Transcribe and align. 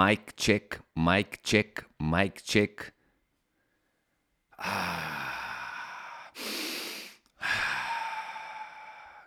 Mic 0.00 0.30
check, 0.30 0.80
mic 0.96 1.36
check, 1.42 1.84
mic 2.00 2.38
check. 2.38 2.90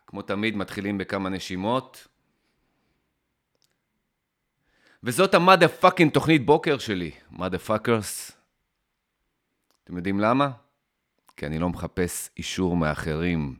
כמו 0.07 0.21
תמיד, 0.21 0.55
מתחילים 0.55 0.97
בכמה 0.97 1.29
נשימות. 1.29 2.07
וזאת 5.03 5.33
ה 5.33 5.67
motherfucking 5.67 6.11
תוכנית 6.13 6.45
בוקר 6.45 6.77
שלי, 6.77 7.11
motherfuckers. 7.31 8.31
אתם 9.83 9.97
יודעים 9.97 10.19
למה? 10.19 10.51
כי 11.37 11.45
אני 11.45 11.59
לא 11.59 11.69
מחפש 11.69 12.29
אישור 12.37 12.77
מאחרים. 12.77 13.55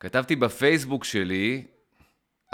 כתבתי 0.00 0.36
בפייסבוק 0.36 1.04
שלי, 1.04 1.66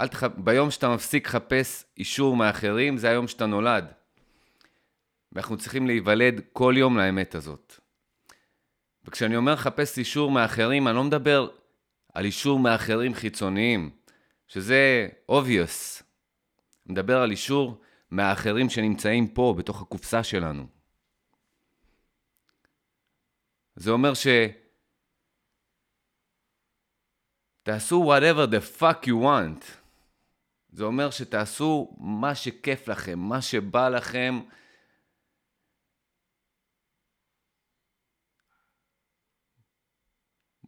אל 0.03 0.07
תח... 0.07 0.23
ביום 0.23 0.71
שאתה 0.71 0.89
מפסיק 0.89 1.27
לחפש 1.27 1.85
אישור 1.97 2.35
מאחרים, 2.35 2.97
זה 2.97 3.09
היום 3.09 3.27
שאתה 3.27 3.45
נולד. 3.45 3.91
ואנחנו 5.31 5.57
צריכים 5.57 5.87
להיוולד 5.87 6.41
כל 6.53 6.73
יום 6.77 6.97
לאמת 6.97 7.35
הזאת. 7.35 7.79
וכשאני 9.05 9.35
אומר 9.35 9.53
לחפש 9.53 9.97
אישור 9.97 10.31
מאחרים, 10.31 10.87
אני 10.87 10.95
לא 10.95 11.03
מדבר 11.03 11.49
על 12.13 12.25
אישור 12.25 12.59
מאחרים 12.59 13.13
חיצוניים, 13.13 13.89
שזה 14.47 15.09
obvious. 15.31 16.03
אני 16.85 16.93
מדבר 16.93 17.21
על 17.21 17.31
אישור 17.31 17.81
מהאחרים 18.11 18.69
שנמצאים 18.69 19.27
פה, 19.27 19.55
בתוך 19.57 19.81
הקופסה 19.81 20.23
שלנו. 20.23 20.67
זה 23.75 23.91
אומר 23.91 24.13
ש... 24.13 24.27
תעשו 27.63 28.13
whatever 28.13 28.47
the 28.51 28.79
fuck 28.79 29.07
you 29.07 29.23
want. 29.23 29.82
זה 30.73 30.83
אומר 30.83 31.11
שתעשו 31.11 31.95
מה 31.99 32.35
שכיף 32.35 32.87
לכם, 32.87 33.19
מה 33.19 33.41
שבא 33.41 33.89
לכם. 33.89 34.39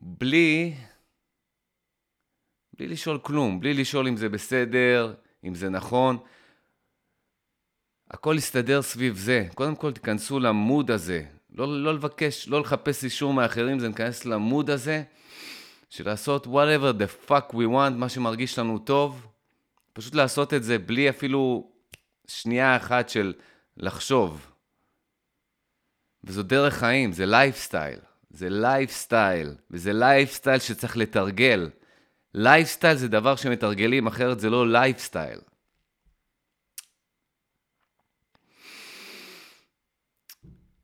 בלי, 0.01 0.73
בלי 2.73 2.87
לשאול 2.87 3.19
כלום, 3.19 3.59
בלי 3.59 3.73
לשאול 3.73 4.07
אם 4.07 4.17
זה 4.17 4.29
בסדר, 4.29 5.15
אם 5.43 5.55
זה 5.55 5.69
נכון. 5.69 6.17
הכל 8.11 8.35
יסתדר 8.37 8.81
סביב 8.81 9.17
זה. 9.17 9.47
קודם 9.55 9.75
כל 9.75 9.91
תיכנסו 9.91 10.39
למוד 10.39 10.91
הזה. 10.91 11.25
לא, 11.49 11.83
לא 11.83 11.93
לבקש, 11.93 12.47
לא 12.47 12.61
לחפש 12.61 13.03
אישור 13.03 13.33
מאחרים, 13.33 13.79
זה 13.79 13.87
ניכנס 13.87 14.25
למוד 14.25 14.69
הזה 14.69 15.03
של 15.89 16.05
לעשות 16.05 16.47
whatever 16.47 16.93
the 16.99 17.29
fuck 17.29 17.53
we 17.53 17.67
want, 17.73 17.93
מה 17.95 18.09
שמרגיש 18.09 18.59
לנו 18.59 18.79
טוב. 18.79 19.34
פשוט 19.95 20.15
לעשות 20.15 20.53
את 20.53 20.63
זה 20.63 20.77
בלי 20.77 21.09
אפילו 21.09 21.71
שנייה 22.27 22.77
אחת 22.77 23.09
של 23.09 23.33
לחשוב. 23.77 24.51
וזו 26.23 26.43
דרך 26.43 26.73
חיים, 26.73 27.11
זה 27.11 27.25
לייפסטייל. 27.25 27.99
זה 28.29 28.49
לייפסטייל, 28.49 29.55
וזה 29.71 29.93
לייפסטייל 29.93 30.59
שצריך 30.59 30.97
לתרגל. 30.97 31.69
לייפסטייל 32.33 32.97
זה 32.97 33.07
דבר 33.07 33.35
שמתרגלים, 33.35 34.07
אחרת 34.07 34.39
זה 34.39 34.49
לא 34.49 34.71
לייפסטייל. 34.71 35.39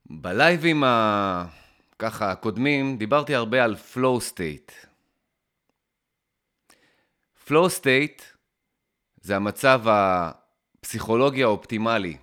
בלייבים 0.06 0.84
ה... 0.84 1.46
ככה 2.00 2.32
הקודמים, 2.32 2.98
דיברתי 2.98 3.36
הרבה 3.36 3.64
על 3.64 3.76
flow 3.94 4.32
state. 4.34 4.72
flow 7.48 7.68
state 7.82 8.31
זה 9.22 9.36
המצב 9.36 9.82
הפסיכולוגי 9.86 11.44
האופטימלי. 11.44 12.18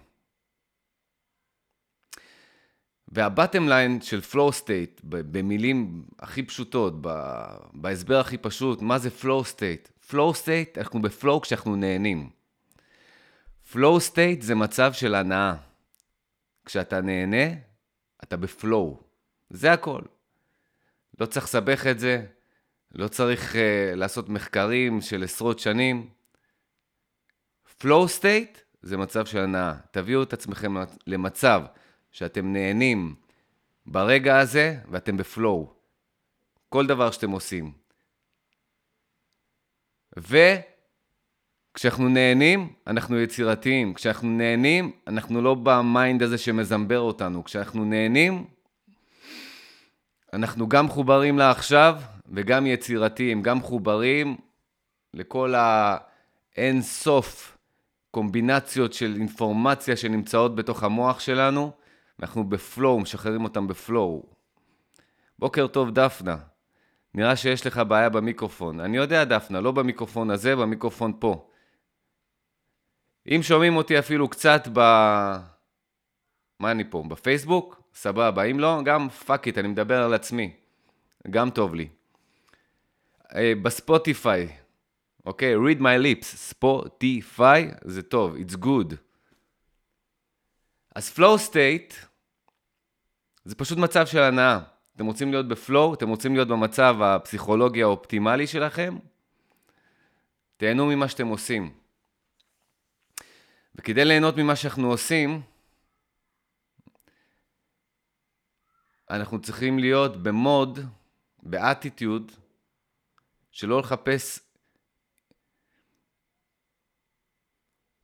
והבטם 3.08 3.68
ליין 3.68 4.00
של 4.00 4.20
flow 4.32 4.62
state, 4.62 5.00
במילים 5.02 6.04
הכי 6.18 6.42
פשוטות, 6.42 6.94
בהסבר 7.72 8.20
הכי 8.20 8.38
פשוט, 8.38 8.82
מה 8.82 8.98
זה 8.98 9.08
flow 9.20 9.44
state? 9.54 10.10
flow 10.10 10.32
state, 10.42 10.78
אנחנו 10.78 11.02
בפלואו 11.02 11.40
כשאנחנו 11.40 11.76
נהנים. 11.76 12.30
flow 13.72 13.98
state 14.12 14.40
זה 14.40 14.54
מצב 14.54 14.92
של 14.92 15.14
הנאה. 15.14 15.54
כשאתה 16.64 17.00
נהנה, 17.00 17.54
אתה 18.22 18.36
בפלואו. 18.36 19.00
זה 19.50 19.72
הכל. 19.72 20.02
לא 21.20 21.26
צריך 21.26 21.46
לסבך 21.46 21.86
את 21.86 21.98
זה, 21.98 22.26
לא 22.94 23.08
צריך 23.08 23.54
uh, 23.54 23.58
לעשות 23.96 24.28
מחקרים 24.28 25.00
של 25.00 25.24
עשרות 25.24 25.58
שנים. 25.58 26.08
Flow 27.82 28.20
state 28.20 28.58
זה 28.82 28.96
מצב 28.96 29.26
של 29.26 29.38
הנאה. 29.38 29.74
תביאו 29.90 30.22
את 30.22 30.32
עצמכם 30.32 30.74
למצב 31.06 31.62
שאתם 32.10 32.52
נהנים 32.52 33.14
ברגע 33.86 34.38
הזה 34.38 34.76
ואתם 34.90 35.16
בפלואו. 35.16 35.72
כל 36.68 36.86
דבר 36.86 37.10
שאתם 37.10 37.30
עושים. 37.30 37.72
וכשאנחנו 40.16 42.08
נהנים, 42.08 42.72
אנחנו 42.86 43.20
יצירתיים. 43.20 43.94
כשאנחנו 43.94 44.28
נהנים, 44.28 44.92
אנחנו 45.06 45.42
לא 45.42 45.54
ב 45.54 45.68
mind 45.68 46.22
הזה 46.22 46.38
שמזמבר 46.38 47.00
אותנו. 47.00 47.44
כשאנחנו 47.44 47.84
נהנים, 47.84 48.46
אנחנו 50.32 50.68
גם 50.68 50.86
מחוברים 50.86 51.38
לעכשיו 51.38 52.00
וגם 52.32 52.66
יצירתיים, 52.66 53.42
גם 53.42 53.58
מחוברים 53.58 54.36
לכל 55.14 55.54
האין 55.56 56.82
סוף 56.82 57.57
קומבינציות 58.10 58.92
של 58.92 59.14
אינפורמציה 59.14 59.96
שנמצאות 59.96 60.54
בתוך 60.54 60.82
המוח 60.82 61.20
שלנו, 61.20 61.72
אנחנו 62.20 62.48
ב 62.48 62.57
flow, 62.57 63.00
משחררים 63.00 63.44
אותם 63.44 63.66
ב 63.66 63.75
flow. 63.75 64.22
בוקר 65.38 65.66
טוב, 65.66 65.90
דפנה. 65.90 66.36
נראה 67.14 67.36
שיש 67.36 67.66
לך 67.66 67.80
בעיה 67.88 68.08
במיקרופון. 68.08 68.80
אני 68.80 68.96
יודע, 68.96 69.24
דפנה, 69.24 69.60
לא 69.60 69.72
במיקרופון 69.72 70.30
הזה, 70.30 70.56
במיקרופון 70.56 71.12
פה. 71.18 71.48
אם 73.28 73.40
שומעים 73.42 73.76
אותי 73.76 73.98
אפילו 73.98 74.28
קצת 74.28 74.68
ב... 74.72 74.78
מה 76.60 76.70
אני 76.70 76.90
פה? 76.90 77.04
בפייסבוק? 77.08 77.82
סבבה. 77.94 78.42
אם 78.44 78.60
לא, 78.60 78.80
גם 78.84 79.08
fuck 79.08 79.46
it, 79.46 79.58
אני 79.58 79.68
מדבר 79.68 80.02
על 80.02 80.14
עצמי. 80.14 80.52
גם 81.30 81.50
טוב 81.50 81.74
לי. 81.74 81.88
אה, 83.34 83.52
ב 83.62 83.72
Spotify, 83.72 84.48
אוקיי? 85.28 85.54
Okay, 85.56 85.58
read 85.58 85.80
my 85.80 86.02
lips, 86.04 86.24
Spotify, 86.24 87.70
זה 87.84 88.02
טוב, 88.02 88.36
it's 88.36 88.56
good. 88.64 88.94
אז 90.94 91.18
flow 91.18 91.50
state 91.50 91.94
זה 93.44 93.54
פשוט 93.54 93.78
מצב 93.78 94.06
של 94.06 94.18
הנאה. 94.18 94.60
אתם 94.96 95.06
רוצים 95.06 95.30
להיות 95.30 95.48
בפלואו, 95.48 95.94
אתם 95.94 96.08
רוצים 96.08 96.34
להיות 96.34 96.48
במצב 96.48 96.96
הפסיכולוגי 97.02 97.82
האופטימלי 97.82 98.46
שלכם, 98.46 98.98
תהנו 100.56 100.86
ממה 100.86 101.08
שאתם 101.08 101.26
עושים. 101.26 101.74
וכדי 103.74 104.04
ליהנות 104.04 104.36
ממה 104.36 104.56
שאנחנו 104.56 104.90
עושים, 104.90 105.42
אנחנו 109.10 109.42
צריכים 109.42 109.78
להיות 109.78 110.22
במוד, 110.22 110.78
באטיטיוד, 111.42 112.32
שלא 113.50 113.78
לחפש 113.78 114.47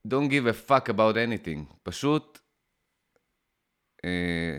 Don't 0.07 0.29
give 0.29 0.45
a 0.47 0.69
fuck 0.69 0.89
about 0.89 1.15
anything. 1.15 1.73
פשוט, 1.83 2.39
אה, 4.05 4.57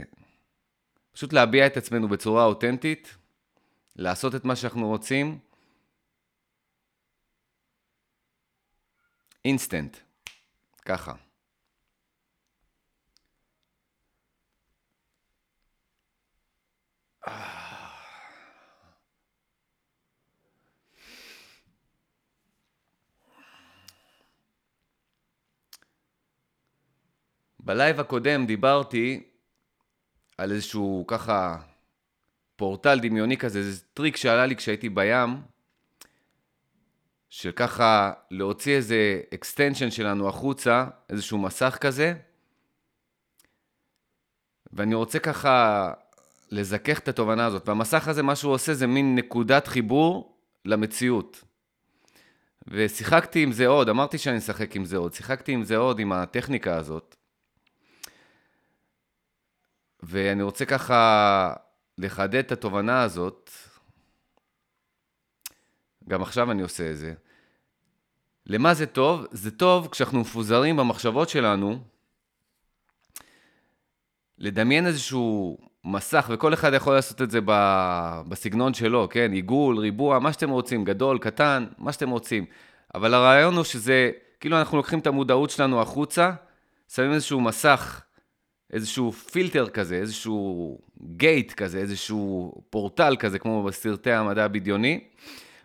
פשוט 1.12 1.32
להביע 1.32 1.66
את 1.66 1.76
עצמנו 1.76 2.08
בצורה 2.08 2.44
אותנטית, 2.44 3.16
לעשות 3.96 4.34
את 4.34 4.44
מה 4.44 4.56
שאנחנו 4.56 4.88
רוצים. 4.88 5.38
אינסטנט, 9.44 9.96
ככה. 10.84 11.14
בלייב 27.66 28.00
הקודם 28.00 28.46
דיברתי 28.46 29.22
על 30.38 30.52
איזשהו 30.52 31.04
ככה 31.06 31.56
פורטל 32.56 33.00
דמיוני 33.00 33.36
כזה, 33.36 33.58
איזה 33.58 33.84
טריק 33.94 34.16
שעלה 34.16 34.46
לי 34.46 34.56
כשהייתי 34.56 34.88
בים, 34.88 35.42
של 37.30 37.52
ככה 37.52 38.12
להוציא 38.30 38.76
איזה 38.76 39.20
extension 39.34 39.90
שלנו 39.90 40.28
החוצה, 40.28 40.86
איזשהו 41.10 41.38
מסך 41.38 41.78
כזה, 41.80 42.14
ואני 44.72 44.94
רוצה 44.94 45.18
ככה 45.18 45.92
לזכך 46.50 46.98
את 46.98 47.08
התובנה 47.08 47.46
הזאת. 47.46 47.68
והמסך 47.68 48.08
הזה, 48.08 48.22
מה 48.22 48.36
שהוא 48.36 48.52
עושה 48.52 48.74
זה 48.74 48.86
מין 48.86 49.14
נקודת 49.14 49.66
חיבור 49.66 50.36
למציאות. 50.64 51.44
ושיחקתי 52.68 53.42
עם 53.42 53.52
זה 53.52 53.66
עוד, 53.66 53.88
אמרתי 53.88 54.18
שאני 54.18 54.38
אשחק 54.38 54.76
עם 54.76 54.84
זה 54.84 54.96
עוד, 54.96 55.12
שיחקתי 55.12 55.52
עם 55.52 55.64
זה 55.64 55.76
עוד, 55.76 55.98
עם 55.98 56.12
הטכניקה 56.12 56.76
הזאת. 56.76 57.16
ואני 60.08 60.42
רוצה 60.42 60.64
ככה 60.64 61.52
לחדד 61.98 62.34
את 62.34 62.52
התובנה 62.52 63.02
הזאת, 63.02 63.50
גם 66.08 66.22
עכשיו 66.22 66.50
אני 66.50 66.62
עושה 66.62 66.90
את 66.90 66.96
זה. 66.96 67.14
למה 68.46 68.74
זה 68.74 68.86
טוב? 68.86 69.26
זה 69.30 69.50
טוב 69.50 69.88
כשאנחנו 69.90 70.20
מפוזרים 70.20 70.76
במחשבות 70.76 71.28
שלנו, 71.28 71.78
לדמיין 74.38 74.86
איזשהו 74.86 75.58
מסך, 75.84 76.30
וכל 76.32 76.54
אחד 76.54 76.72
יכול 76.74 76.94
לעשות 76.94 77.22
את 77.22 77.30
זה 77.30 77.40
בסגנון 78.28 78.74
שלו, 78.74 79.08
כן? 79.10 79.32
עיגול, 79.32 79.78
ריבוע, 79.78 80.18
מה 80.18 80.32
שאתם 80.32 80.50
רוצים, 80.50 80.84
גדול, 80.84 81.18
קטן, 81.18 81.66
מה 81.78 81.92
שאתם 81.92 82.10
רוצים. 82.10 82.44
אבל 82.94 83.14
הרעיון 83.14 83.54
הוא 83.54 83.64
שזה, 83.64 84.10
כאילו 84.40 84.58
אנחנו 84.58 84.76
לוקחים 84.76 84.98
את 84.98 85.06
המודעות 85.06 85.50
שלנו 85.50 85.82
החוצה, 85.82 86.32
שמים 86.88 87.12
איזשהו 87.12 87.40
מסך, 87.40 88.05
איזשהו 88.72 89.12
פילטר 89.12 89.68
כזה, 89.68 89.94
איזשהו 89.94 90.78
גייט 91.02 91.52
כזה, 91.52 91.78
איזשהו 91.78 92.54
פורטל 92.70 93.16
כזה, 93.18 93.38
כמו 93.38 93.62
בסרטי 93.62 94.12
המדע 94.12 94.44
הבדיוני, 94.44 95.00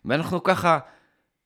ואנחנו 0.05 0.43
ככה, 0.43 0.79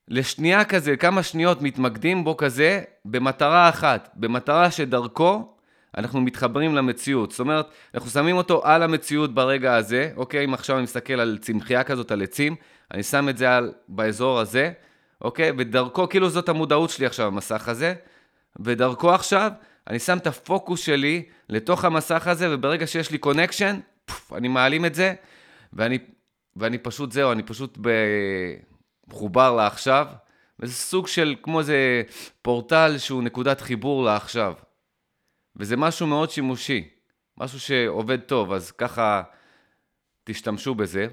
לשנייה 0.08 0.66
כזה, 0.66 0.98
כמה 0.98 1.24
שניות 1.24 1.62
מתמקדים 1.62 2.24
בו 2.24 2.38
כזה, 2.38 2.82
במטרה 3.06 3.70
אחת, 3.70 4.10
במטרה 4.16 4.72
שדרכו 4.72 5.56
אנחנו 5.98 6.22
מתחברים 6.22 6.76
למציאות. 6.76 7.32
זאת 7.32 7.40
אומרת, 7.40 7.68
אנחנו 7.94 8.10
שמים 8.10 8.38
אותו 8.38 8.66
על 8.66 8.84
המציאות 8.84 9.34
ברגע 9.34 9.76
הזה, 9.76 10.12
אוקיי? 10.16 10.46
אם 10.46 10.54
עכשיו 10.54 10.76
אני 10.76 10.84
מסתכל 10.84 11.14
על 11.14 11.38
צמחייה 11.42 11.84
כזאת, 11.84 12.12
על 12.12 12.22
עצים, 12.22 12.56
אני 12.94 13.04
שם 13.04 13.30
את 13.30 13.38
זה 13.38 13.56
על, 13.56 13.72
באזור 13.88 14.40
הזה, 14.40 14.72
אוקיי? 15.22 15.52
ודרכו, 15.58 16.10
כאילו 16.10 16.30
זאת 16.30 16.50
המודעות 16.50 16.90
שלי 16.90 17.06
עכשיו, 17.06 17.28
המסך 17.28 17.68
הזה, 17.68 17.94
ודרכו 18.60 19.12
עכשיו, 19.12 19.52
אני 19.88 20.00
שם 20.00 20.18
את 20.18 20.28
הפוקוס 20.28 20.80
שלי 20.80 21.24
לתוך 21.50 21.86
המסך 21.86 22.28
הזה, 22.28 22.56
וברגע 22.56 22.88
שיש 22.88 23.12
לי 23.12 23.18
קונקשן, 23.18 23.80
אני 24.32 24.48
מעלים 24.48 24.86
את 24.86 24.96
זה, 24.96 25.14
ואני, 25.74 25.98
ואני 26.56 26.78
פשוט, 26.78 27.12
זהו, 27.12 27.32
אני 27.32 27.44
פשוט 27.44 27.78
מחובר 29.08 29.56
לעכשיו, 29.56 30.08
וזה 30.60 30.74
סוג 30.74 31.08
של, 31.08 31.36
כמו 31.42 31.60
איזה 31.60 32.04
פורטל 32.42 32.98
שהוא 32.98 33.24
נקודת 33.24 33.62
חיבור 33.62 34.04
לעכשיו. 34.04 34.54
וזה 35.56 35.78
משהו 35.78 36.08
מאוד 36.08 36.30
שימושי, 36.30 36.90
משהו 37.38 37.60
שעובד 37.60 38.20
טוב, 38.20 38.54
אז 38.54 38.72
ככה 38.72 39.24
תשתמשו 40.24 40.76
בזה. 40.76 41.08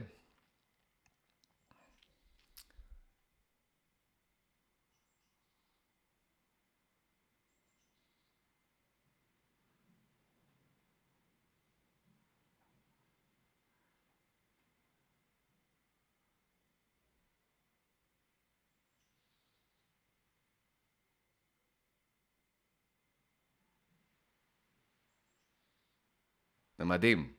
זה 26.81 26.81
מדהים. 26.93 27.33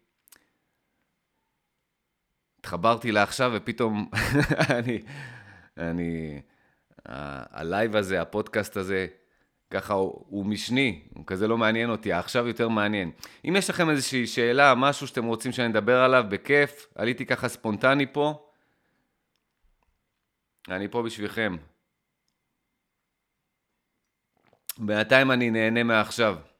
התחברתי 2.60 3.12
לעכשיו 3.12 3.52
ופתאום 3.56 4.10
אני, 4.80 5.02
אני, 5.78 6.42
הלייב 7.06 7.96
הזה, 7.96 8.22
הפודקאסט 8.22 8.78
הזה, 8.78 9.08
ככה 9.70 9.94
הוא, 9.94 10.26
הוא 10.30 10.46
משני, 10.46 11.08
הוא 11.16 11.24
כזה 11.28 11.48
לא 11.48 11.58
מעניין 11.58 11.90
אותי, 11.90 12.14
עכשיו 12.14 12.48
יותר 12.48 12.70
מעניין. 12.70 13.12
אם 13.46 13.56
יש 13.58 13.70
לכם 13.70 13.90
איזושהי 13.90 14.28
שאלה, 14.28 14.76
משהו 14.76 15.08
שאתם 15.08 15.26
רוצים 15.26 15.52
שאני 15.52 15.68
אדבר 15.68 16.00
עליו, 16.00 16.26
בכיף, 16.30 16.88
עליתי 16.96 17.26
ככה 17.26 17.48
ספונטני 17.48 18.14
פה, 18.14 18.50
אני 20.70 20.88
פה 20.88 21.02
בשבילכם. 21.02 21.56
בינתיים 24.78 25.32
אני 25.32 25.50
נהנה 25.50 25.84
מעכשיו. 25.84 26.53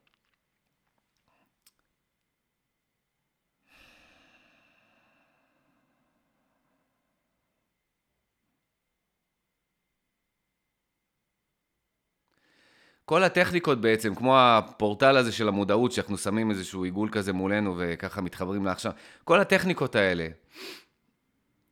כל 13.06 13.24
הטכניקות 13.24 13.82
בעצם, 13.82 14.16
כמו 14.16 14.40
הפורטל 14.40 15.18
הזה 15.18 15.32
של 15.32 15.48
המודעות, 15.48 15.92
שאנחנו 15.92 16.18
שמים 16.18 16.52
איזשהו 16.52 16.84
עיגול 16.84 17.10
כזה 17.12 17.34
מולנו 17.34 17.76
וככה 17.78 18.22
מתחברים 18.22 18.66
לעכשיו, 18.66 18.92
כל 19.24 19.40
הטכניקות 19.40 19.96
האלה, 19.96 20.28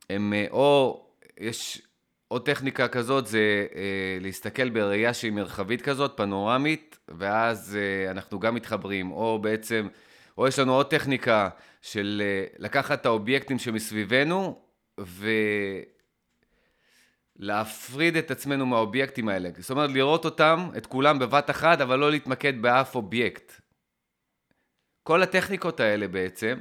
הם 0.10 0.34
אה, 0.34 0.46
או, 0.52 1.02
יש 1.40 1.82
עוד 2.32 2.46
טכניקה 2.46 2.88
כזאת, 2.88 3.28
זה 3.28 3.68
אה, 3.76 4.18
להסתכל 4.22 4.70
בראייה 4.70 5.14
שהיא 5.14 5.32
מרחבית 5.32 5.82
כזאת, 5.82 6.14
פנורמית, 6.18 7.00
ואז 7.08 7.78
אה, 7.80 8.12
אנחנו 8.12 8.40
גם 8.40 8.56
מתחברים, 8.56 9.12
או 9.12 9.40
בעצם, 9.42 9.88
או 10.38 10.48
יש 10.48 10.60
לנו 10.60 10.74
עוד 10.74 10.86
טכניקה 10.86 11.50
של 11.82 12.22
אה, 12.26 12.46
לקחת 12.60 13.02
את 13.02 13.06
האובייקטים 13.06 13.60
שמסביבנו, 13.60 14.62
ו... 15.00 15.30
להפריד 17.42 18.16
את 18.16 18.32
עצמנו 18.32 18.66
מהאובייקטים 18.66 19.30
האלה. 19.30 19.50
זאת 19.58 19.72
אומרת, 19.72 19.90
לראות 19.90 20.26
אותם, 20.26 20.70
את 20.78 20.86
כולם 20.86 21.20
בבת 21.20 21.50
אחת, 21.50 21.82
אבל 21.82 22.00
לא 22.00 22.12
להתמקד 22.12 22.62
באף 22.62 22.96
אובייקט. 22.96 23.62
כל 25.04 25.24
הטכניקות 25.24 25.80
האלה 25.80 26.08
בעצם, 26.08 26.60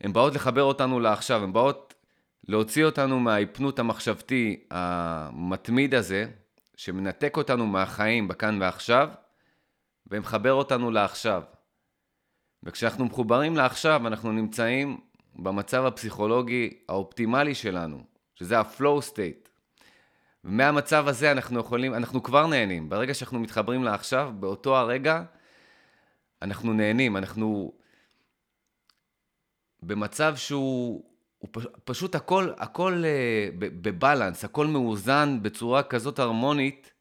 הן 0.00 0.12
באות 0.12 0.34
לחבר 0.34 0.62
אותנו 0.62 1.00
לעכשיו, 1.00 1.42
הן 1.42 1.52
באות 1.52 1.94
להוציא 2.48 2.84
אותנו 2.84 3.20
מההיפנות 3.20 3.78
המחשבתי 3.78 4.66
המתמיד 4.70 5.94
הזה, 5.94 6.26
שמנתק 6.76 7.36
אותנו 7.36 7.66
מהחיים 7.66 8.28
בכאן 8.28 8.62
ועכשיו, 8.62 9.08
ומחבר 10.06 10.52
אותנו 10.52 10.90
לעכשיו. 10.90 11.42
וכשאנחנו 12.62 13.04
מחוברים 13.04 13.56
לעכשיו, 13.56 14.06
אנחנו 14.06 14.32
נמצאים 14.32 15.00
במצב 15.38 15.84
הפסיכולוגי 15.84 16.70
האופטימלי 16.88 17.54
שלנו, 17.54 18.04
שזה 18.34 18.58
ה-flow 18.58 19.12
state. 19.12 19.48
ומהמצב 20.44 21.08
הזה 21.08 21.32
אנחנו 21.32 21.60
יכולים, 21.60 21.94
אנחנו 21.94 22.22
כבר 22.22 22.46
נהנים. 22.46 22.88
ברגע 22.88 23.14
שאנחנו 23.14 23.40
מתחברים 23.40 23.84
לעכשיו, 23.84 24.32
באותו 24.40 24.76
הרגע, 24.76 25.22
אנחנו 26.42 26.72
נהנים, 26.72 27.16
אנחנו 27.16 27.72
במצב 29.82 30.36
שהוא 30.36 31.04
הוא 31.38 31.62
פשוט 31.84 32.14
הכל, 32.14 32.52
הכל 32.58 33.02
uh, 33.02 33.54
בבלנס, 33.58 34.44
הכל 34.44 34.66
מאוזן 34.66 35.42
בצורה 35.42 35.82
כזאת 35.82 36.18
הרמונית, 36.18 36.92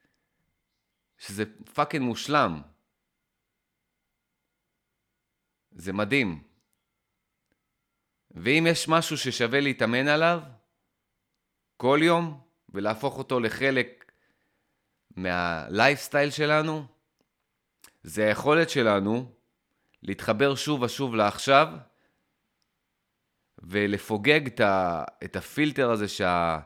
שזה 1.17 1.43
פאקינג 1.73 2.05
מושלם. 2.05 2.61
זה 5.71 5.93
מדהים. 5.93 6.43
ואם 8.35 8.67
יש 8.69 8.87
משהו 8.87 9.17
ששווה 9.17 9.59
להתאמן 9.59 10.07
עליו, 10.07 10.41
כל 11.77 11.99
יום, 12.01 12.39
ולהפוך 12.69 13.17
אותו 13.17 13.39
לחלק 13.39 14.11
מהלייפסטייל 15.15 16.29
שלנו, 16.29 16.85
זה 18.03 18.27
היכולת 18.27 18.69
שלנו 18.69 19.31
להתחבר 20.03 20.55
שוב 20.55 20.81
ושוב 20.81 21.15
לעכשיו, 21.15 21.67
ולפוגג 23.59 24.45
את, 24.47 24.59
ה, 24.59 25.03
את 25.23 25.35
הפילטר 25.35 25.91
הזה 25.91 26.07
שה, 26.07 26.59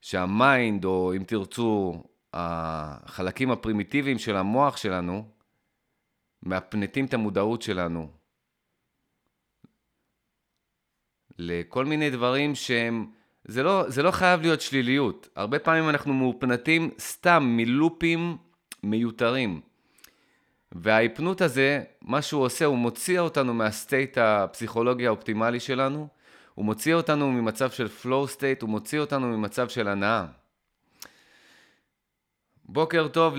שה 0.00 0.31
mind, 0.31 0.84
או 0.84 1.12
אם 1.16 1.24
תרצו, 1.24 2.02
החלקים 2.32 3.50
הפרימיטיביים 3.50 4.18
של 4.18 4.36
המוח 4.36 4.76
שלנו, 4.76 5.28
מפנטים 6.42 7.06
את 7.06 7.14
המודעות 7.14 7.62
שלנו 7.62 8.10
לכל 11.38 11.84
מיני 11.84 12.10
דברים 12.10 12.54
שהם... 12.54 13.06
זה 13.44 13.62
לא, 13.62 13.84
זה 13.88 14.02
לא 14.02 14.10
חייב 14.10 14.40
להיות 14.40 14.60
שליליות. 14.60 15.28
הרבה 15.36 15.58
פעמים 15.58 15.88
אנחנו 15.88 16.14
מאופנתים 16.14 16.90
סתם 16.98 17.44
מלופים 17.56 18.36
מיותרים. 18.82 19.60
וההיפנות 20.72 21.40
הזה, 21.40 21.82
מה 22.02 22.22
שהוא 22.22 22.42
עושה, 22.42 22.64
הוא 22.64 22.78
מוציא 22.78 23.20
אותנו 23.20 23.54
מהסטייט 23.54 24.18
הפסיכולוגי 24.18 25.06
האופטימלי 25.06 25.60
שלנו, 25.60 26.08
הוא 26.54 26.64
מוציא 26.64 26.94
אותנו 26.94 27.32
ממצב 27.32 27.70
של 27.70 27.88
flow 28.02 28.36
state, 28.36 28.60
הוא 28.60 28.70
מוציא 28.70 29.00
אותנו 29.00 29.26
ממצב 29.26 29.68
של 29.68 29.88
הנאה. 29.88 30.26
בוקר 32.64 33.08
טוב 33.08 33.34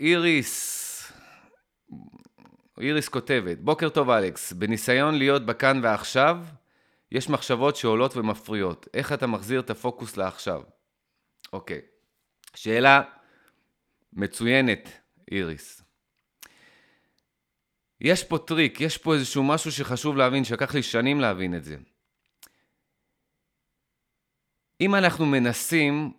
לאיריס. 0.00 0.82
איריס 2.80 3.08
כותבת, 3.08 3.58
בוקר 3.58 3.88
טוב 3.88 4.10
אלכס, 4.10 4.52
בניסיון 4.52 5.14
להיות 5.14 5.46
בכאן 5.46 5.80
ועכשיו, 5.82 6.38
יש 7.12 7.28
מחשבות 7.28 7.76
שעולות 7.76 8.16
ומפריעות. 8.16 8.88
איך 8.94 9.12
אתה 9.12 9.26
מחזיר 9.26 9.60
את 9.60 9.70
הפוקוס 9.70 10.16
לעכשיו? 10.16 10.62
אוקיי. 11.52 11.80
שאלה 12.54 13.02
מצוינת, 14.12 14.88
איריס. 15.32 15.82
יש 18.00 18.24
פה 18.24 18.38
טריק, 18.38 18.80
יש 18.80 18.98
פה 18.98 19.14
איזשהו 19.14 19.42
משהו 19.42 19.72
שחשוב 19.72 20.16
להבין, 20.16 20.44
שלקח 20.44 20.74
לי 20.74 20.82
שנים 20.82 21.20
להבין 21.20 21.56
את 21.56 21.64
זה. 21.64 21.76
אם 24.80 24.94
אנחנו 24.94 25.26
מנסים 25.26 26.12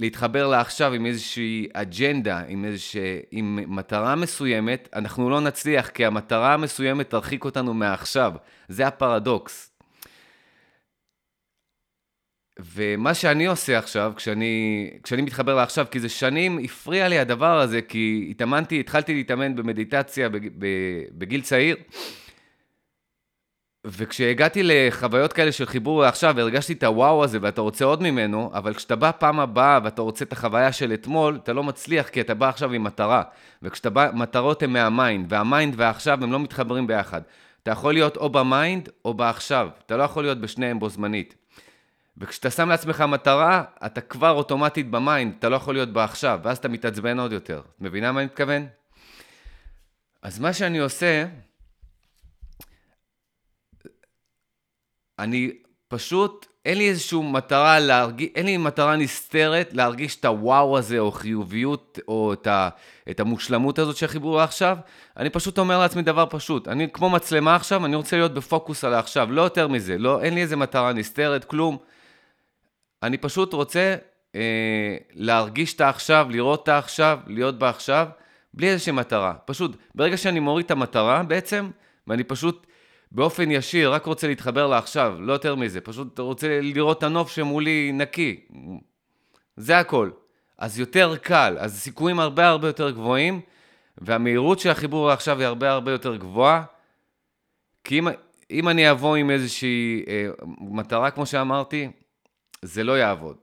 להתחבר 0.00 0.46
לעכשיו 0.46 0.92
עם 0.92 1.06
איזושהי 1.06 1.68
אג'נדה, 1.72 2.38
עם 2.48 2.64
איזושהי, 2.64 3.20
עם 3.30 3.76
מטרה 3.76 4.14
מסוימת, 4.14 4.88
אנחנו 4.94 5.30
לא 5.30 5.40
נצליח, 5.40 5.88
כי 5.88 6.04
המטרה 6.04 6.54
המסוימת 6.54 7.10
תרחיק 7.10 7.44
אותנו 7.44 7.74
מעכשיו. 7.74 8.32
זה 8.68 8.86
הפרדוקס. 8.86 9.73
ומה 12.58 13.14
שאני 13.14 13.46
עושה 13.46 13.78
עכשיו, 13.78 14.12
כשאני, 14.16 14.90
כשאני 15.02 15.22
מתחבר 15.22 15.54
לעכשיו, 15.54 15.86
כי 15.90 16.00
זה 16.00 16.08
שנים 16.08 16.58
הפריע 16.64 17.08
לי 17.08 17.18
הדבר 17.18 17.60
הזה, 17.60 17.82
כי 17.82 18.28
התאמנתי, 18.30 18.80
התחלתי 18.80 19.14
להתאמן 19.14 19.56
במדיטציה 19.56 20.28
בגיל 21.18 21.40
צעיר, 21.40 21.76
וכשהגעתי 23.86 24.60
לחוויות 24.62 25.32
כאלה 25.32 25.52
של 25.52 25.66
חיבור 25.66 26.02
לעכשיו, 26.02 26.40
הרגשתי 26.40 26.72
את 26.72 26.82
הוואו 26.82 27.24
הזה 27.24 27.38
ואתה 27.42 27.60
רוצה 27.60 27.84
עוד 27.84 28.02
ממנו, 28.02 28.50
אבל 28.54 28.74
כשאתה 28.74 28.96
בא 28.96 29.10
פעם 29.18 29.40
הבאה 29.40 29.78
ואתה 29.84 30.02
רוצה 30.02 30.24
את 30.24 30.32
החוויה 30.32 30.72
של 30.72 30.92
אתמול, 30.92 31.38
אתה 31.42 31.52
לא 31.52 31.62
מצליח 31.62 32.08
כי 32.08 32.20
אתה 32.20 32.34
בא 32.34 32.48
עכשיו 32.48 32.72
עם 32.72 32.84
מטרה. 32.84 33.22
וכשאתה 33.62 33.90
בא, 33.90 34.10
מטרות 34.14 34.62
הן 34.62 34.70
מה 34.70 34.88
mind, 34.88 35.32
וה 35.32 35.46
mind 35.46 35.74
והעכשיו 35.76 36.18
הם 36.22 36.32
לא 36.32 36.40
מתחברים 36.40 36.86
ביחד. 36.86 37.20
אתה 37.62 37.70
יכול 37.70 37.94
להיות 37.94 38.16
או 38.16 38.30
ב 38.30 38.42
mind 38.42 38.88
או 39.04 39.14
בעכשיו, 39.14 39.68
אתה 39.86 39.96
לא 39.96 40.02
יכול 40.02 40.22
להיות 40.22 40.40
בשניהם 40.40 40.78
בו 40.78 40.88
זמנית. 40.88 41.34
וכשאתה 42.18 42.50
שם 42.50 42.68
לעצמך 42.68 43.00
מטרה, 43.00 43.64
אתה 43.86 44.00
כבר 44.00 44.30
אוטומטית 44.30 44.90
ב 44.90 44.97
mind, 44.97 45.34
אתה 45.38 45.48
לא 45.48 45.56
יכול 45.56 45.74
להיות 45.74 45.92
בעכשיו, 45.92 46.40
ואז 46.42 46.58
אתה 46.58 46.68
מתעצבן 46.68 47.18
עוד 47.18 47.32
יותר. 47.32 47.58
את 47.58 47.80
מבינה 47.80 48.12
מה 48.12 48.20
אני 48.20 48.26
מתכוון? 48.26 48.66
אז 50.22 50.38
מה 50.38 50.52
שאני 50.52 50.78
עושה, 50.78 51.26
אני 55.18 55.52
פשוט, 55.88 56.46
אין 56.64 56.78
לי 56.78 56.88
איזושהי 56.88 57.18
מטרה 57.22 57.80
להרגיש, 57.80 58.28
אין 58.34 58.46
לי 58.46 58.56
מטרה 58.56 58.96
נסתרת 58.96 59.70
להרגיש 59.72 60.16
את 60.16 60.24
הוואו 60.24 60.78
הזה, 60.78 60.98
או 60.98 61.12
חיוביות, 61.12 61.98
או 62.08 62.32
את, 62.32 62.46
ה, 62.46 62.68
את 63.10 63.20
המושלמות 63.20 63.78
הזאת 63.78 63.96
של 63.96 64.06
החיבור 64.06 64.40
עכשיו. 64.40 64.78
אני 65.16 65.30
פשוט 65.30 65.58
אומר 65.58 65.78
לעצמי 65.78 66.02
דבר 66.02 66.26
פשוט, 66.30 66.68
אני 66.68 66.88
כמו 66.92 67.10
מצלמה 67.10 67.56
עכשיו, 67.56 67.86
אני 67.86 67.96
רוצה 67.96 68.16
להיות 68.16 68.34
בפוקוס 68.34 68.84
על 68.84 68.94
העכשיו, 68.94 69.32
לא 69.32 69.42
יותר 69.42 69.68
מזה, 69.68 69.98
לא, 69.98 70.22
אין 70.22 70.34
לי 70.34 70.42
איזה 70.42 70.56
מטרה 70.56 70.92
נסתרת, 70.92 71.44
כלום. 71.44 71.78
אני 73.04 73.18
פשוט 73.18 73.52
רוצה 73.52 73.96
אה, 74.34 74.96
להרגיש 75.14 75.74
את 75.74 75.80
העכשיו, 75.80 76.26
לראות 76.30 76.62
את 76.62 76.68
העכשיו, 76.68 77.18
להיות 77.26 77.58
בעכשיו, 77.58 78.08
בלי 78.54 78.70
איזושהי 78.70 78.92
מטרה. 78.92 79.34
פשוט, 79.44 79.76
ברגע 79.94 80.16
שאני 80.16 80.40
מוריד 80.40 80.64
את 80.64 80.70
המטרה 80.70 81.22
בעצם, 81.22 81.70
ואני 82.06 82.24
פשוט 82.24 82.66
באופן 83.12 83.50
ישיר 83.50 83.92
רק 83.92 84.06
רוצה 84.06 84.26
להתחבר 84.26 84.66
לעכשיו, 84.66 85.16
לא 85.20 85.32
יותר 85.32 85.54
מזה, 85.54 85.80
פשוט 85.80 86.18
רוצה 86.18 86.60
לראות 86.62 86.98
את 86.98 87.02
הנוף 87.02 87.30
שמולי 87.30 87.90
נקי. 87.94 88.40
זה 89.56 89.78
הכל. 89.78 90.10
אז 90.58 90.78
יותר 90.78 91.16
קל, 91.16 91.56
אז 91.60 91.74
הסיכויים 91.74 92.20
הרבה 92.20 92.48
הרבה 92.48 92.68
יותר 92.68 92.90
גבוהים, 92.90 93.40
והמהירות 93.98 94.58
של 94.60 94.70
החיבור 94.70 95.10
עכשיו 95.10 95.38
היא 95.38 95.46
הרבה 95.46 95.70
הרבה 95.70 95.92
יותר 95.92 96.16
גבוהה. 96.16 96.62
כי 97.84 97.98
אם, 97.98 98.08
אם 98.50 98.68
אני 98.68 98.90
אבוא 98.90 99.16
עם 99.16 99.30
איזושהי 99.30 100.04
אה, 100.08 100.26
מטרה, 100.60 101.10
כמו 101.10 101.26
שאמרתי, 101.26 101.88
זה 102.64 102.84
לא 102.84 102.98
יעבוד. 102.98 103.36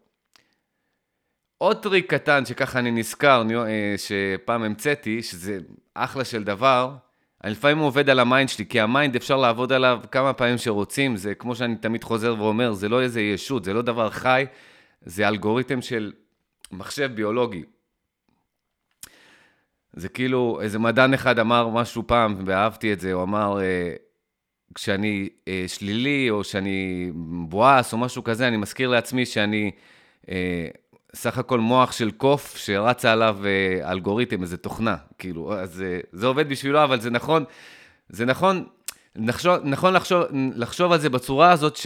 עוד 1.57 1.83
טריק 1.83 2.13
קטן 2.13 2.45
שככה 2.45 2.79
אני 2.79 2.91
נזכר, 2.91 3.43
אה, 3.65 3.95
שפעם 3.97 4.63
המצאתי, 4.63 5.23
שזה 5.23 5.59
אחלה 5.93 6.25
של 6.25 6.43
דבר, 6.43 6.95
אני 7.43 7.51
לפעמים 7.51 7.77
עובד 7.77 8.09
על 8.09 8.19
ה 8.19 8.25
mind 8.25 8.49
שלי, 8.49 8.65
כי 8.65 8.79
ה 8.79 8.86
mind 8.86 9.15
אפשר 9.15 9.37
לעבוד 9.37 9.71
עליו 9.71 9.99
כמה 10.11 10.33
פעמים 10.33 10.57
שרוצים, 10.57 11.17
זה 11.17 11.35
כמו 11.35 11.55
שאני 11.55 11.75
תמיד 11.75 12.03
חוזר 12.03 12.35
ואומר, 12.37 12.73
זה 12.73 12.89
לא 12.89 13.01
איזה 13.01 13.21
ישות, 13.21 13.63
זה 13.63 13.73
לא 13.73 13.81
דבר 13.81 14.09
חי, 14.09 14.45
זה 15.01 15.27
אלגוריתם 15.27 15.81
של 15.81 16.11
מחשב 16.71 17.11
ביולוגי. 17.15 17.63
זה 19.93 20.09
כאילו, 20.09 20.59
איזה 20.61 20.79
מדען 20.79 21.13
אחד 21.13 21.39
אמר 21.39 21.67
משהו 21.67 22.07
פעם, 22.07 22.43
ואהבתי 22.45 22.93
את 22.93 22.99
זה, 22.99 23.13
הוא 23.13 23.23
אמר, 23.23 23.61
אה, 23.61 23.95
כשאני 24.75 25.29
אה, 25.47 25.63
שלילי, 25.67 26.29
או 26.29 26.43
שאני 26.43 27.11
בואס, 27.49 27.93
או 27.93 27.97
משהו 27.97 28.23
כזה, 28.23 28.47
אני 28.47 28.57
מזכיר 28.57 28.89
לעצמי 28.89 29.25
שאני 29.25 29.71
אה, 30.29 30.67
סך 31.15 31.37
הכל 31.37 31.59
מוח 31.59 31.91
של 31.91 32.11
קוף 32.11 32.57
שרצה 32.57 33.11
עליו 33.11 33.37
אה, 33.45 33.91
אלגוריתם, 33.91 34.41
איזה 34.41 34.57
תוכנה, 34.57 34.95
כאילו, 35.17 35.53
אז 35.53 35.81
אה, 35.81 35.99
זה 36.11 36.27
עובד 36.27 36.49
בשבילו, 36.49 36.83
אבל 36.83 36.99
זה 36.99 37.09
נכון, 37.09 37.43
זה 38.09 38.25
נכון, 38.25 38.65
נחשוב, 39.15 39.55
נכון 39.63 39.93
לחשוב, 39.93 40.23
לחשוב 40.55 40.91
על 40.91 40.99
זה 40.99 41.09
בצורה 41.09 41.51
הזאת 41.51 41.77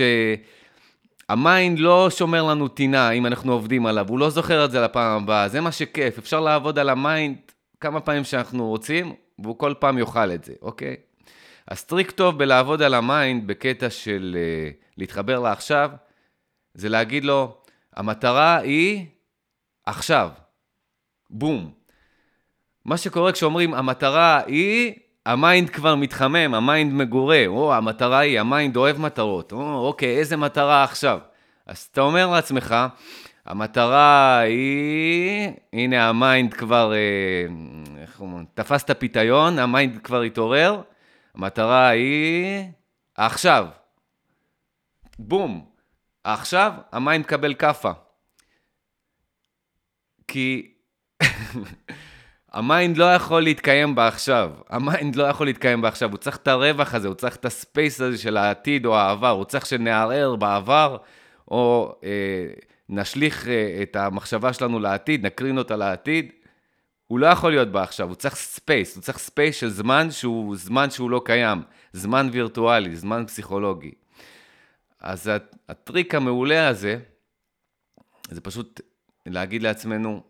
שה 1.29 1.50
mind 1.50 1.79
לא 1.79 2.09
שומר 2.09 2.43
לנו 2.43 2.67
טינה 2.67 3.11
אם 3.11 3.25
אנחנו 3.25 3.53
עובדים 3.53 3.85
עליו, 3.85 4.09
הוא 4.09 4.19
לא 4.19 4.29
זוכר 4.29 4.65
את 4.65 4.71
זה 4.71 4.81
לפעם 4.81 5.23
הבאה, 5.23 5.49
זה 5.49 5.61
מה 5.61 5.71
שכיף, 5.71 6.17
אפשר 6.17 6.39
לעבוד 6.39 6.79
על 6.79 6.89
ה 6.89 6.99
mind 6.99 7.37
כמה 7.79 7.99
פעמים 7.99 8.23
שאנחנו 8.23 8.67
רוצים, 8.67 9.13
והוא 9.39 9.59
כל 9.59 9.73
פעם 9.79 9.97
יאכל 9.97 10.31
את 10.31 10.43
זה, 10.43 10.53
אוקיי? 10.61 10.95
אז 11.67 11.83
טריק 11.83 12.11
טוב 12.11 12.37
בלעבוד 12.37 12.81
על 12.81 12.93
ה 12.93 13.04
mind 13.04 13.47
בקטע 13.47 13.89
של 13.89 14.37
אה, 14.37 14.97
להתחבר 14.97 15.39
לעכשיו, 15.39 15.91
זה 16.73 16.89
להגיד 16.89 17.23
לו, 17.23 17.57
המטרה 17.95 18.57
היא 18.57 19.05
עכשיו. 19.85 20.29
בום. 21.29 21.71
מה 22.85 22.97
שקורה 22.97 23.31
כשאומרים 23.31 23.73
המטרה 23.73 24.41
היא, 24.45 24.93
ה 25.25 25.34
mind 25.34 25.69
כבר 25.69 25.95
מתחמם, 25.95 26.53
ה 26.53 26.61
mind 26.61 26.93
מגורה, 26.93 27.43
או 27.47 27.73
המטרה 27.73 28.19
היא, 28.19 28.39
ה 28.39 28.47
mind 28.47 28.77
אוהב 28.77 28.97
מטרות, 28.97 29.51
או 29.51 29.87
אוקיי, 29.87 30.17
איזה 30.17 30.37
מטרה 30.37 30.83
עכשיו? 30.83 31.19
אז 31.65 31.87
אתה 31.91 32.01
אומר 32.01 32.27
לעצמך, 32.27 32.75
המטרה 33.45 34.39
היא, 34.39 35.49
הנה 35.73 36.09
ה 36.09 36.18
mind 36.18 36.53
כבר, 36.53 36.93
אה, 36.93 37.53
איך 38.01 38.21
אומרים, 38.21 38.45
תפס 38.53 38.83
את 38.83 38.89
הפיתיון, 38.89 39.59
ה 39.59 39.67
mind 39.67 39.97
כבר 40.03 40.21
התעורר, 40.21 40.81
המטרה 41.35 41.87
היא 41.87 42.63
עכשיו. 43.15 43.67
בום. 45.19 45.65
עכשיו 46.23 46.73
ה 46.91 46.98
mind 46.98 47.25
מקבל 47.25 47.53
כאפה. 47.53 47.91
כי 50.27 50.73
ה 52.53 52.62
mind 52.62 52.97
לא 52.97 53.15
יכול 53.15 53.43
להתקיים 53.43 53.95
בעכשיו. 53.95 54.51
ה 54.69 54.78
mind 54.78 55.15
לא 55.15 55.23
יכול 55.23 55.45
להתקיים 55.45 55.81
בעכשיו. 55.81 56.11
הוא 56.11 56.17
צריך 56.17 56.35
את 56.35 56.47
הרווח 56.47 56.93
הזה, 56.93 57.07
הוא 57.07 57.15
צריך 57.15 57.35
את 57.35 57.45
ה 57.45 57.54
space 57.54 58.01
הזה 58.01 58.17
של 58.17 58.37
העתיד 58.37 58.85
או 58.85 58.97
העבר. 58.97 59.29
הוא 59.29 59.45
צריך 59.45 59.65
שנהרהר 59.65 60.35
בעבר, 60.35 60.97
או 61.47 61.95
אה, 62.03 62.09
נשליך 62.89 63.47
אה, 63.47 63.79
את 63.81 63.95
המחשבה 63.95 64.53
שלנו 64.53 64.79
לעתיד, 64.79 65.25
נקרין 65.25 65.57
אותה 65.57 65.75
לעתיד. 65.75 66.31
הוא 67.15 67.19
לא 67.19 67.27
יכול 67.27 67.51
להיות 67.51 67.67
בעכשיו, 67.71 68.07
הוא 68.07 68.15
צריך 68.15 68.35
space, 68.35 68.95
הוא 68.95 69.03
צריך 69.03 69.17
space 69.17 69.55
של 69.55 69.69
זמן 69.69 70.11
שהוא 70.11 70.55
זמן 70.55 70.89
שהוא 70.89 71.09
לא 71.09 71.21
קיים, 71.25 71.63
זמן 71.93 72.29
וירטואלי, 72.31 72.95
זמן 72.95 73.25
פסיכולוגי. 73.27 73.91
אז 74.99 75.31
הטריק 75.69 76.15
המעולה 76.15 76.67
הזה, 76.67 76.99
זה 78.29 78.41
פשוט 78.41 78.81
להגיד 79.25 79.63
לעצמנו, 79.63 80.23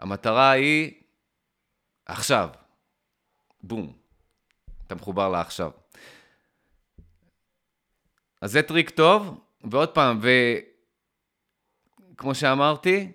המטרה 0.00 0.50
היא 0.50 0.92
עכשיו. 2.06 2.48
בום. 3.62 3.92
אתה 4.86 4.94
מחובר 4.94 5.28
לעכשיו. 5.28 5.70
אז 8.40 8.52
זה 8.52 8.62
טריק 8.62 8.90
טוב, 8.90 9.40
ועוד 9.64 9.88
פעם, 9.88 10.20
וכמו 12.12 12.34
שאמרתי, 12.34 13.12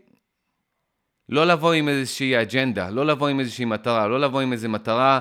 לא 1.32 1.46
לבוא 1.46 1.74
עם 1.74 1.90
איזושהי 1.90 2.42
אג'נדה, 2.42 2.90
לא 2.90 3.06
לבוא 3.06 3.28
עם 3.28 3.40
איזושהי 3.40 3.66
מטרה, 3.66 4.08
לא 4.08 4.20
לבוא 4.20 4.42
עם 4.42 4.54
איזו 4.54 4.70
מטרה 4.70 5.20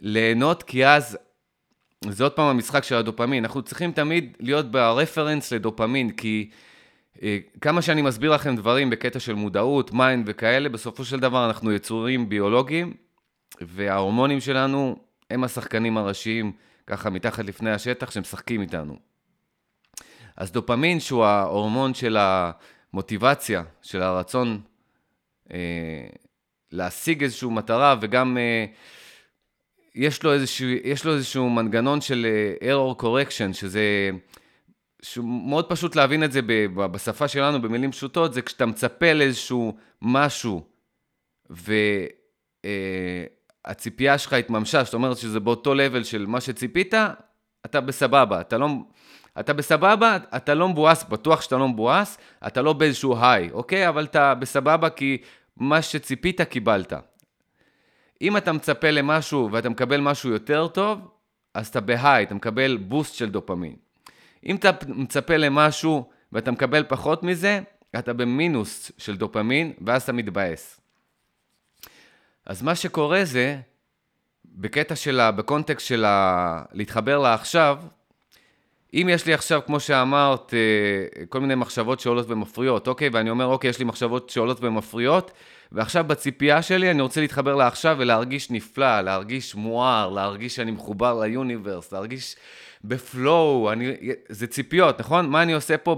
ליהנות, 0.00 0.62
כי 0.62 0.86
אז 0.86 1.18
זה 2.08 2.24
עוד 2.24 2.32
פעם 2.32 2.46
המשחק 2.46 2.84
של 2.84 2.94
הדופמין. 2.94 3.44
אנחנו 3.44 3.62
צריכים 3.62 3.92
תמיד 3.92 4.36
להיות 4.40 4.70
ב 4.70 4.78
reference 4.78 5.52
לדופמין, 5.52 6.10
כי 6.10 6.50
אה, 7.22 7.38
כמה 7.60 7.82
שאני 7.82 8.02
מסביר 8.02 8.34
לכם 8.34 8.56
דברים 8.56 8.90
בקטע 8.90 9.20
של 9.20 9.34
מודעות, 9.34 9.92
mind 9.92 10.24
וכאלה, 10.28 10.68
בסופו 10.68 11.04
של 11.04 11.20
דבר 11.20 11.46
אנחנו 11.46 11.72
יצורים 11.72 12.28
ביולוגיים, 12.28 12.94
וההורמונים 13.60 14.40
שלנו 14.40 14.96
הם 15.30 15.44
השחקנים 15.44 15.96
הראשיים, 15.96 16.52
ככה 16.86 17.10
מתחת 17.10 17.44
לפני 17.44 17.70
השטח, 17.70 18.10
שמשחקים 18.10 18.60
איתנו. 18.60 18.96
אז 20.36 20.52
דופמין, 20.52 21.00
שהוא 21.00 21.24
ההורמון 21.24 21.94
של 21.94 22.16
המוטיבציה, 22.20 23.62
של 23.82 24.02
הרצון 24.02 24.60
להשיג 26.74 27.22
איזושהי 27.22 27.48
מטרה, 27.50 27.96
וגם 28.00 28.38
אה, 28.38 28.64
יש 29.94 30.22
לו 30.22 30.32
איזשהו, 30.32 30.68
יש 30.84 31.04
לו 31.04 31.14
איזשהו 31.14 31.50
מנגנון 31.50 32.00
של 32.00 32.26
אה, 32.26 32.54
error 32.72 33.02
correction, 33.02 33.52
שזה 33.52 34.10
שמאוד 35.02 35.68
פשוט 35.68 35.96
להבין 35.96 36.24
את 36.24 36.32
זה 36.32 36.40
בשפה 36.74 37.28
שלנו, 37.28 37.62
במילים 37.62 37.92
פשוטות, 37.92 38.34
זה 38.34 38.42
כשאתה 38.42 38.66
מצפה 38.66 39.12
לאיזשהו 39.12 39.76
משהו, 40.02 40.62
והציפייה 43.64 44.12
אה, 44.12 44.18
שלך 44.18 44.32
התממשה, 44.32 44.84
זאת 44.84 44.94
אומרת 44.94 45.16
שזה 45.16 45.40
באותו 45.40 45.74
לבל 45.74 46.04
של 46.04 46.26
מה 46.26 46.40
שציפית, 46.40 46.94
אתה 47.66 47.80
בסבבה. 47.80 48.40
אתה 48.40 48.58
לא... 48.58 48.68
אתה 49.40 49.52
בסבבה, 49.52 50.16
אתה 50.36 50.54
לא 50.54 50.68
מבואס, 50.68 51.04
בטוח 51.04 51.40
שאתה 51.40 51.56
לא 51.56 51.68
מבואס, 51.68 52.18
אתה 52.46 52.62
לא 52.62 52.72
באיזשהו 52.72 53.16
היי, 53.20 53.50
אוקיי? 53.50 53.88
אבל 53.88 54.04
אתה 54.04 54.34
בסבבה 54.34 54.90
כי 54.90 55.18
מה 55.56 55.82
שציפית 55.82 56.40
קיבלת. 56.40 56.92
אם 58.22 58.36
אתה 58.36 58.52
מצפה 58.52 58.90
למשהו 58.90 59.48
ואתה 59.52 59.68
מקבל 59.68 60.00
משהו 60.00 60.30
יותר 60.30 60.68
טוב, 60.68 61.08
אז 61.54 61.68
אתה 61.68 61.80
בהיי, 61.80 62.24
אתה 62.24 62.34
מקבל 62.34 62.76
בוסט 62.76 63.14
של 63.14 63.30
דופמין. 63.30 63.76
אם 64.46 64.56
אתה 64.56 64.70
מצפה 64.88 65.36
למשהו 65.36 66.10
ואתה 66.32 66.50
מקבל 66.50 66.84
פחות 66.88 67.22
מזה, 67.22 67.60
אתה 67.98 68.12
במינוס 68.12 68.92
של 68.98 69.16
דופמין, 69.16 69.72
ואז 69.86 70.02
אתה 70.02 70.12
מתבאס. 70.12 70.80
אז 72.46 72.62
מה 72.62 72.74
שקורה 72.74 73.24
זה, 73.24 73.60
בקטע 74.44 74.96
של 74.96 75.20
ה... 75.20 75.30
בקונטקסט 75.30 75.86
של 75.86 76.04
ה... 76.04 76.62
להתחבר 76.72 77.18
לעכשיו, 77.18 77.78
אם 78.94 79.08
יש 79.10 79.26
לי 79.26 79.34
עכשיו, 79.34 79.60
כמו 79.66 79.80
שאמרת, 79.80 80.54
אה, 80.54 81.26
כל 81.26 81.40
מיני 81.40 81.54
מחשבות 81.54 82.00
שעולות 82.00 82.30
ומפריעות, 82.30 82.88
אוקיי? 82.88 83.08
ואני 83.12 83.30
אומר, 83.30 83.46
אוקיי, 83.46 83.70
יש 83.70 83.78
לי 83.78 83.84
מחשבות 83.84 84.30
שעולות 84.30 84.58
ומפריעות, 84.60 85.30
ועכשיו 85.72 86.04
בציפייה 86.04 86.62
שלי 86.62 86.90
אני 86.90 87.02
רוצה 87.02 87.20
להתחבר 87.20 87.54
לעכשיו 87.54 87.96
ולהרגיש 87.98 88.50
נפלא, 88.50 89.00
להרגיש 89.00 89.54
מואר, 89.54 90.10
להרגיש 90.10 90.56
שאני 90.56 90.70
מחובר 90.70 91.20
ליוניברס, 91.20 91.92
להרגיש 91.92 92.36
בפלואו, 92.84 93.72
אני... 93.72 93.92
זה 94.28 94.46
ציפיות, 94.46 95.00
נכון? 95.00 95.30
מה 95.30 95.42
אני 95.42 95.52
עושה 95.52 95.76
פה 95.76 95.96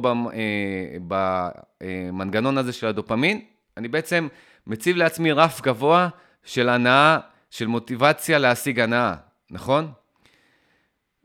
במנגנון 1.81 2.57
אה, 2.57 2.61
הזה 2.61 2.73
של 2.73 2.87
הדופמין? 2.87 3.41
אני 3.77 3.89
בעצם 3.89 4.29
מציב 4.67 4.97
לעצמי 4.97 5.33
רף 5.33 5.61
גבוה 5.61 6.09
של 6.45 6.69
הנאה, 6.69 7.19
של 7.51 7.67
מוטיבציה 7.67 8.39
להשיג 8.39 8.81
הנאה, 8.81 9.15
נכון? 9.51 9.93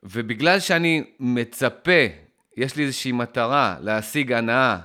ובגלל 0.04 0.60
שאני 0.60 1.04
מצפה, 1.20 2.02
יש 2.58 2.76
לי 2.76 2.84
איזושהי 2.84 3.12
מטרה 3.12 3.76
להשיג 3.82 4.32
הנאה, 4.32 4.78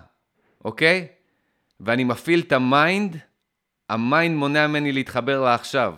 אוקיי? 0.64 1.06
ואני 1.80 2.04
מפעיל 2.04 2.40
את 2.40 2.52
ה 2.52 2.63
mind, 2.63 3.16
ה 3.88 3.98
mind 3.98 4.36
מונע 4.36 4.66
ממני 4.66 4.92
להתחבר 4.92 5.44
לעכשיו, 5.44 5.94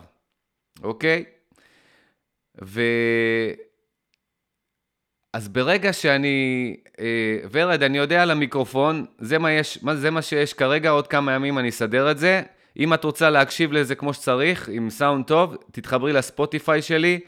אוקיי? 0.83 1.25
ו... 2.63 2.83
אז 5.33 5.49
ברגע 5.49 5.93
שאני... 5.93 6.77
אה, 7.01 7.39
ורד, 7.51 7.83
אני 7.83 7.99
יודע 7.99 8.23
על 8.23 8.31
המיקרופון, 8.31 9.07
זה 9.19 9.39
מה, 9.39 9.53
יש, 9.53 9.79
זה 9.95 10.11
מה 10.11 10.23
שיש 10.23 10.55
כרגע, 10.55 10.91
עוד 10.91 11.07
כמה 11.07 11.33
ימים 11.33 11.59
אני 11.59 11.69
אסדר 11.69 12.11
את 12.11 12.19
זה. 12.19 12.43
אם 12.79 12.95
את 12.95 13.05
רוצה 13.05 13.31
להקשיב 13.31 13.73
לזה 13.73 13.95
כמו 13.95 14.15
שצריך, 14.15 14.69
עם 14.69 14.91
סאונד 14.91 15.27
טוב, 15.27 15.57
תתחברי 15.73 16.13
לספוטיפיי 16.13 16.83
שלי. 16.83 17.21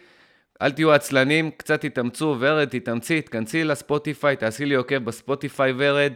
אל 0.62 0.70
תהיו 0.70 0.92
עצלנים, 0.92 1.50
קצת 1.50 1.80
תתאמצו, 1.80 2.36
ורד, 2.40 2.68
תתאמצי, 2.68 3.22
תכנסי 3.22 3.64
לספוטיפיי, 3.64 4.36
תעשי 4.36 4.66
לי 4.66 4.74
עוקב 4.74 4.98
בספוטיפיי 4.98 5.72
ורד, 5.76 6.12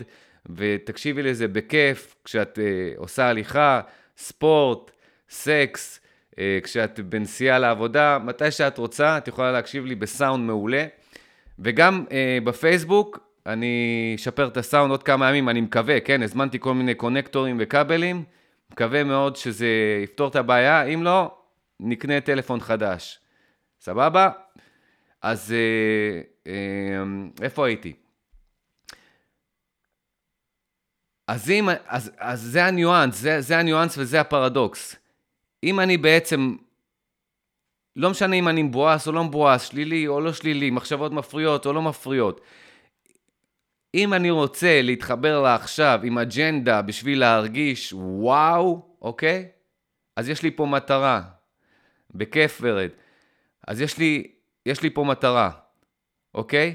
ותקשיבי 0.56 1.22
לזה 1.22 1.48
בכיף, 1.48 2.14
כשאת 2.24 2.58
אה, 2.58 2.64
עושה 2.96 3.28
הליכה, 3.28 3.80
ספורט, 4.16 4.90
סקס, 5.30 6.00
אה, 6.38 6.58
כשאת 6.62 7.00
בנסיעה 7.00 7.58
לעבודה, 7.58 8.18
מתי 8.24 8.50
שאת 8.50 8.78
רוצה, 8.78 9.18
את 9.18 9.28
יכולה 9.28 9.52
להקשיב 9.52 9.86
לי 9.86 9.94
בסאונד 9.94 10.46
מעולה. 10.46 10.86
וגם 11.58 12.04
אה, 12.12 12.38
בפייסבוק, 12.44 13.18
אני 13.46 14.12
אשפר 14.18 14.46
את 14.46 14.56
הסאונד 14.56 14.90
עוד 14.90 15.02
כמה 15.02 15.28
ימים, 15.28 15.48
אני 15.48 15.60
מקווה, 15.60 16.00
כן, 16.00 16.22
הזמנתי 16.22 16.58
כל 16.60 16.74
מיני 16.74 16.94
קונקטורים 16.94 17.56
וכבלים, 17.60 18.24
מקווה 18.72 19.04
מאוד 19.04 19.36
שזה 19.36 19.66
יפתור 20.04 20.28
את 20.28 20.36
הבעיה, 20.36 20.82
אם 20.82 21.02
לא, 21.02 21.34
נקנה 21.80 22.20
טלפון 22.20 22.60
חדש. 22.60 23.23
סבבה? 23.84 24.30
אז 25.22 25.52
אה, 25.52 26.20
אה, 26.46 27.02
איפה 27.42 27.66
הייתי? 27.66 27.92
אז, 31.28 31.50
אם, 31.50 31.68
אז, 31.86 32.12
אז 32.18 32.40
זה 32.40 32.64
הניואנס, 32.64 33.16
זה, 33.16 33.40
זה 33.40 33.58
הניואנס 33.58 33.98
וזה 33.98 34.20
הפרדוקס. 34.20 34.96
אם 35.64 35.80
אני 35.80 35.96
בעצם, 35.96 36.56
לא 37.96 38.10
משנה 38.10 38.36
אם 38.36 38.48
אני 38.48 38.62
מבואס 38.62 39.06
או 39.06 39.12
לא 39.12 39.24
מבואס, 39.24 39.62
שלילי 39.62 40.06
או 40.06 40.20
לא 40.20 40.32
שלילי, 40.32 40.70
מחשבות 40.70 41.12
מפריעות 41.12 41.66
או 41.66 41.72
לא 41.72 41.82
מפריעות. 41.82 42.40
אם 43.94 44.14
אני 44.14 44.30
רוצה 44.30 44.82
להתחבר 44.82 45.42
לעכשיו 45.42 46.00
עם 46.04 46.18
אג'נדה 46.18 46.82
בשביל 46.82 47.20
להרגיש 47.20 47.92
וואו, 47.96 48.82
אוקיי? 49.02 49.48
אז 50.16 50.28
יש 50.28 50.42
לי 50.42 50.50
פה 50.50 50.66
מטרה. 50.66 51.22
בכיף 52.14 52.58
ורד. 52.62 52.90
אז 53.68 53.80
יש 53.80 53.98
לי, 53.98 54.26
יש 54.66 54.82
לי 54.82 54.90
פה 54.90 55.04
מטרה, 55.04 55.50
אוקיי? 56.34 56.74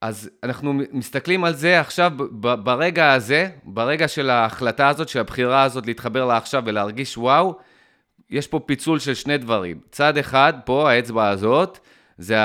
אז 0.00 0.30
אנחנו 0.42 0.72
מסתכלים 0.92 1.44
על 1.44 1.54
זה 1.54 1.80
עכשיו, 1.80 2.12
ברגע 2.40 3.12
הזה, 3.12 3.50
ברגע 3.64 4.08
של 4.08 4.30
ההחלטה 4.30 4.88
הזאת, 4.88 5.08
של 5.08 5.20
הבחירה 5.20 5.62
הזאת 5.62 5.86
להתחבר 5.86 6.24
לעכשיו 6.24 6.62
ולהרגיש 6.66 7.18
וואו, 7.18 7.58
יש 8.30 8.46
פה 8.46 8.60
פיצול 8.60 8.98
של 8.98 9.14
שני 9.14 9.38
דברים. 9.38 9.80
צד 9.90 10.18
אחד, 10.18 10.52
פה, 10.64 10.90
האצבע 10.90 11.28
הזאת, 11.28 11.78
זה 12.18 12.36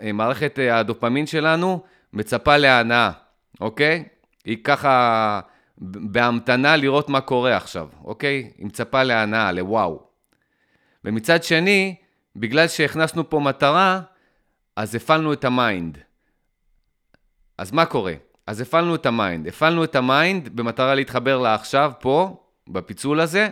המערכת 0.00 0.58
הדופמין 0.72 1.26
שלנו, 1.26 1.82
מצפה 2.12 2.56
להנאה, 2.56 3.10
אוקיי? 3.60 4.04
היא 4.44 4.56
ככה 4.64 5.40
בהמתנה 5.78 6.76
לראות 6.76 7.08
מה 7.08 7.20
קורה 7.20 7.56
עכשיו, 7.56 7.88
אוקיי? 8.04 8.50
היא 8.58 8.66
מצפה 8.66 9.02
להנאה, 9.02 9.52
לוואו. 9.52 10.02
ומצד 11.04 11.44
שני, 11.44 11.94
בגלל 12.40 12.68
שהכנסנו 12.68 13.30
פה 13.30 13.40
מטרה, 13.40 14.00
אז 14.76 14.94
הפעלנו 14.94 15.32
את 15.32 15.44
ה 15.44 15.53
mind. 15.53 15.98
אז 17.58 17.72
מה 17.72 17.86
קורה? 17.86 18.14
אז 18.46 18.60
הפעלנו 18.60 18.94
את 18.94 19.06
ה 19.06 19.13
mind. 19.13 19.48
הפעלנו 19.48 19.84
את 19.84 19.96
ה 19.96 20.06
mind 20.06 20.48
במטרה 20.56 20.94
להתחבר 20.94 21.38
לעכשיו, 21.38 21.92
פה, 22.00 22.44
בפיצול 22.68 23.20
הזה, 23.20 23.48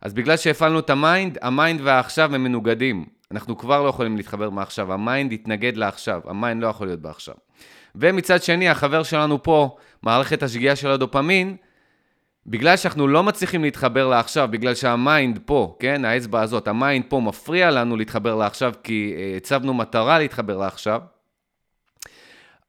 אז 0.00 0.14
בגלל 0.14 0.36
שהפעלנו 0.36 0.78
את 0.78 0.90
ה 0.90 0.98
mind, 0.98 1.38
ה 1.42 1.50
mind 1.50 1.80
והעכשיו 1.84 2.34
הם 2.34 2.44
מנוגדים. 2.44 3.04
אנחנו 3.30 3.58
כבר 3.58 3.82
לא 3.82 3.88
יכולים 3.88 4.16
להתחבר 4.16 4.50
לעכשיו, 4.50 4.92
ה 4.92 5.00
mind 5.00 5.32
יתנגד 5.32 5.76
לעכשיו, 5.76 6.20
ה 6.24 6.32
mind 6.32 6.62
לא 6.62 6.68
יכול 6.68 6.86
להיות 6.86 7.00
בעכשיו. 7.00 7.34
ומצד 7.94 8.42
שני, 8.42 8.68
החבר 8.68 9.02
שלנו 9.02 9.42
פה, 9.42 9.76
מערכת 10.02 10.42
השגיאה 10.42 10.76
של 10.76 10.90
הדופמין, 10.90 11.56
בגלל 12.46 12.76
שאנחנו 12.76 13.08
לא 13.08 13.22
מצליחים 13.22 13.62
להתחבר 13.62 14.08
לעכשיו, 14.08 14.48
בגלל 14.50 14.74
שה 14.74 15.01
mind 15.01 15.38
פה, 15.44 15.76
כן, 15.78 16.04
האצבע 16.04 16.42
הזאת, 16.42 16.68
ה 16.68 16.75
mind 16.75 17.04
פה 17.08 17.20
מפריע 17.20 17.70
לנו 17.70 17.96
להתחבר 17.96 18.34
לעכשיו, 18.34 18.72
כי 18.82 19.14
אה, 19.16 19.36
הצבנו 19.36 19.74
מטרה 19.74 20.18
להתחבר 20.18 20.56
לעכשיו, 20.56 21.00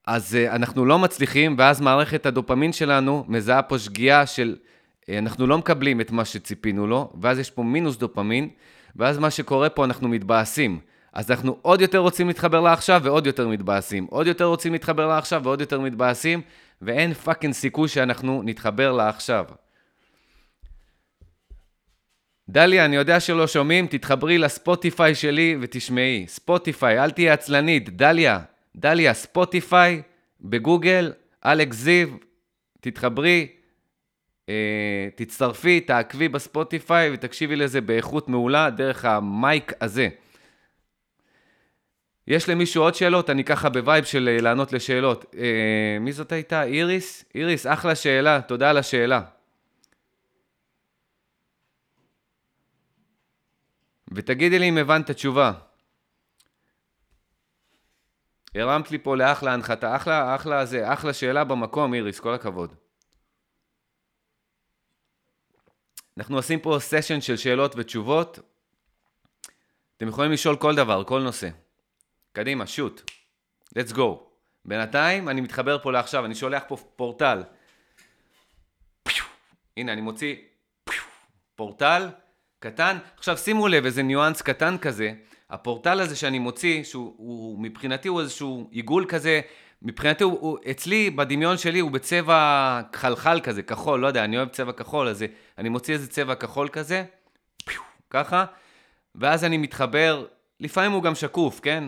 אז 0.08 0.38
אה, 0.38 0.56
אנחנו 0.56 0.86
לא 0.86 1.00
מצליחים, 1.00 1.56
ואז 1.58 1.82
מערכת 1.82 2.26
הדופמין 2.26 2.74
שלנו 2.74 3.26
מזהה 3.28 3.62
פה 3.62 3.80
שגיאה 3.80 4.26
של, 4.26 4.56
אה, 5.02 5.06
אנחנו 5.18 5.48
לא 5.48 5.58
מקבלים 5.58 6.02
את 6.02 6.12
מה 6.12 6.26
שציפינו 6.26 6.88
לו, 6.88 7.14
ואז 7.22 7.40
יש 7.40 7.52
פה 7.52 7.64
מינוס 7.64 7.98
דופמין, 7.98 8.50
ואז 8.96 9.18
מה 9.18 9.32
שקורה 9.32 9.70
פה, 9.70 9.86
אנחנו 9.86 10.08
מתבאסים. 10.08 10.80
אז 11.14 11.32
אנחנו 11.32 11.58
עוד 11.62 11.82
יותר 11.82 11.98
רוצים 11.98 12.28
להתחבר 12.28 12.62
לעכשיו 12.62 13.02
ועוד 13.04 13.28
יותר 13.28 13.48
מתבאסים. 13.48 14.08
עוד 14.10 14.28
יותר 14.28 14.46
רוצים 14.46 14.74
להתחבר 14.74 15.08
לעכשיו 15.08 15.42
ועוד 15.44 15.62
יותר 15.62 15.80
מתבאסים, 15.80 16.42
ואין 16.82 17.14
fucking 17.14 17.54
סיכוי 17.54 17.88
שאנחנו 17.88 18.42
נתחבר 18.46 18.92
לעכשיו. 18.92 19.46
דליה, 22.50 22.86
אני 22.86 22.96
יודע 22.96 23.20
שלא 23.20 23.48
שומעים, 23.48 23.88
תתחברי 23.88 24.38
לספוטיפיי 24.38 25.16
שלי 25.16 25.58
ותשמעי. 25.62 26.26
ספוטיפיי, 26.28 27.04
אל 27.04 27.12
תהיה 27.12 27.34
עצלנית. 27.34 27.90
דליה, 27.90 28.40
דליה, 28.76 29.14
ספוטיפיי, 29.14 30.02
בגוגל, 30.42 31.14
אלכס 31.46 31.76
זיו, 31.76 32.08
תתחברי, 32.82 33.48
אה, 34.50 35.08
תצטרפי, 35.16 35.80
תעקבי 35.80 36.28
בספוטיפיי 36.28 37.10
ותקשיבי 37.14 37.56
לזה 37.56 37.82
באיכות 37.82 38.30
מעולה 38.30 38.70
דרך 38.70 39.06
ה 39.06 39.23
mic 39.23 39.74
הזה. 39.82 40.10
יש 42.28 42.50
למישהו 42.50 42.84
עוד 42.84 42.96
שאלות? 42.96 43.30
אני 43.30 43.44
ככה 43.44 43.70
ב-vibe 43.70 44.04
של 44.04 44.30
אה, 44.32 44.42
לענות 44.42 44.74
לשאלות. 44.74 45.36
אה, 45.38 45.98
מי 46.00 46.12
זאת 46.12 46.32
הייתה? 46.32 46.64
איריס? 46.64 47.26
איריס, 47.36 47.68
אחלה 47.68 47.96
שאלה, 47.96 48.42
תודה 48.42 48.70
על 48.70 48.78
השאלה. 48.78 49.22
ותגידי 54.16 54.60
לי 54.60 54.70
אם 54.70 54.78
הבנת 54.78 55.12
תשובה. 55.12 55.52
הרמת 58.56 58.92
לי 58.92 59.00
פה 59.00 59.18
לאחלה 59.18 59.54
הנחתה, 59.54 59.96
אחלה, 59.96 60.36
אחלה 60.36 60.66
זה, 60.66 60.94
אחלה 60.94 61.14
שאלה 61.14 61.44
במקום, 61.44 61.94
איריס, 61.94 62.20
כל 62.20 62.34
הכבוד. 62.34 62.76
אנחנו 66.18 66.36
עושים 66.36 66.60
פה 66.60 66.78
session 66.80 67.22
של 67.22 67.38
שאלות 67.38 67.74
ותשובות. 67.78 68.40
אתם 69.98 70.08
יכולים 70.08 70.32
לשאול 70.32 70.56
כל 70.58 70.76
דבר, 70.76 71.04
כל 71.04 71.22
נושא. 71.22 71.50
קדימה, 72.32 72.68
שוט. 72.68 73.12
let's 73.80 73.94
go. 73.94 74.02
בינתיים 74.66 75.30
אני 75.30 75.42
מתחבר 75.42 75.84
פה 75.84 75.92
לעכשיו, 75.92 76.26
אני 76.26 76.36
שולח 76.36 76.64
פה 76.68 76.78
פורטל. 76.96 77.44
הנה, 79.78 79.94
אני 79.94 80.02
מוציא 80.02 80.36
פורטל 81.56 82.10
קטן. 82.60 82.98
עכשיו 83.18 83.38
שימו 83.38 83.68
לב, 83.68 83.86
איזה 83.86 84.04
ניואנס 84.04 84.42
קטן 84.42 84.78
כזה. 84.78 85.14
הפורטל 85.50 86.02
הזה 86.02 86.16
שאני 86.16 86.40
מוציא, 86.40 86.84
שהוא 86.84 87.14
הוא, 87.18 87.60
מבחינתי 87.60 88.08
הוא 88.08 88.22
איזשהו 88.22 88.68
עיגול 88.72 89.06
כזה, 89.10 89.42
מבחינתי 89.82 90.24
הוא, 90.24 90.38
הוא, 90.40 90.58
אצלי, 90.72 91.10
בדמיון 91.10 91.58
שלי, 91.58 91.80
הוא 91.80 91.92
בצבע 91.92 92.82
חלחל 92.94 93.40
כזה, 93.44 93.64
כחול, 93.64 94.00
לא 94.00 94.08
יודע, 94.08 94.24
אני 94.24 94.38
אוהב 94.38 94.50
צבע 94.50 94.72
כחול, 94.72 95.08
אז 95.08 95.26
אני 95.58 95.70
מוציא 95.70 95.94
איזה 95.94 96.08
צבע 96.08 96.36
כחול 96.36 96.68
כזה, 96.70 97.04
ככה, 98.10 98.46
ואז 99.16 99.44
אני 99.44 99.58
מתחבר, 99.58 100.26
לפעמים 100.60 100.92
הוא 100.92 101.04
גם 101.04 101.16
שקוף, 101.16 101.60
כן? 101.60 101.84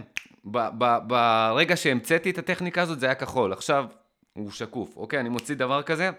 ב- 0.45 0.69
ב- 0.77 0.97
ברגע 1.07 1.75
שהמצאתי 1.75 2.29
את 2.29 2.37
הטכניקה 2.37 2.81
הזאת 2.81 2.99
זה 2.99 3.05
היה 3.05 3.15
כחול, 3.15 3.53
עכשיו 3.53 3.85
הוא 4.33 4.51
שקוף, 4.51 4.97
אוקיי? 4.97 5.19
אני 5.19 5.29
מוציא 5.29 5.55
דבר 5.55 5.81
כזה, 5.81 6.09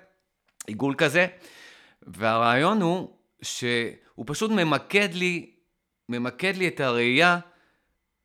עיגול 0.66 0.94
כזה, 0.94 1.26
והרעיון 2.02 2.82
הוא 2.82 3.17
שהוא 3.42 4.24
פשוט 4.26 4.50
ממקד 4.50 5.08
לי, 5.12 5.54
ממקד 6.08 6.56
לי 6.56 6.68
את 6.68 6.80
הראייה 6.80 7.38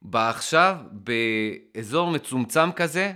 בעכשיו, 0.01 0.77
באזור 0.91 2.11
מצומצם 2.11 2.71
כזה, 2.71 3.13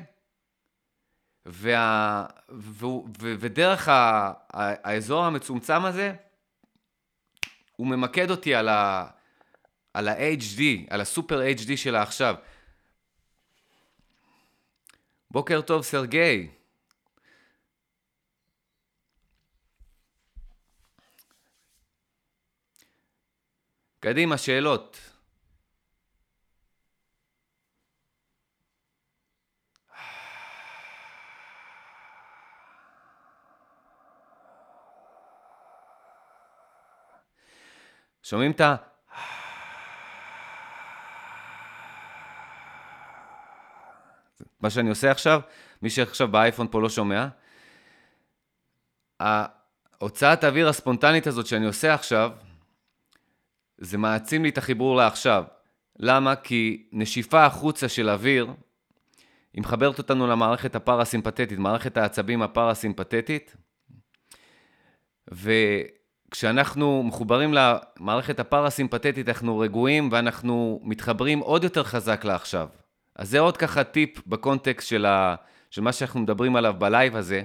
וה, 1.45 2.25
ו, 2.51 2.85
ו, 3.19 3.35
ודרך 3.39 3.87
ה, 3.87 3.93
ה, 3.93 4.89
האזור 4.89 5.25
המצומצם 5.25 5.85
הזה, 5.85 6.13
הוא 7.75 7.87
ממקד 7.87 8.31
אותי 8.31 8.55
על 8.55 8.67
ה-HD, 8.69 10.61
על 10.89 11.01
הסופר 11.01 11.41
HD 11.57 11.77
של 11.77 11.95
העכשיו. 11.95 12.35
בוקר 15.31 15.61
טוב, 15.61 15.83
סרגי. 15.83 16.47
קדימה, 23.99 24.37
שאלות. 24.37 24.97
שומעים 38.23 38.51
את 38.51 38.61
ה... 38.61 38.75
מה 44.59 44.69
שאני 44.69 44.89
עושה 44.89 45.11
עכשיו, 45.11 45.41
מי 45.81 45.89
שעכשיו 45.89 46.27
באייפון 46.27 46.67
פה 46.71 46.81
לא 46.81 46.89
שומע, 46.89 47.27
ההוצאת 49.19 50.43
האוויר 50.43 50.69
הספונטנית 50.69 51.27
הזאת 51.27 51.47
שאני 51.47 51.65
עושה 51.65 51.93
עכשיו, 51.93 52.31
זה 53.77 53.97
מעצים 53.97 54.43
לי 54.43 54.49
את 54.49 54.57
החיבור 54.57 54.95
לעכשיו. 54.95 55.43
למה? 55.99 56.35
כי 56.35 56.87
נשיפה 56.91 57.45
החוצה 57.45 57.89
של 57.89 58.09
אוויר, 58.09 58.47
היא 59.53 59.61
מחברת 59.61 59.97
אותנו 59.97 60.27
למערכת 60.27 60.75
הפרסימפטית, 60.75 61.51
מערכת 61.51 61.97
העצבים 61.97 62.41
הפרסימפטית, 62.41 63.55
וכשאנחנו 65.31 67.03
מחוברים 67.03 67.53
למערכת 67.53 68.39
הפרסימפטית, 68.39 69.29
אנחנו 69.29 69.59
רגועים 69.59 70.09
ואנחנו 70.11 70.79
מתחברים 70.83 71.39
עוד 71.39 71.63
יותר 71.63 71.83
חזק 71.83 72.25
לעכשיו. 72.25 72.67
אז 73.15 73.29
זה 73.29 73.39
עוד 73.39 73.57
ככה 73.57 73.83
טיפ 73.83 74.27
בקונטקסט 74.27 74.87
של, 74.87 75.05
ה... 75.05 75.35
של 75.71 75.81
מה 75.81 75.91
שאנחנו 75.91 76.19
מדברים 76.19 76.55
עליו 76.55 76.75
בלייב 76.77 77.15
הזה. 77.15 77.43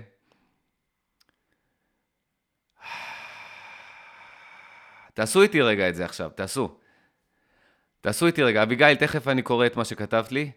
תעשו 5.14 5.42
איתי 5.42 5.60
רגע 5.60 5.88
את 5.88 5.94
זה 5.94 6.04
עכשיו, 6.04 6.30
תעשו. 6.34 6.76
תעשו 8.00 8.26
איתי 8.26 8.42
רגע. 8.42 8.62
אביגיל, 8.62 8.94
תכף 8.94 9.28
אני 9.28 9.42
קורא 9.42 9.66
את 9.66 9.76
מה 9.76 9.84
שכתבת 9.84 10.32
לי. 10.32 10.50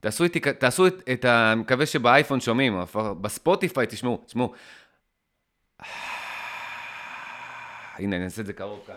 תעשו 0.00 0.24
איתי, 0.24 0.40
תעשו 0.40 0.86
את, 0.86 1.08
את 1.12 1.24
ה... 1.24 1.52
אני 1.52 1.60
מקווה 1.60 1.86
שבאייפון 1.86 2.40
שומעים, 2.40 2.80
בספוטיפיי 3.20 3.86
תשמעו, 3.86 4.22
תשמעו. 4.26 4.54
הנה, 7.98 8.16
אני 8.16 8.24
אעשה 8.24 8.40
את 8.40 8.46
זה 8.46 8.52
קרוב 8.52 8.84
כאן. 8.86 8.96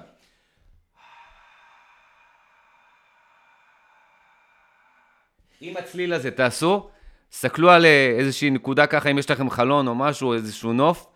עם 5.61 5.77
הצליל 5.77 6.13
הזה 6.13 6.31
תעשו, 6.31 6.89
סתכלו 7.31 7.71
על 7.71 7.85
אה, 7.85 8.15
איזושהי 8.19 8.49
נקודה 8.49 8.87
ככה, 8.87 9.11
אם 9.11 9.17
יש 9.17 9.31
לכם 9.31 9.49
חלון 9.49 9.87
או 9.87 9.95
משהו, 9.95 10.33
איזשהו 10.33 10.73
נוף, 10.73 11.07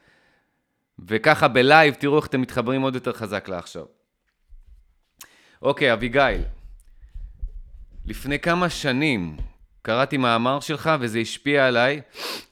וככה 1.07 1.47
בלייב 1.47 1.93
תראו 1.93 2.17
איך 2.17 2.25
אתם 2.25 2.41
מתחברים 2.41 2.81
עוד 2.81 2.95
יותר 2.95 3.13
חזק 3.13 3.49
לעכשיו. 3.49 3.85
אוקיי, 5.61 5.93
אביגיל, 5.93 6.41
לפני 8.05 8.39
כמה 8.39 8.69
שנים 8.69 9.37
קראתי 9.81 10.17
מאמר 10.17 10.59
שלך 10.59 10.91
וזה 10.99 11.19
השפיע 11.19 11.67
עליי, 11.67 12.01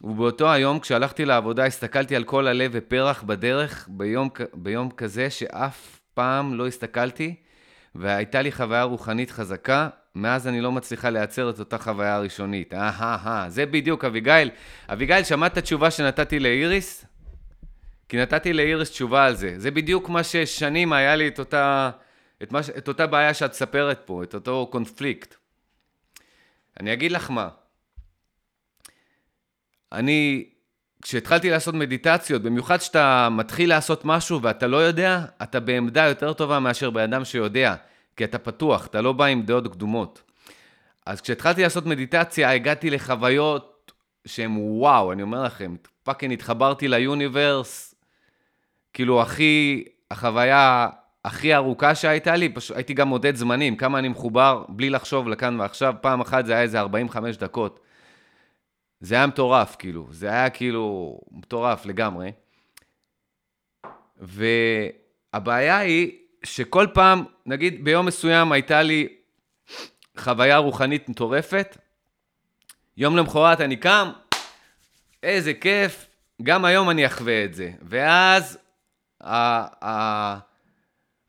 ובאותו 0.01 0.51
היום 0.51 0.79
כשהלכתי 0.79 1.25
לעבודה 1.25 1.65
הסתכלתי 1.65 2.15
על 2.15 2.23
כל 2.23 2.47
הלב 2.47 2.71
ופרח 2.73 3.23
בדרך 3.23 3.87
ביום, 3.91 4.29
ביום 4.53 4.91
כזה 4.91 5.29
שאף 5.29 5.99
פעם 6.13 6.53
לא 6.53 6.67
הסתכלתי, 6.67 7.35
והייתה 7.95 8.41
לי 8.41 8.51
חוויה 8.51 8.83
רוחנית 8.83 9.31
חזקה, 9.31 9.89
מאז 10.15 10.47
אני 10.47 10.61
לא 10.61 10.71
מצליחה 10.71 11.09
לייצר 11.09 11.49
את 11.49 11.59
אותה 11.59 11.77
חוויה 11.77 12.15
הראשונית. 12.15 12.73
אהה, 12.73 13.17
אה, 13.25 13.49
זה 13.49 13.65
בדיוק, 13.65 14.05
אביגיל. 14.05 14.49
אביגיל, 14.89 15.23
שמעת 15.23 15.51
את 15.51 15.57
התשובה 15.57 15.91
שנתתי 15.91 16.39
לאיריס? 16.39 17.06
כי 18.09 18.17
נתתי 18.17 18.53
לאיריס 18.53 18.91
תשובה 18.91 19.25
על 19.25 19.35
זה. 19.35 19.53
זה 19.57 19.71
בדיוק 19.71 20.09
מה 20.09 20.23
ששנים 20.23 20.93
היה 20.93 21.15
לי 21.15 21.27
את 21.27 21.39
אותה, 21.39 21.89
את, 22.43 22.51
מה, 22.51 22.59
את 22.77 22.87
אותה 22.87 23.07
בעיה 23.07 23.33
שאת 23.33 23.51
מספרת 23.51 24.01
פה, 24.05 24.23
את 24.23 24.33
אותו 24.33 24.67
קונפליקט. 24.71 25.35
אני 26.79 26.93
אגיד 26.93 27.11
לך 27.11 27.31
מה. 27.31 27.49
אני, 29.91 30.49
כשהתחלתי 31.01 31.49
לעשות 31.49 31.75
מדיטציות, 31.75 32.41
במיוחד 32.41 32.77
כשאתה 32.77 33.27
מתחיל 33.31 33.69
לעשות 33.69 34.05
משהו 34.05 34.41
ואתה 34.41 34.67
לא 34.67 34.77
יודע, 34.77 35.25
אתה 35.43 35.59
בעמדה 35.59 36.03
יותר 36.03 36.33
טובה 36.33 36.59
מאשר 36.59 36.89
בן 36.89 37.13
אדם 37.13 37.25
שיודע. 37.25 37.75
כי 38.17 38.23
אתה 38.23 38.37
פתוח, 38.37 38.85
אתה 38.85 39.01
לא 39.01 39.13
בא 39.13 39.25
עם 39.25 39.41
דעות 39.41 39.67
קדומות. 39.67 40.21
אז 41.05 41.21
כשהתחלתי 41.21 41.61
לעשות 41.61 41.85
מדיטציה, 41.85 42.51
הגעתי 42.51 42.89
לחוויות 42.89 43.91
שהן 44.25 44.55
וואו, 44.57 45.11
אני 45.11 45.21
אומר 45.21 45.43
לכם, 45.43 45.75
fucking 46.03 46.33
התחברתי 46.33 46.87
ל-universe, 46.87 47.95
כאילו 48.97 49.21
הכי, 49.21 49.83
החוויה 50.11 50.89
הכי 51.25 51.55
ארוכה 51.55 51.95
שהייתה 51.95 52.35
לי, 52.35 52.49
פשוט 52.49 52.77
הייתי 52.77 52.93
גם 52.93 53.07
מודד 53.07 53.35
זמנים, 53.35 53.75
כמה 53.75 53.99
אני 53.99 54.07
מחובר 54.07 54.65
בלי 54.69 54.89
לחשוב 54.89 55.27
לכאן 55.27 55.59
ועכשיו, 55.59 55.93
פעם 56.01 56.21
אחת 56.21 56.45
זה 56.45 56.53
היה 56.53 56.61
איזה 56.61 56.79
45 56.79 57.37
דקות. 57.37 57.79
זה 58.99 59.15
היה 59.15 59.27
מטורף, 59.27 59.75
כאילו, 59.79 60.07
זה 60.11 60.29
היה 60.29 60.49
כאילו 60.49 61.19
מטורף 61.31 61.85
לגמרי. 61.85 62.31
והבעיה 64.17 65.77
היא 65.77 66.11
שכל 66.43 66.87
פעם, 66.93 67.23
נגיד 67.45 67.83
ביום 67.83 68.05
מסוים 68.05 68.51
הייתה 68.51 68.81
לי 68.81 69.07
חוויה 70.17 70.57
רוחנית 70.57 71.09
מטורפת, 71.09 71.77
יום 72.97 73.17
למחרת 73.17 73.61
אני 73.61 73.75
קם, 73.75 74.09
איזה 75.23 75.53
כיף, 75.53 76.05
גם 76.43 76.65
היום 76.65 76.89
אני 76.89 77.05
אחווה 77.05 77.45
את 77.45 77.53
זה. 77.53 77.71
ואז 77.81 78.66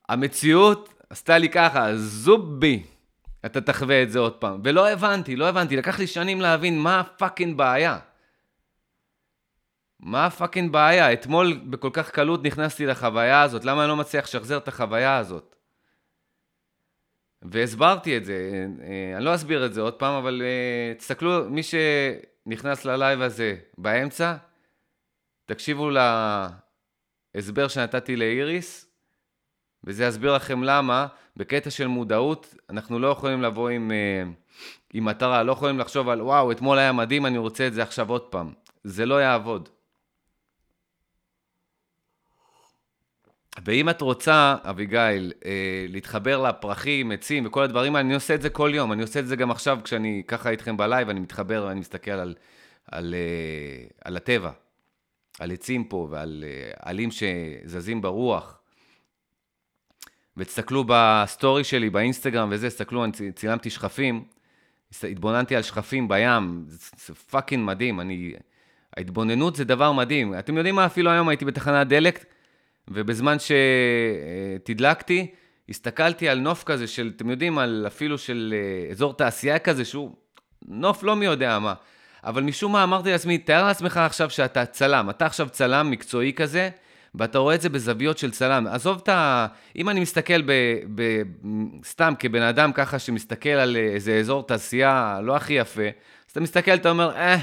המציאות 0.09 0.95
עשתה 1.11 1.39
לי 1.39 1.49
ככה, 1.49 1.97
זובי, 1.97 2.83
אתה 3.47 3.61
תחווה 3.61 4.03
את 4.03 4.11
זה 4.11 4.19
עוד 4.19 4.35
פעם. 4.35 4.61
ולא 4.65 4.89
הבנתי, 4.89 5.37
לא 5.37 5.49
הבנתי, 5.49 5.77
לקח 5.77 5.99
לי 5.99 6.07
שנים 6.07 6.41
להבין 6.41 6.79
מה 6.79 7.01
הפאקינג 7.01 7.57
בעיה. 7.57 7.99
מה 10.01 10.27
הפאקינג 10.27 10.73
בעיה? 10.73 11.13
אתמול 11.13 11.61
בכל 11.71 11.91
כך 11.93 12.11
קלות 12.11 12.45
נכנסתי 12.45 12.87
לחוויה 12.87 13.43
הזאת, 13.43 13.65
למה 13.65 13.83
אני 13.83 13.89
לא 13.89 13.97
מצליח 13.97 14.25
לשחזר 14.25 14.59
את 14.59 14.69
החוויה 14.69 15.17
הזאת? 15.17 15.57
והסברתי 17.43 18.17
את 18.17 18.25
זה, 18.25 18.67
אה, 18.83 19.17
אני 19.17 19.25
לא 19.25 19.35
אסביר 19.35 19.67
את 19.67 19.75
זה 19.75 19.81
עוד 19.81 19.95
פעם, 19.95 20.15
אבל 20.15 20.43
אה, 20.43 20.95
תסתכלו, 20.95 21.51
מי 21.51 21.61
שנכנס 21.63 22.85
ל-live 22.85 23.23
הזה 23.23 23.57
באמצע, 23.79 24.35
תקשיבו 25.47 25.91
להסבר 27.35 27.69
שנתתי 27.69 28.17
לאיריס, 28.17 28.87
וזה 29.85 30.05
יסביר 30.05 30.35
לכם 30.35 30.63
למה, 30.63 31.07
בקטע 31.37 31.71
של 31.71 31.87
מודעות, 31.87 32.55
אנחנו 32.71 32.99
לא 32.99 33.09
יכולים 33.09 33.43
לבוא 33.43 33.69
עם, 33.69 33.93
אה, 33.93 34.23
עם 34.95 35.05
מטרה, 35.05 35.43
לא 35.43 35.53
יכולים 35.53 35.79
לחשוב 35.79 36.09
על 36.09 36.23
וואו, 36.23 36.53
אתמול 36.53 36.79
היה 36.79 36.93
מדהים, 36.93 37.27
אני 37.27 37.39
רוצה 37.39 37.67
את 37.67 37.75
זה 37.75 37.83
עכשיו 37.83 38.11
עוד 38.11 38.23
פעם. 38.23 38.53
זה 38.85 39.07
לא 39.07 39.23
יעבוד. 39.23 39.69
ואם 43.65 43.89
את 43.89 44.01
רוצה, 44.01 44.57
אביגיל, 44.63 45.33
אה, 45.45 45.87
להתחבר 45.89 46.43
לפרחים, 46.43 47.13
עצים 47.13 47.47
וכל 47.47 47.63
הדברים 47.63 47.97
אני 47.97 48.15
עושה 48.15 48.35
את 48.35 48.43
זה 48.43 48.51
כל 48.51 48.71
יום. 48.75 48.93
אני 48.93 49.03
עושה 49.03 49.21
את 49.21 49.27
זה 49.27 49.37
גם 49.37 49.51
עכשיו, 49.51 49.79
כשאני 49.85 50.23
ככה 50.29 50.51
איתכם 50.51 50.77
בלייב, 50.77 51.09
אני 51.09 51.21
מתחבר 51.21 51.65
ואני 51.69 51.81
מסתכל 51.81 52.11
על, 52.11 52.35
על, 52.93 53.15
אה, 53.15 53.87
על 54.05 54.17
הטבע, 54.17 54.51
על 55.39 55.53
עצים 55.53 55.85
פה 55.85 56.09
ועל 56.11 56.45
אה, 56.47 56.71
עלים 56.79 57.11
שזזים 57.11 58.03
ברוח. 58.03 58.59
ותסתכלו 60.37 60.85
ב-story 60.87 61.65
שלי, 61.65 61.91
באינסטגרם 61.91 62.49
וזה, 62.53 62.69
תסתכלו, 62.69 63.05
אני 63.05 63.13
צילמתי 63.35 63.71
שכפים, 63.71 64.25
התבוננתי 65.03 65.57
על 65.57 65.63
שכפים 65.63 66.09
בים, 66.09 66.65
זה, 66.67 67.15
fucking 67.15 67.67
מדהים. 67.67 68.01
אני... 68.01 68.33
ההתבוננות 68.97 69.57
זה 69.57 69.65
דבר 69.65 69.93
מדהים. 69.93 70.39
אתם 70.39 70.57
יודעים 70.57 70.75
מה? 70.75 70.87
אפילו 70.87 71.11
היום 71.11 71.29
הייתי 71.29 71.45
בתחנת 71.45 71.89
דלק, 71.89 72.25
ובזמן 72.89 73.37
שתדלקתי, 74.65 75.27
הסתכלתי 75.69 76.29
על 76.29 76.39
נוף 76.39 76.65
כזה 76.65 76.87
של, 76.87 77.13
אתם 77.17 77.31
יודעים, 77.31 77.59
על 77.59 77.85
אפילו 77.87 78.19
של 78.19 78.55
אה, 78.57 78.91
אזור 78.91 79.13
תעשייה 79.15 79.59
כזה, 79.59 79.85
שהוא 79.85 80.17
נוף 80.69 81.03
לא 81.03 81.17
מי 81.17 81.25
יודע 81.25 81.59
מה. 81.59 81.75
אבל 82.25 82.43
משום 82.43 82.73
מה 82.73 82.85
אמרתי 82.85 83.11
לעצמי, 83.11 83.39
תאר 83.39 83.67
לעצמך 83.67 83.97
עכשיו 83.97 84.31
שאתה 84.31 84.67
צלם, 84.67 85.11
אתה 85.11 85.27
עכשיו 85.27 85.49
צלם 85.49 85.91
מקצועי 85.91 86.33
כזה, 86.33 86.71
ואתה 87.15 87.39
רואה 87.39 87.55
את 87.55 87.61
זה 87.61 87.69
בזוויות 87.69 88.19
של 88.19 88.31
צלם. 88.31 88.67
עזוב 88.67 89.01
את 89.03 89.09
ה... 89.09 89.47
אם 89.77 89.89
אני 89.89 90.01
מסתכל 90.01 90.43
ב... 90.43 90.53
ב... 90.95 91.23
סתם 91.85 92.15
כבן 92.19 92.43
אדם 92.43 92.73
ככה 92.73 92.99
שמסתכל 92.99 93.49
על 93.49 93.77
איזה 93.77 94.15
אזור 94.15 94.43
תעשייה 94.43 95.19
לא 95.23 95.37
הכי 95.37 95.53
יפה, 95.53 95.83
אז 95.83 96.31
אתה 96.33 96.41
מסתכל, 96.41 96.75
אתה 96.75 96.91
אומר, 96.91 97.17
אה, 97.17 97.37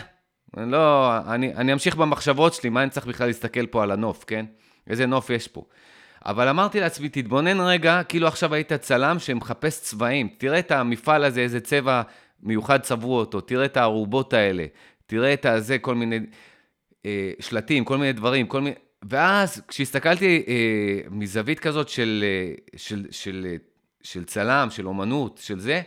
לא, 0.57 1.11
אני, 1.27 1.53
אני 1.55 1.73
אמשיך 1.73 1.95
במחשבות 1.95 2.53
שלי, 2.53 2.69
מה 2.69 2.83
אני 2.83 2.89
צריך 2.89 3.05
בכלל 3.05 3.27
להסתכל 3.27 3.65
פה 3.65 3.83
על 3.83 3.91
הנוף, 3.91 4.23
כן? 4.27 4.45
איזה 4.89 5.05
נוף 5.05 5.29
יש 5.29 5.47
פה. 5.47 5.63
אבל 6.25 6.47
אמרתי 6.47 6.79
לעצמי, 6.79 7.09
תתבונן 7.09 7.59
רגע, 7.59 8.03
כאילו 8.03 8.27
עכשיו 8.27 8.53
היית 8.53 8.73
צלם 8.73 9.19
שמחפש 9.19 9.79
צבעים. 9.79 10.29
תראה 10.38 10.59
את 10.59 10.71
המפעל 10.71 11.23
הזה, 11.23 11.41
איזה 11.41 11.59
צבע 11.59 12.01
מיוחד 12.45 12.81
צבעו 12.81 13.19
אותו, 13.19 13.41
תראה 13.41 13.65
את 13.65 13.77
הערובות 13.77 14.34
האלה, 14.34 14.65
תראה 15.05 15.34
את 15.34 15.45
הזה, 15.45 15.77
כל 15.77 15.95
מיני 15.95 16.19
אה, 17.05 17.31
שלטים, 17.39 17.86
כל 17.86 17.97
מיני 17.97 18.13
דברים, 18.13 18.47
כל 18.47 18.62
מיני... 18.62 18.75
ואז 19.10 19.62
כשהסתכלתי 19.67 20.43
אה, 20.47 21.10
מזווית 21.12 21.60
כזאת 21.60 21.89
של, 21.89 22.23
אה, 22.27 22.55
של, 22.75 23.05
של, 23.12 23.47
אה, 23.49 23.55
של 24.03 24.25
צלם, 24.25 24.67
של 24.71 24.88
אומנות, 24.88 25.39
של 25.43 25.60
זה, 25.60 25.81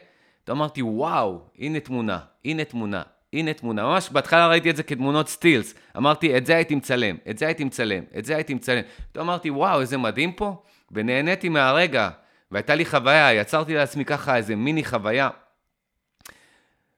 אמרתי, 0.50 0.82
וואו, 0.82 1.40
הנה 1.58 1.80
תמונה, 1.80 2.18
הנה 2.44 2.64
תמונה, 2.64 3.02
הנה 3.32 3.52
תמונה. 3.52 3.82
ממש 3.82 4.08
בהתחלה 4.12 4.48
ראיתי 4.48 4.70
את 4.70 4.76
זה 4.76 4.82
כתמונות 4.82 5.28
סטילס. 5.28 5.74
אמרתי, 5.96 6.36
את 6.36 6.46
זה 6.46 6.56
הייתי 6.56 6.74
מצלם, 6.74 7.16
את 7.30 7.38
זה 7.38 7.46
הייתי 7.46 7.64
מצלם, 7.64 8.04
את 8.18 8.24
זה 8.24 8.34
הייתי 8.34 8.54
מצלם. 8.54 8.82
פתאום 9.12 9.28
אמרתי, 9.28 9.50
וואו, 9.50 9.80
איזה 9.80 9.98
מדהים 9.98 10.32
פה. 10.32 10.62
ונהניתי 10.92 11.48
מהרגע, 11.48 12.08
והייתה 12.50 12.74
לי 12.74 12.84
חוויה, 12.84 13.34
יצרתי 13.34 13.74
לעצמי 13.74 14.04
ככה 14.04 14.36
איזה 14.36 14.56
מיני 14.56 14.84
חוויה. 14.84 15.28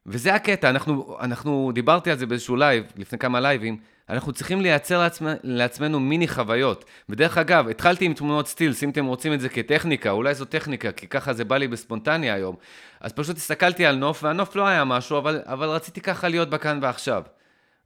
וזה 0.05 0.35
הקטע, 0.35 0.69
אנחנו, 0.69 1.17
אנחנו 1.21 1.71
דיברתי 1.73 2.11
על 2.11 2.17
זה 2.17 2.25
באיזשהו 2.25 2.55
live, 2.55 2.83
לפני 2.97 3.19
כמה 3.19 3.39
לייבים, 3.39 3.77
אנחנו 4.09 4.33
צריכים 4.33 4.61
לייצר 4.61 4.99
לעצמ, 4.99 5.25
לעצמנו 5.43 5.99
מיני 5.99 6.27
חוויות. 6.27 6.85
ודרך 7.09 7.37
אגב, 7.37 7.67
התחלתי 7.67 8.05
עם 8.05 8.13
תמונות 8.13 8.47
סטילס, 8.47 8.83
אם 8.83 8.89
אתם 8.89 9.05
רוצים 9.05 9.33
את 9.33 9.41
זה 9.41 9.49
כטכניקה, 9.49 10.11
אולי 10.11 10.35
זו 10.35 10.45
טכניקה, 10.45 10.91
כי 10.91 11.07
ככה 11.07 11.33
זה 11.33 11.45
בא 11.45 11.57
לי 11.57 11.67
בספונטניות 11.67 12.33
היום. 12.33 12.55
אז 12.99 13.13
פשוט 13.13 13.37
הסתכלתי 13.37 13.85
על 13.85 13.95
נוף, 13.95 14.23
והנוף 14.23 14.55
לא 14.55 14.67
היה 14.67 14.83
משהו, 14.83 15.17
אבל, 15.17 15.41
אבל 15.45 15.67
רציתי 15.67 16.01
ככה 16.01 16.27
להיות 16.27 16.49
בכאן 16.49 16.79
ועכשיו. 16.81 17.23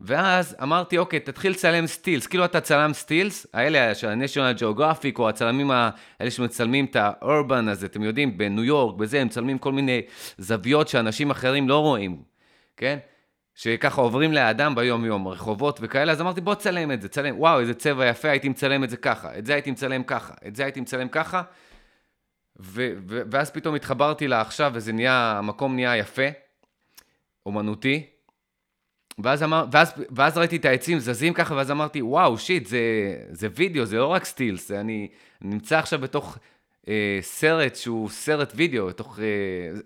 ואז 0.01 0.55
אמרתי, 0.63 0.97
אוקיי, 0.97 1.19
תתחיל 1.19 1.51
לצלם 1.51 1.87
סטילס. 1.87 2.27
כאילו 2.27 2.45
אתה 2.45 2.61
צלם 2.61 2.93
סטילס, 2.93 3.47
האלה 3.53 3.95
של 3.95 4.07
ה-National 4.07 4.59
Geographic, 4.59 5.19
או 5.19 5.29
הצלמים 5.29 5.71
האלה 5.71 6.31
שמצלמים 6.31 6.85
את 6.85 6.95
ה-urban 6.95 7.69
הזה, 7.71 7.85
אתם 7.85 8.03
יודעים, 8.03 8.37
בניו 8.37 8.63
יורק, 8.63 8.95
בזה, 8.95 9.21
הם 9.21 9.27
מצלמים 9.27 9.57
כל 9.57 9.71
מיני 9.71 10.01
זוויות 10.37 10.87
שאנשים 10.87 11.31
אחרים 11.31 11.69
לא 11.69 11.79
רואים, 11.79 12.23
כן? 12.77 12.97
שככה 13.55 14.01
עוברים 14.01 14.33
לאדם 14.33 14.75
ביום-יום, 14.75 15.27
רחובות 15.27 15.79
וכאלה, 15.81 16.11
אז 16.11 16.21
אמרתי, 16.21 16.41
בוא 16.41 16.55
תצלם 16.55 16.91
את 16.91 17.01
זה, 17.01 17.07
צלם, 17.07 17.39
וואו, 17.39 17.59
איזה 17.59 17.73
צבע 17.73 18.05
יפה, 18.05 18.29
הייתי 18.29 18.49
מצלם 18.49 18.83
את 18.83 18.89
זה 18.89 18.97
ככה, 18.97 19.37
את 19.37 19.45
זה 19.45 19.53
הייתי 19.53 19.71
מצלם 19.71 20.03
ככה, 20.03 20.33
את 20.47 20.55
זה 20.55 20.63
הייתי 20.63 20.81
מצלם 20.81 21.07
ככה, 21.07 21.41
ו- 22.59 22.93
ו- 23.07 23.21
ואז 23.31 23.51
פתאום 23.51 23.75
התחברתי 23.75 24.27
לעכשיו, 24.27 24.71
וזה 24.73 24.93
נהיה, 24.93 25.35
המקום 25.37 25.75
נהיה 25.75 25.97
יפה, 25.97 26.27
אומנותי, 27.45 28.14
ואז, 29.23 29.43
אמר, 29.43 29.65
ואז, 29.71 29.93
ואז 30.11 30.37
ראיתי 30.37 30.55
את 30.55 30.65
העצים 30.65 30.99
זזים 30.99 31.33
ככה, 31.33 31.55
ואז 31.55 31.71
אמרתי, 31.71 32.01
וואו, 32.01 32.37
שיט, 32.37 32.65
זה, 32.65 32.79
זה 33.31 33.47
וידאו, 33.55 33.85
זה 33.85 33.97
לא 33.97 34.07
רק 34.07 34.25
סטילס, 34.25 34.71
אני, 34.71 35.07
נמצא 35.41 35.79
עכשיו 35.79 35.99
בתוך 35.99 36.37
אה, 36.87 37.19
סרט 37.21 37.75
שהוא 37.75 38.09
סרט 38.09 38.53
וידאו, 38.55 38.87
בתוך, 38.87 39.19
אה, 39.19 39.25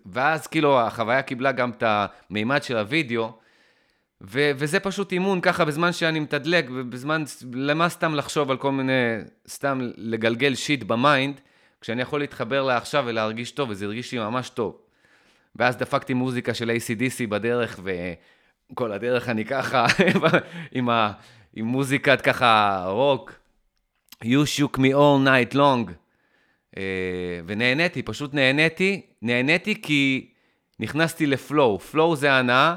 ואז 0.05 0.47
כאילו 0.47 0.79
החוויה 0.79 1.21
קיבלה 1.21 1.51
גם 1.51 1.71
את 1.71 1.83
המימד 1.85 2.63
של 2.63 2.77
הוידאו, 2.77 3.31
ו- 4.21 4.51
וזה 4.55 4.79
פשוט 4.79 5.11
אימון 5.11 5.41
ככה 5.41 5.65
בזמן 5.65 5.91
שאני 5.93 6.19
מתדלק, 6.19 6.65
ובזמן, 6.73 7.23
למה 7.53 7.89
סתם 7.89 8.15
לחשוב 8.15 8.51
על 8.51 8.57
כל 8.57 8.71
מיני, 8.71 9.17
סתם 9.47 9.79
לגלגל 9.97 10.55
shit 10.55 10.83
ב-mind, 10.83 11.41
כשאני 11.81 12.01
יכול 12.01 12.19
להתחבר 12.19 12.63
לעכשיו 12.63 13.03
ולהרגיש 13.07 13.51
טוב, 13.51 13.69
וזה 13.69 13.85
הרגיש 13.85 14.11
לי 14.11 14.19
ממש 14.19 14.49
טוב. 14.49 14.77
ואז 15.55 15.77
דפקתי 15.77 16.13
מוזיקה 16.13 16.53
של 16.53 16.69
ACDC 16.69 17.27
בדרך, 17.29 17.79
וכל 18.71 18.91
הדרך 18.91 19.29
אני 19.29 19.45
ככה, 19.45 19.85
עם, 20.71 20.89
ה- 20.89 21.11
עם 21.55 21.65
מוזיקת 21.65 22.21
ככה 22.21 22.83
רוק, 22.87 23.33
You 24.23 24.45
shook 24.57 24.77
me 24.77 24.93
all 24.93 25.25
night 25.25 25.55
long. 25.55 25.91
Uh, 26.75 26.79
ונהניתי, 27.45 28.01
פשוט 28.01 28.33
נהניתי, 28.33 29.01
נהניתי 29.21 29.81
כי 29.81 30.29
נכנסתי 30.79 31.25
ל-flow. 31.25 31.79
flow 31.79 32.15
זה 32.15 32.33
הנאה. 32.33 32.75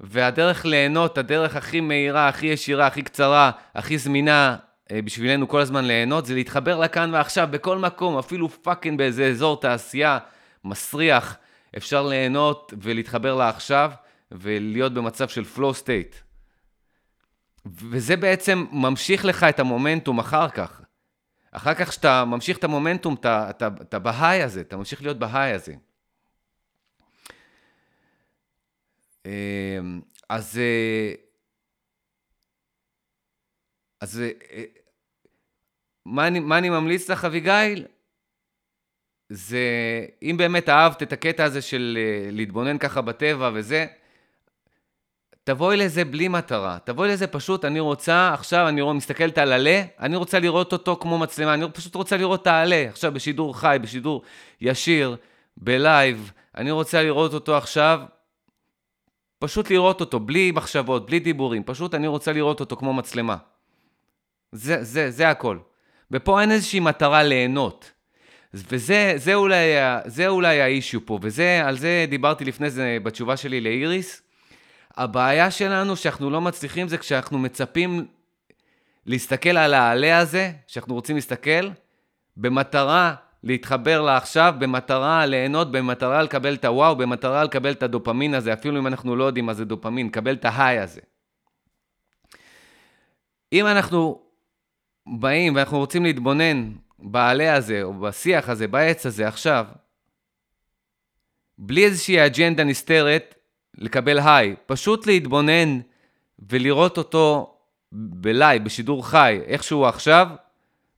והדרך 0.00 0.64
ליהנות, 0.66 1.18
הדרך 1.18 1.56
הכי 1.56 1.80
מהירה, 1.80 2.28
הכי 2.28 2.46
ישירה, 2.46 2.86
הכי 2.86 3.02
קצרה, 3.02 3.50
הכי 3.74 3.98
זמינה 3.98 4.56
אה, 4.92 5.02
בשבילנו 5.02 5.48
כל 5.48 5.60
הזמן 5.60 5.84
ליהנות, 5.84 6.26
זה 6.26 6.34
להתחבר 6.34 6.78
לכאן 6.78 7.14
ועכשיו, 7.14 7.48
בכל 7.50 7.78
מקום, 7.78 8.18
אפילו 8.18 8.48
fucking 8.48 8.98
באיזה 8.98 9.26
אזור 9.26 9.60
תעשייה 9.60 10.18
מסריח, 10.64 11.36
אפשר 11.76 12.06
ליהנות 12.06 12.74
ולהתחבר 12.82 13.34
לעכשיו, 13.34 13.90
ולהיות 14.30 14.94
במצב 14.94 15.28
של 15.28 15.42
flow 15.56 15.82
state. 15.82 16.16
וזה 17.66 18.16
בעצם 18.16 18.66
ממשיך 18.72 19.24
לך 19.24 19.44
את 19.44 19.60
המומנטום 19.60 20.18
אחר 20.18 20.48
כך. 20.48 20.80
אחר 21.50 21.74
כך 21.74 21.88
כשאתה 21.88 22.24
ממשיך 22.24 22.58
את 22.58 22.64
המומנטום, 22.64 23.14
אתה, 23.14 23.50
אתה, 23.50 23.68
אתה 23.82 23.98
בהיי 23.98 24.42
הזה, 24.42 24.60
אתה 24.60 24.76
ממשיך 24.76 25.02
להיות 25.02 25.18
בהיי 25.18 25.52
הזה. 25.52 25.74
אמ, 29.26 30.00
אז... 30.28 30.58
אה, 30.58 31.14
אז 34.00 34.20
אה, 34.20 34.64
מה 36.06 36.26
אני, 36.26 36.40
מה 36.40 36.58
אני 36.58 36.70
ממליץ 36.70 37.10
לך, 37.10 37.24
אביגיל? 37.24 37.86
זה, 39.28 39.58
אם 40.22 40.34
באמת 40.38 40.68
אהבת 40.68 41.02
את 41.02 41.12
הקטע 41.12 41.44
הזה 41.44 41.62
של 41.62 41.98
אה, 42.00 42.30
להתבונן 42.30 42.78
ככה 42.78 43.00
בטבע 43.00 43.50
וזה, 43.54 43.86
תבואי 45.44 45.76
לזה 45.76 46.04
בלי 46.04 46.28
מטרה. 46.28 46.78
תבואי 46.84 47.08
לזה 47.08 47.26
פשוט, 47.26 47.64
אני 47.64 47.80
רוצה, 47.80 48.30
עכשיו 48.34 48.68
אני 48.68 48.80
רואה, 48.80 48.94
מסתכלת 48.94 49.38
על 49.38 49.52
עלה, 49.52 49.82
אני 50.00 50.16
רוצה 50.16 50.38
לראות 50.38 50.72
אותו 50.72 50.96
כמו 51.00 51.18
מצלמה, 51.18 51.54
אני 51.54 51.64
פשוט 51.72 51.94
רוצה 51.94 52.16
לראות 52.16 52.42
את 52.42 52.46
העלה, 52.46 52.86
עכשיו 52.88 53.12
בשידור 53.12 53.58
חי, 53.58 53.76
בשידור 53.82 54.22
ישיר, 54.60 55.16
בלייב, 55.56 56.32
אני 56.56 56.70
רוצה 56.70 57.02
לראות 57.02 57.34
אותו 57.34 57.56
עכשיו 57.56 58.00
פשוט 59.38 59.70
לראות 59.70 60.00
אותו, 60.00 60.20
בלי 60.20 60.50
מחשבות, 60.50 61.06
בלי 61.06 61.18
דיבורים, 61.18 61.62
פשוט 61.64 61.94
אני 61.94 62.06
רוצה 62.06 62.32
לראות 62.32 62.60
אותו 62.60 62.76
כמו 62.76 62.92
מצלמה. 62.92 63.36
זה, 64.52 64.84
זה, 64.84 65.10
זה 65.10 65.30
הכל. 65.30 65.58
ופה 66.10 66.40
אין 66.40 66.50
איזושהי 66.50 66.80
מטרה 66.80 67.22
ליהנות. 67.22 67.90
וזה 68.54 69.12
זה 69.16 69.34
אולי, 69.34 69.64
זה 70.06 70.28
אולי 70.28 70.60
האישיו 70.60 71.06
פה, 71.06 71.18
ועל 71.22 71.78
זה 71.78 72.04
דיברתי 72.08 72.44
לפני 72.44 72.70
זה 72.70 72.98
בתשובה 73.02 73.36
שלי 73.36 73.60
לאיריס. 73.60 74.22
הבעיה 74.96 75.50
שלנו 75.50 75.96
שאנחנו 75.96 76.30
לא 76.30 76.40
מצליחים 76.40 76.88
זה 76.88 76.98
כשאנחנו 76.98 77.38
מצפים 77.38 78.06
להסתכל 79.06 79.56
על 79.56 79.74
העלה 79.74 80.18
הזה, 80.18 80.52
שאנחנו 80.66 80.94
רוצים 80.94 81.16
להסתכל, 81.16 81.70
במטרה 82.36 83.14
להתחבר 83.42 84.00
לעכשיו 84.00 84.54
במטרה 84.58 85.26
ליהנות, 85.26 85.72
במטרה 85.72 86.22
לקבל 86.22 86.54
את 86.54 86.64
הוואו, 86.64 86.96
במטרה 86.96 87.44
לקבל 87.44 87.72
את 87.72 87.82
הדופמין 87.82 88.34
הזה, 88.34 88.52
אפילו 88.52 88.78
אם 88.78 88.86
אנחנו 88.86 89.16
לא 89.16 89.24
יודעים 89.24 89.46
מה 89.46 89.54
זה 89.54 89.64
דופמין, 89.64 90.06
לקבל 90.06 90.34
את 90.34 90.44
ההיי 90.44 90.78
הזה. 90.78 91.00
אם 93.52 93.66
אנחנו 93.66 94.20
באים 95.06 95.56
ואנחנו 95.56 95.78
רוצים 95.78 96.04
להתבונן 96.04 96.72
בעלה 96.98 97.54
הזה, 97.54 97.82
או 97.82 97.94
בשיח 97.94 98.48
הזה, 98.48 98.68
בעץ 98.68 99.06
הזה 99.06 99.28
עכשיו, 99.28 99.66
בלי 101.58 101.84
איזושהי 101.84 102.26
אג'נדה 102.26 102.64
נסתרת 102.64 103.34
לקבל 103.78 104.18
high, 104.18 104.56
פשוט 104.66 105.06
להתבונן 105.06 105.80
ולראות 106.48 106.98
אותו 106.98 107.54
ב-live, 107.92 108.64
בשידור 108.64 109.06
חי, 109.06 109.40
איך 109.46 109.62
שהוא 109.62 109.86
עכשיו, 109.86 110.28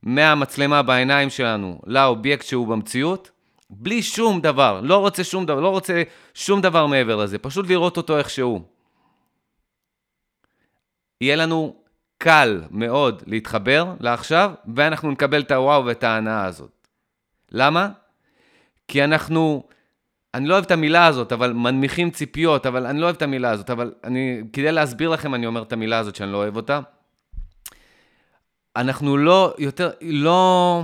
מהמצלמה 0.02 0.82
בעיניים 0.82 1.30
שלנו 1.30 1.80
לאובייקט 1.86 2.46
שהוא 2.46 2.68
במציאות, 2.68 3.30
בלי 3.70 4.02
שום 4.02 4.40
דבר, 4.40 4.80
לא 4.82 4.96
רוצה 4.96 5.24
שום 5.24 5.46
דבר, 5.46 5.60
לא 5.60 5.68
רוצה 5.68 6.02
שום 6.34 6.60
דבר 6.60 6.86
מעבר 6.86 7.16
לזה, 7.16 7.38
פשוט 7.38 7.68
לראות 7.68 7.96
אותו 7.96 8.18
איך 8.18 8.30
שהוא. 8.30 8.60
יהיה 11.20 11.36
לנו 11.36 11.76
קל 12.18 12.62
מאוד 12.70 13.22
להתחבר 13.26 13.94
לעכשיו, 14.00 14.52
ואנחנו 14.76 15.10
נקבל 15.10 15.40
את 15.40 15.50
הוואו 15.50 15.84
ואת 15.84 16.04
ההנאה 16.04 16.44
הזאת. 16.44 16.88
למה? 17.50 17.88
כי 18.88 19.04
אנחנו, 19.04 19.62
אני 20.34 20.48
לא 20.48 20.54
אוהב 20.54 20.64
את 20.64 20.70
המילה 20.70 21.06
הזאת, 21.06 21.32
אבל 21.32 21.52
מנמיכים 21.52 22.10
ציפיות, 22.10 22.66
אבל 22.66 22.86
אני 22.86 23.00
לא 23.00 23.04
אוהב 23.04 23.16
את 23.16 23.22
המילה 23.22 23.50
הזאת, 23.50 23.70
אבל 23.70 23.94
אני, 24.04 24.42
כדי 24.52 24.72
להסביר 24.72 25.10
לכם, 25.10 25.34
אני 25.34 25.46
אומר 25.46 25.62
את 25.62 25.72
המילה 25.72 25.98
הזאת 25.98 26.16
שאני 26.16 26.32
לא 26.32 26.36
אוהב 26.36 26.56
אותה. 26.56 26.80
אנחנו 28.76 29.16
לא 29.16 29.54
יותר, 29.58 29.90
לא, 30.00 30.82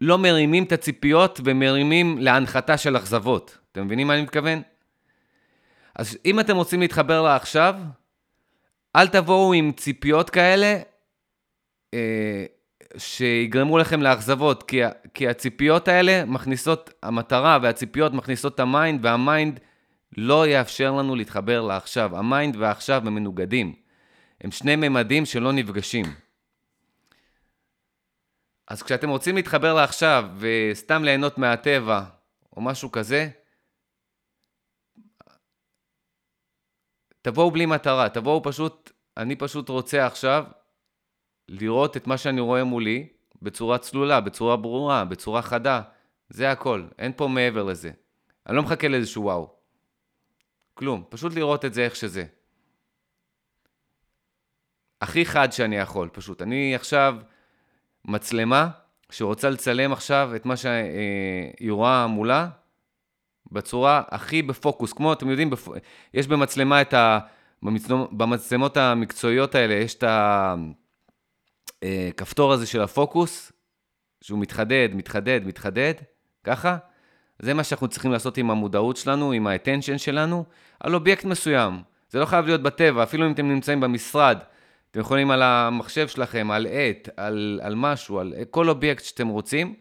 לא 0.00 0.18
מרימים 0.18 0.64
את 0.64 0.72
הציפיות 0.72 1.40
ומרימים 1.44 2.18
להנחתה 2.18 2.76
של 2.76 2.96
אכזבות. 2.96 3.58
אתם 3.72 3.84
מבינים 3.84 4.06
מה 4.06 4.14
אני 4.14 4.22
מתכוון? 4.22 4.62
אז 5.94 6.18
אם 6.24 6.40
אתם 6.40 6.56
רוצים 6.56 6.80
להתחבר 6.80 7.22
לעכשיו, 7.22 7.76
אל 8.96 9.08
תבואו 9.08 9.52
עם 9.52 9.72
ציפיות 9.72 10.30
כאלה 10.30 10.78
אה, 11.94 12.46
שיגרמו 12.96 13.78
לכם 13.78 14.02
לאכזבות, 14.02 14.62
כי, 14.62 14.80
כי 15.14 15.28
הציפיות 15.28 15.88
האלה 15.88 16.24
מכניסות, 16.24 16.90
המטרה 17.02 17.58
והציפיות 17.62 18.12
מכניסות 18.12 18.54
את 18.54 18.60
ה-mind, 18.60 19.04
וה-mind 19.04 19.60
לא 20.16 20.46
יאפשר 20.46 20.92
לנו 20.92 21.16
להתחבר 21.16 21.60
לעכשיו. 21.60 22.16
ה-mind 22.16 22.56
והעכשיו 22.56 23.02
הם 23.06 23.14
מנוגדים. 23.14 23.74
הם 24.40 24.50
שני 24.50 24.76
ממדים 24.76 25.26
שלא 25.26 25.52
נפגשים. 25.52 26.04
אז 28.68 28.82
כשאתם 28.82 29.08
רוצים 29.08 29.36
להתחבר 29.36 29.74
לעכשיו 29.74 30.30
וסתם 30.38 31.04
ליהנות 31.04 31.38
מהטבע 31.38 32.04
או 32.56 32.62
משהו 32.62 32.92
כזה, 32.92 33.28
תבואו 37.22 37.50
בלי 37.50 37.66
מטרה, 37.66 38.08
תבואו 38.08 38.42
פשוט, 38.42 38.92
אני 39.16 39.36
פשוט 39.36 39.68
רוצה 39.68 40.06
עכשיו 40.06 40.44
לראות 41.48 41.96
את 41.96 42.06
מה 42.06 42.18
שאני 42.18 42.40
רואה 42.40 42.64
מולי 42.64 43.08
בצורה 43.42 43.78
צלולה, 43.78 44.20
בצורה 44.20 44.56
ברורה, 44.56 45.04
בצורה 45.04 45.42
חדה. 45.42 45.80
זה 46.28 46.50
הכל, 46.50 46.84
אין 46.98 47.12
פה 47.16 47.28
מעבר 47.28 47.62
לזה. 47.62 47.90
אני 48.46 48.56
לא 48.56 48.62
מחכה 48.62 48.88
לאיזשהו 48.88 49.22
וואו. 49.22 49.54
כלום, 50.74 51.04
פשוט 51.08 51.34
לראות 51.34 51.64
את 51.64 51.74
זה 51.74 51.84
איך 51.84 51.96
שזה. 51.96 52.24
הכי 55.00 55.26
חד 55.26 55.52
שאני 55.52 55.76
יכול, 55.76 56.08
פשוט. 56.12 56.42
אני 56.42 56.74
עכשיו 56.74 57.16
מצלמה 58.04 58.68
שרוצה 59.10 59.50
לצלם 59.50 59.92
עכשיו 59.92 60.32
את 60.36 60.46
מה 60.46 60.56
שהיא 60.56 61.72
רואה 61.72 62.06
מולה 62.06 62.48
בצורה 63.52 64.02
הכי 64.08 64.42
בפוקוס. 64.42 64.92
כמו, 64.92 65.12
אתם 65.12 65.30
יודעים, 65.30 65.50
בפ... 65.50 65.68
יש 66.14 66.26
במצלמה 66.26 66.82
את 66.82 66.94
ה... 66.94 67.18
במצלמות 68.12 68.76
המקצועיות 68.76 69.54
האלה, 69.54 69.74
יש 69.74 69.94
את 69.94 70.04
הכפתור 71.82 72.52
הזה 72.52 72.66
של 72.66 72.80
הפוקוס, 72.80 73.52
שהוא 74.24 74.38
מתחדד, 74.38 74.88
מתחדד, 74.92 75.40
מתחדד, 75.44 75.94
ככה. 76.44 76.76
זה 77.38 77.54
מה 77.54 77.64
שאנחנו 77.64 77.88
צריכים 77.88 78.12
לעשות 78.12 78.38
עם 78.38 78.50
המודעות 78.50 78.96
שלנו, 78.96 79.32
עם 79.32 79.46
האטנשן 79.46 79.98
שלנו, 79.98 80.44
על 80.80 80.94
אובייקט 80.94 81.24
מסוים. 81.24 81.82
זה 82.10 82.18
לא 82.18 82.26
חייב 82.26 82.46
להיות 82.46 82.62
בטבע, 82.62 83.02
אפילו 83.02 83.26
אם 83.26 83.32
אתם 83.32 83.48
נמצאים 83.48 83.80
במשרד, 83.80 84.38
אתם 84.90 85.00
יכולים 85.00 85.30
על 85.30 85.42
המחשב 85.42 86.08
שלכם, 86.08 86.50
על 86.50 86.66
עט, 86.66 87.08
על, 87.16 87.60
על 87.62 87.74
משהו, 87.74 88.18
על 88.18 88.34
כל 88.50 88.68
אובייקט 88.68 89.04
שאתם 89.04 89.28
רוצים, 89.28 89.74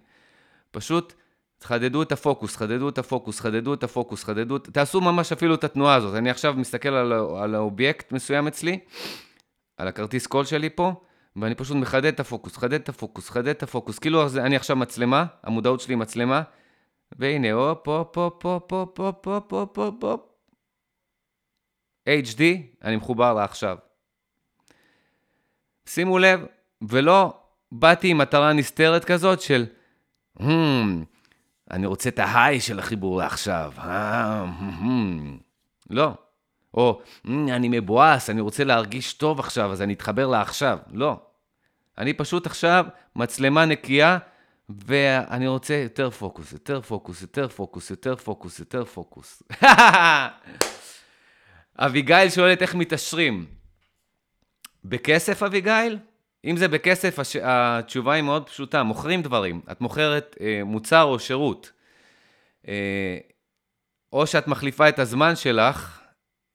פשוט 0.72 1.13
תחדדו 1.58 2.02
את 2.02 2.12
הפוקוס, 2.12 2.56
חדדו 2.56 2.89
את 2.89 2.98
הפוקוס, 2.98 3.39
חדדו 3.39 3.74
את 3.74 3.84
הפוקוס, 3.84 4.24
חדדו, 4.24 4.58
תעשו 4.58 5.02
ממש 5.02 5.32
אפילו 5.32 5.56
את 5.56 5.63
התנועה 5.63 5.96
הזאת. 5.96 6.15
אני 6.15 6.30
עכשיו 6.30 6.54
מסתכל 6.58 6.89
על, 6.89 7.13
על 7.13 7.56
האובייקט 7.56 8.12
מסוים 8.12 8.48
אצלי, 8.48 8.80
על 9.78 9.88
הכרטיס 9.88 10.28
קול 10.28 10.46
שלי 10.46 10.69
פה, 10.69 10.93
ואני 11.36 11.56
פשוט 11.56 11.78
מחדד 11.78 12.06
את 12.06 12.19
הפוקוס, 12.19 12.58
חדד 12.58 12.74
את 12.74 12.89
הפוקוס, 12.89 13.30
חדד 13.30 13.48
את 13.48 13.63
הפוקוס. 13.63 14.00
כאילו 14.00 14.24
אני 14.38 14.56
עכשיו 14.56 14.76
מצלמה, 14.76 15.26
המודעות 15.43 15.80
שלי 15.80 15.96
מצלמה, 15.96 16.41
והנה, 17.12 17.52
הופ, 17.52 17.88
הופ, 17.88 18.17
הופ, 18.17 18.46
הופ, 18.46 18.72
הופ, 18.72 19.00
הופ, 19.00 19.28
הופ, 19.28 19.54
הופ, 19.54 19.78
הופ, 19.78 20.04
הופ. 20.04 20.22
HD, 22.10 22.41
אני 22.84 22.96
מחובר 22.96 23.34
לעכשיו. 23.34 23.78
שימו 25.86 26.19
לב, 26.19 26.46
ולא 26.82 27.39
באתי 27.72 28.08
עם 28.08 28.17
מטרה 28.17 28.54
נסתרת 28.54 29.06
כזאת 29.06 29.41
של, 29.41 29.65
hmm, 30.39 30.43
אני 31.72 31.86
רוצה 31.86 32.10
את 32.10 32.19
ההיי 32.19 32.60
של 32.60 32.80
החיבור 32.80 33.17
לעכשיו. 33.17 33.74
אה, 33.78 34.46
hmm, 34.60 34.84
hmm. 34.84 35.43
לא. 35.89 36.13
או, 36.73 37.01
hmm, 37.27 37.29
אני 37.29 37.67
מבואס, 37.71 38.29
אני 38.29 38.41
רוצה 38.41 38.63
להרגיש 38.63 39.13
טוב 39.13 39.39
עכשיו, 39.39 39.71
אז 39.71 39.81
אני 39.81 39.93
אתחבר 39.93 40.27
לעכשיו. 40.27 40.77
לא. 40.91 41.19
אני 41.97 42.13
פשוט 42.13 42.45
עכשיו 42.45 42.86
מצלמה 43.15 43.65
נקייה, 43.65 44.17
ואני 44.69 45.47
רוצה 45.47 45.73
יותר 45.73 46.09
פוקוס, 46.09 46.51
יותר 46.51 46.81
פוקוס, 46.81 47.21
יותר 47.21 47.47
פוקוס, 47.47 47.89
יותר 47.89 48.15
פוקוס, 48.15 48.59
יותר 48.59 48.86
פוקוס. 48.86 49.43
אביגיל 51.77 52.29
שואלת 52.29 52.62
איך 52.62 52.75
מתעשרים. 52.75 53.45
בכסף, 54.86 55.43
אביגיל? 55.43 55.97
אם 56.45 56.57
זה 56.57 56.67
בכסף, 56.67 57.19
הש... 57.19 57.36
התשובה 57.36 58.13
היא 58.13 58.23
מאוד 58.23 58.49
פשוטה, 58.49 58.83
מוכרים 58.83 59.21
דברים. 59.21 59.62
את 59.71 59.81
מוכרת 59.81 60.36
אה, 60.41 60.62
מוצר 60.65 61.03
או 61.03 61.19
שירות. 61.19 61.71
אה, 62.67 63.17
או 64.13 64.27
שאת 64.27 64.47
מחליפה 64.47 64.89
את 64.89 64.99
הזמן 64.99 65.36
שלך, 65.36 66.03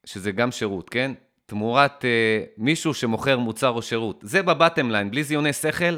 שזה 0.09 0.33
גם 0.33 0.53
שירות, 0.53 0.90
כן? 0.90 1.12
תמורת 1.47 2.05
אה, 2.05 2.44
מישהו 2.59 2.94
שמוכר 2.94 3.38
מוצר 3.38 3.68
או 3.68 3.83
שירות. 3.83 4.21
זה 4.23 4.42
בבטם 4.42 4.90
ליין, 4.90 5.11
בלי 5.11 5.25
זיוני 5.25 5.53
שכל, 5.53 5.97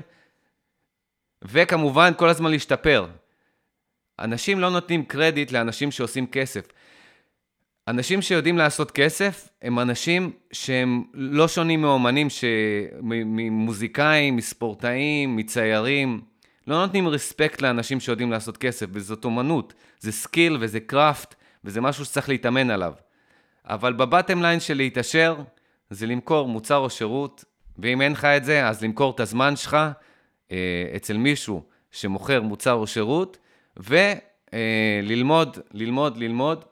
וכמובן 1.43 2.13
כל 2.17 2.29
הזמן 2.29 2.51
להשתפר. 2.51 3.07
אנשים 4.19 4.61
לא 4.61 4.71
נותנים 4.71 5.05
קרדיט 5.05 5.53
לאנשים 5.53 5.91
שעושים 5.91 6.27
כסף. 6.27 6.67
אנשים 7.89 8.23
שיודעים 8.23 8.59
לעשות 8.59 8.91
כסף 8.91 9.49
הם 9.63 9.79
אנשים 9.79 10.33
שהם 10.53 11.05
לא 11.15 11.49
שונים 11.49 11.81
מאומנים, 11.81 12.31
ש... 12.31 12.45
ממוזיקאים, 13.03 14.37
מספורטאים, 14.37 15.37
מציירים. 15.37 16.21
לא 16.67 16.81
נותנים 16.81 17.09
respect 17.09 17.63
לאנשים 17.63 18.01
שיודעים 18.01 18.31
לעשות 18.31 18.57
כסף, 18.57 18.87
וזאת 18.93 19.25
אומנות, 19.25 19.75
זה 20.01 20.13
skill 20.13 20.57
וזה 20.61 20.81
craft, 20.81 21.35
וזה 21.65 21.81
משהו 21.81 22.05
שצריך 22.05 22.29
להתאמן 22.29 22.71
עליו. 22.71 22.93
אבל 23.65 23.93
ב-bottom 23.93 24.43
line 24.43 24.61
של 24.61 24.75
להתעשר, 24.75 25.37
זה 25.91 26.07
למכור 26.07 26.49
מוצר 26.49 26.77
או 26.77 26.91
שירות, 26.91 27.45
ואם 27.79 28.03
אין 28.03 28.13
לך 28.13 28.25
את 28.25 28.45
זה, 28.45 28.69
אז 28.69 28.85
למכור 28.85 29.15
את 29.15 29.21
הזמן 29.21 29.57
שלך 29.57 29.77
אה, 30.53 30.93
אצל 30.97 31.17
מישהו 31.17 31.63
שמוכר 31.91 32.43
מוצר 32.43 32.73
או 32.73 32.87
שירות, 32.87 33.39
וללמוד, 33.77 35.59
אה, 35.59 35.63
ללמוד, 35.73 36.17
ללמוד, 36.17 36.65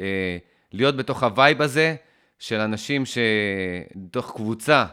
אה, 0.00 0.38
להיות 0.72 0.96
בתוך 0.96 1.22
ה-vibe 1.22 1.62
הזה 1.62 1.94
של 2.38 2.60
אנשים 2.60 3.06
ש... 3.06 3.18
בתוך 3.96 4.32
קבוצה, 4.36 4.86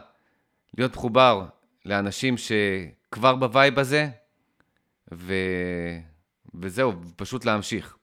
להיות 0.78 0.96
מחובר 0.96 1.44
לאנשים 1.86 2.34
שכבר 2.38 3.34
ב-vibe 3.34 3.78
הזה, 3.78 4.08
ו... 5.14 5.34
וזהו, 6.54 6.92
פשוט 7.16 7.44
להמשיך. 7.44 7.96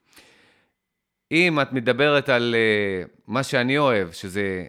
אם 1.31 1.61
את 1.61 1.73
מדברת 1.73 2.29
על 2.29 2.55
uh, 2.55 3.09
מה 3.27 3.43
שאני 3.43 3.77
אוהב, 3.77 4.11
שזה 4.11 4.65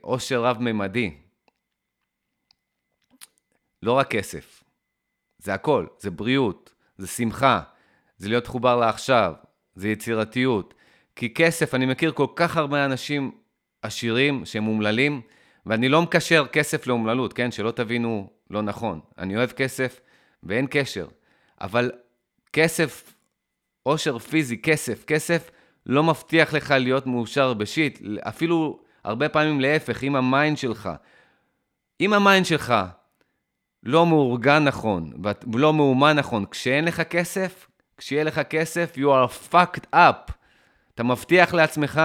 עושר 0.00 0.42
uh, 0.44 0.48
רב-ממדי, 0.48 1.14
לא 3.82 3.92
רק 3.92 4.10
כסף, 4.10 4.64
זה 5.38 5.54
הכל, 5.54 5.86
זה 5.98 6.10
בריאות, 6.10 6.74
זה 6.98 7.06
שמחה, 7.06 7.60
זה 8.16 8.28
להיות 8.28 8.46
מחובר 8.46 8.76
לעכשיו, 8.76 9.34
זה 9.74 9.88
יצירתיות, 9.88 10.74
כי 11.16 11.34
כסף, 11.34 11.74
אני 11.74 11.86
מכיר 11.86 12.12
כל 12.12 12.26
כך 12.36 12.56
הרבה 12.56 12.84
אנשים 12.84 13.30
עשירים 13.82 14.44
שהם 14.44 14.66
אומללים, 14.66 15.20
ואני 15.66 15.88
לא 15.88 16.02
מקשר 16.02 16.46
כסף 16.46 16.86
לאומללות, 16.86 17.32
כן? 17.32 17.50
שלא 17.50 17.70
תבינו 17.70 18.30
לא 18.50 18.62
נכון. 18.62 19.00
אני 19.18 19.36
אוהב 19.36 19.50
כסף 19.50 20.00
ואין 20.42 20.66
קשר, 20.70 21.08
אבל 21.60 21.92
כסף, 22.52 23.14
עושר 23.82 24.18
פיזי, 24.18 24.62
כסף, 24.62 25.04
כסף, 25.04 25.50
לא 25.86 26.02
מבטיח 26.04 26.52
לך 26.52 26.70
להיות 26.70 27.06
מאושר 27.06 27.54
ב 27.54 27.62
shit, 27.62 28.00
אפילו 28.20 28.80
הרבה 29.04 29.28
פעמים 29.28 29.60
להפך, 29.60 30.04
אם 30.04 30.16
ה 30.16 30.24
mind 30.24 30.58
שלך, 30.58 30.90
אם 32.00 32.12
ה 32.12 32.19
mind 32.19 32.46
שלך 32.46 32.74
לא 33.82 34.06
מאורגן 34.06 34.64
נכון, 34.64 35.12
ולא 35.52 35.74
מאומן 35.74 36.16
נכון, 36.18 36.46
כשאין 36.50 36.84
לך 36.84 37.00
כסף, 37.00 37.68
כשיהיה 37.96 38.24
לך 38.24 38.38
כסף, 38.38 38.94
you 38.96 39.06
are 39.06 39.52
fucked 39.52 39.94
up. 39.94 40.32
אתה 40.94 41.02
מבטיח 41.02 41.54
לעצמך 41.54 42.00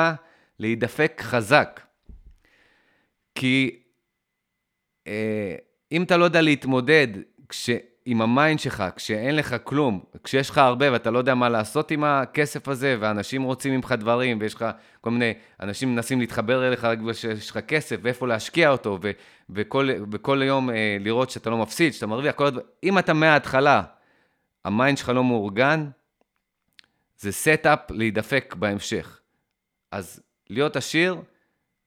להידפק 0.60 1.22
חזק. 1.22 1.82
כי 3.36 3.80
אה, 5.08 5.56
אם 5.92 6.04
אתה 6.04 6.18
לא 6.18 6.26
יודע 6.26 6.42
להתמודד 6.42 7.08
כש, 7.50 7.70
עם 8.06 8.22
המיינד 8.22 8.60
שלך, 8.60 8.84
כשאין 8.96 9.36
לך 9.36 9.56
כלום, 9.64 10.04
כשיש 10.24 10.50
לך 10.50 10.58
הרבה 10.58 10.92
ואתה 10.92 11.12
לא 11.12 11.18
יודע 11.18 11.36
מה 11.36 11.50
לעשות 11.50 11.92
עם 11.92 12.04
הכסף 12.04 12.68
הזה, 12.68 12.98
ואנשים 13.00 13.44
רוצים 13.44 13.74
ממך 13.74 13.96
דברים, 14.00 14.38
ויש 14.42 14.54
לך 14.54 14.66
כל 15.02 15.10
מיני, 15.10 15.34
אנשים 15.60 15.96
מנסים 15.96 16.20
להתחבר 16.20 16.68
אליך 16.68 16.84
רק 16.84 16.98
בגלל 16.98 17.14
שיש 17.14 17.52
לך 17.52 17.58
כסף, 17.58 17.96
ואיפה 18.02 18.28
להשקיע 18.28 18.70
אותו, 18.70 18.98
ו, 19.02 19.12
וכל, 19.50 19.90
וכל 20.12 20.42
יום 20.46 20.70
אה, 20.70 20.98
לראות 21.00 21.30
שאתה 21.30 21.50
לא 21.50 21.58
מפסיד, 21.58 21.94
שאתה 21.94 22.08
מרוויח, 22.08 22.36
כל 22.36 22.46
הדבר, 22.46 22.62
אם 22.84 23.00
אתה 23.00 23.14
מההתחלה, 23.14 23.82
ה 24.66 24.72
mind 24.72 24.98
שלך 24.98 25.10
לא 25.10 25.24
מאורגן, 25.24 25.90
זה 27.18 27.32
setup 27.32 27.92
להידפק 27.92 28.56
בהמשך. 28.60 29.20
אז 29.92 30.22
להיות 30.50 30.76
עשיר 30.76 31.16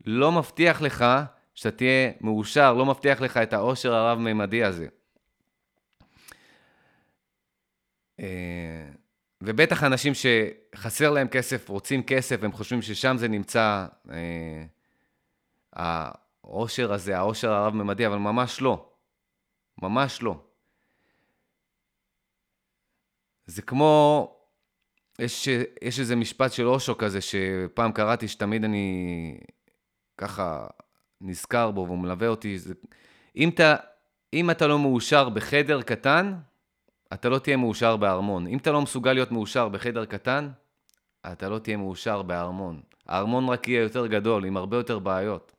לא 0.07 0.33
מבטיח 0.33 0.83
לך 0.83 1.05
שאתה 1.55 1.77
תהיה 1.77 2.11
מאושר, 2.21 2.75
לא 2.75 2.87
מבטיח 2.87 3.21
לך 3.21 3.37
את 3.37 3.53
העושר 3.53 3.95
הרב-ממדי 3.95 4.65
הזה. 4.65 4.85
אה, 4.85 4.89
ובטח 9.43 9.85
אנשים 9.85 10.13
שחסר 10.15 11.11
להם 11.11 11.29
כסף, 11.29 11.69
רוצים 11.69 12.03
כסף, 12.03 12.43
הם 12.43 12.53
חושבים 12.53 12.83
ששם 12.83 13.17
זה 13.19 13.29
נמצא 13.29 13.87
אה, 14.11 14.65
העושר 15.73 16.93
הזה, 16.93 17.17
העושר 17.17 17.53
הרב-ממדי, 17.53 18.07
אבל 18.07 18.17
ממש 18.17 18.61
לא. 18.61 18.91
ממש 19.83 20.23
לא. 20.23 20.37
זה 23.47 23.63
כמו, 23.63 24.31
יש, 25.19 25.49
יש 25.83 26.01
איזה 26.01 26.17
משפט 26.17 26.53
של 26.53 26.67
אושו 26.67 26.99
כזה, 26.99 27.19
שפעם 27.21 27.93
קראתי, 27.93 28.29
שתמיד 28.29 28.65
אני 28.65 29.39
ככה 30.19 30.67
נזכר 31.21 31.71
בו 31.71 31.85
והוא 31.87 31.99
מלווה 31.99 32.29
אותי. 32.29 32.59
זה, 32.59 32.75
אם, 33.37 33.49
אתה, 33.49 33.77
אם 34.33 34.51
אתה 34.51 34.67
לא 34.67 34.79
מאושר 34.79 35.29
בחדר 35.29 35.83
קטן, 35.83 36.35
אתה 37.15 37.29
לא 37.29 37.39
תהיה 37.39 37.57
מאושר 37.57 37.97
בארמון. 37.97 38.47
אם 38.47 38.59
אתה 38.59 38.73
לא 38.73 38.83
מסוגל 38.83 39.13
להיות 39.13 39.33
מאושר 39.33 39.69
בחדר 39.69 40.05
קטן, 40.05 40.51
אתה 41.33 41.49
לא 41.49 41.59
תהיה 41.59 41.77
מאושר 41.77 42.23
בארמון. 42.23 42.81
הארמון 43.07 43.49
רק 43.49 43.69
יהיה 43.69 43.83
יותר 43.83 44.07
גדול, 44.07 44.45
עם 44.45 44.57
הרבה 44.57 44.77
יותר 44.77 44.99
בעיות. 44.99 45.53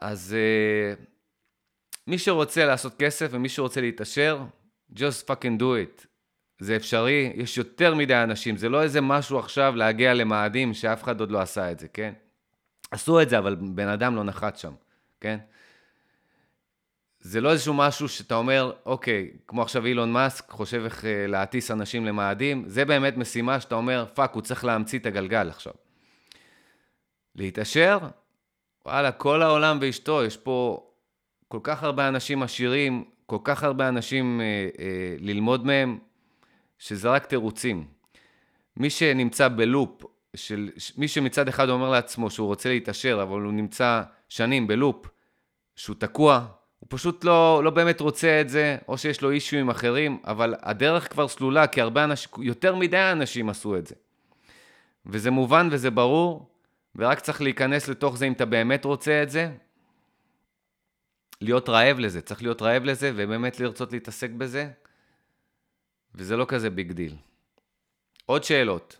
אז 0.00 0.36
uh, 0.36 1.02
מי 2.06 2.18
שרוצה 2.18 2.64
לעשות 2.64 2.94
כסף 2.98 3.28
ומי 3.30 3.48
שרוצה 3.48 3.80
להתעשר, 3.80 4.44
just 4.94 5.28
fucking 5.28 5.60
do 5.60 5.62
it. 5.62 6.06
זה 6.58 6.76
אפשרי, 6.76 7.32
יש 7.34 7.58
יותר 7.58 7.94
מדי 7.94 8.16
אנשים, 8.16 8.56
זה 8.56 8.68
לא 8.68 8.82
איזה 8.82 9.00
משהו 9.00 9.38
עכשיו 9.38 9.76
להגיע 9.76 10.14
למאדים 10.14 10.74
שאף 10.74 11.02
אחד 11.02 11.20
עוד 11.20 11.30
לא 11.30 11.40
עשה 11.40 11.72
את 11.72 11.78
זה, 11.78 11.88
כן? 11.88 12.12
עשו 12.90 13.22
את 13.22 13.28
זה, 13.28 13.38
אבל 13.38 13.54
בן 13.54 13.88
אדם 13.88 14.16
לא 14.16 14.24
נחת 14.24 14.56
שם, 14.56 14.72
כן? 15.20 15.38
זה 17.26 17.40
לא 17.40 17.52
איזשהו 17.52 17.74
משהו 17.74 18.08
שאתה 18.08 18.34
אומר, 18.34 18.72
אוקיי, 18.86 19.30
כמו 19.46 19.62
עכשיו 19.62 19.86
אילון 19.86 20.12
מאסק, 20.12 20.50
חושב 20.50 20.82
איך 20.84 21.04
אה, 21.04 21.26
להטיס 21.26 21.70
אנשים 21.70 22.04
למאדים, 22.04 22.64
זה 22.66 22.84
באמת 22.84 23.16
משימה 23.16 23.60
שאתה 23.60 23.74
אומר, 23.74 24.04
fuck, 24.14 24.32
הוא 24.32 24.42
צריך 24.42 24.64
להמציא 24.64 24.98
את 24.98 25.06
הגלגל 25.06 25.48
עכשיו. 25.48 25.72
להתעשר, 27.34 27.98
וואלה, 28.84 29.12
כל 29.12 29.42
העולם 29.42 29.78
ואשתו, 29.80 30.24
יש 30.24 30.36
פה 30.36 30.86
כל 31.48 31.58
כך 31.62 31.82
הרבה 31.82 32.08
אנשים 32.08 32.42
עשירים, 32.42 33.04
כל 33.26 33.38
כך 33.44 33.64
הרבה 33.64 33.88
אנשים 33.88 34.40
אה, 34.40 34.68
אה, 34.78 35.16
ללמוד 35.18 35.66
מהם, 35.66 35.98
שזה 36.78 37.08
רק 37.08 37.26
תירוצים. 37.26 37.86
מי 38.76 38.90
שנמצא 38.90 39.48
ב 39.48 39.57
loop, 39.57 40.02
של, 40.36 40.70
מי 40.96 41.08
שמצד 41.08 41.48
אחד 41.48 41.68
אומר 41.68 41.90
לעצמו 41.90 42.30
שהוא 42.30 42.46
רוצה 42.46 42.68
להתעשר, 42.68 43.22
אבל 43.22 43.40
הוא 43.40 43.52
נמצא 43.52 44.02
שנים 44.28 44.66
בלופ, 44.66 45.06
שהוא 45.76 45.96
תקוע, 45.98 46.46
הוא 46.86 46.98
פשוט 46.98 47.24
לא, 47.24 47.60
לא 47.64 47.70
באמת 47.70 48.00
רוצה 48.00 48.40
את 48.40 48.48
זה, 48.48 48.76
או 48.88 48.98
שיש 48.98 49.22
לו 49.22 49.30
אישויים 49.30 49.68
אחרים, 49.68 50.18
אבל 50.24 50.54
הדרך 50.62 51.12
כבר 51.12 51.28
סלולה, 51.28 51.66
כי 51.66 51.80
הרבה 51.80 52.04
אנשים, 52.04 52.30
יותר 52.42 52.74
מדי 52.74 53.12
אנשים 53.12 53.48
עשו 53.48 53.76
את 53.76 53.86
זה. 53.86 53.94
וזה 55.06 55.30
מובן 55.30 55.68
וזה 55.72 55.90
ברור, 55.90 56.50
ורק 56.96 57.20
צריך 57.20 57.42
להיכנס 57.42 57.88
לתוך 57.88 58.16
זה 58.16 58.26
אם 58.26 58.32
אתה 58.32 58.44
באמת 58.44 58.84
רוצה 58.84 59.22
את 59.22 59.30
זה. 59.30 59.50
להיות 61.40 61.68
רעב 61.68 61.98
לזה, 61.98 62.20
צריך 62.20 62.42
להיות 62.42 62.62
רעב 62.62 62.84
לזה, 62.84 63.12
ובאמת 63.14 63.60
לרצות 63.60 63.92
להתעסק 63.92 64.30
בזה, 64.30 64.70
וזה 66.14 66.36
לא 66.36 66.44
כזה 66.48 66.70
big 66.70 66.92
deal. 66.92 67.14
עוד 68.26 68.44
שאלות. 68.44 68.96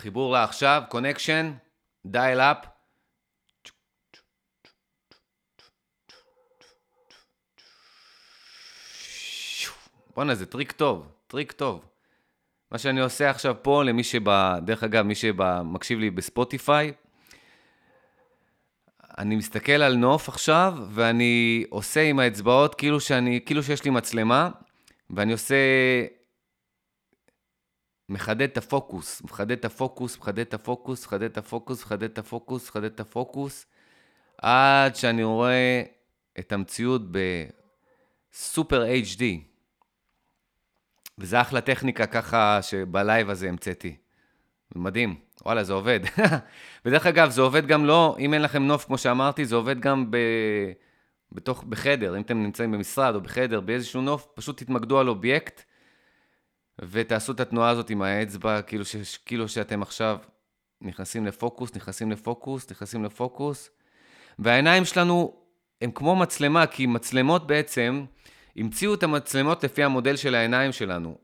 חיבור 0.00 0.32
לעכשיו, 0.32 0.82
connection, 0.88 1.52
dial 2.06 2.40
up. 2.40 2.56
בואנה, 10.14 10.34
זה 10.34 10.46
טריק 10.46 10.72
טוב, 10.72 11.06
טריק 11.26 11.52
טוב. 11.52 11.84
מה 12.70 12.78
שאני 12.78 13.00
עושה 13.00 13.30
עכשיו 13.30 13.56
פה, 13.62 13.84
למי 13.84 14.04
שבא, 14.04 14.58
דרך 14.64 14.84
אגב, 14.84 15.04
מי 15.04 15.14
שמקשיב 15.14 15.98
לי 15.98 16.10
בספוטיפיי, 16.10 16.92
אני 19.18 19.36
מסתכל 19.36 19.72
על 19.72 19.96
נוף 19.96 20.28
עכשיו, 20.28 20.74
ואני 20.90 21.64
עושה 21.70 22.02
עם 22.02 22.18
האצבעות 22.18 22.74
כאילו 22.74 23.00
שאני, 23.00 23.40
כאילו 23.46 23.62
שיש 23.62 23.84
לי 23.84 23.90
מצלמה, 23.90 24.50
ואני 25.10 25.32
עושה 25.32 25.54
מחדד 28.10 28.42
את 28.42 28.56
הפוקוס, 28.56 29.22
מחדד 29.22 29.50
את 29.50 29.64
הפוקוס, 29.64 30.18
מחדד 30.18 30.38
את 30.38 30.54
הפוקוס, 30.54 31.06
מחדד 31.06 31.22
את 31.22 31.38
הפוקוס, 31.38 31.84
מחדד 31.84 32.02
את 32.02 32.18
הפוקוס, 32.18 32.68
מחדד 32.68 32.84
את 32.84 33.00
הפוקוס, 33.00 33.66
עד 34.38 34.96
שאני 34.96 35.22
רואה 35.24 35.82
את 36.38 36.52
המציאות 36.52 37.02
בסופר 38.32 38.84
HD. 38.84 39.22
וזה 41.18 41.40
אחלה 41.40 41.60
טכניקה 41.60 42.06
ככה 42.06 42.62
שב 42.62 42.91
live 42.91 43.30
הזה 43.30 43.48
המצאתי. 43.48 43.96
מדהים, 44.74 45.14
וואלה, 45.44 45.64
זה 45.64 45.72
עובד. 45.72 46.00
ודרך 46.84 47.06
אגב, 47.06 47.30
זה 47.30 47.40
עובד 47.40 47.66
גם 47.66 47.86
לא, 47.86 48.16
אם 48.18 48.34
אין 48.34 48.42
לכם 48.42 48.62
נוף, 48.62 48.84
כמו 48.84 48.98
שאמרתי, 48.98 49.44
זה 49.44 49.56
עובד 49.56 49.80
גם 49.80 50.10
ב... 50.10 50.16
בתוך, 51.32 51.64
בחדר, 51.64 52.16
אם 52.16 52.22
אתם 52.22 52.42
נמצאים 52.42 52.72
במשרד 52.72 53.14
או 53.14 53.20
בחדר, 53.20 53.60
באיזשהו 53.60 54.02
נוף, 54.02 54.28
פשוט 54.34 54.62
תתמקדו 54.62 55.00
על 55.00 55.08
אובייקט 55.08 55.62
ותעשו 56.82 57.32
את 57.32 57.40
התנועה 57.40 57.70
הזאת 57.70 57.90
עם 57.90 58.02
האצבע, 58.02 58.62
כאילו, 58.62 58.84
ש, 58.84 59.16
כאילו 59.26 59.48
שאתם 59.48 59.82
עכשיו 59.82 60.18
נכנסים 60.80 61.26
לפוקוס, 61.26 61.74
נכנסים 61.76 62.10
לפוקוס, 62.10 62.70
נכנסים 62.70 63.04
לפוקוס. 63.04 63.70
והעיניים 64.38 64.84
שלנו 64.84 65.34
הם 65.82 65.90
כמו 65.90 66.16
מצלמה, 66.16 66.66
כי 66.66 66.86
מצלמות 66.86 67.46
בעצם, 67.46 68.04
המציאו 68.56 68.94
את 68.94 69.02
המצלמות 69.02 69.64
לפי 69.64 69.84
המודל 69.84 70.16
של 70.16 70.34
העיניים 70.34 70.72
שלנו. 70.72 71.18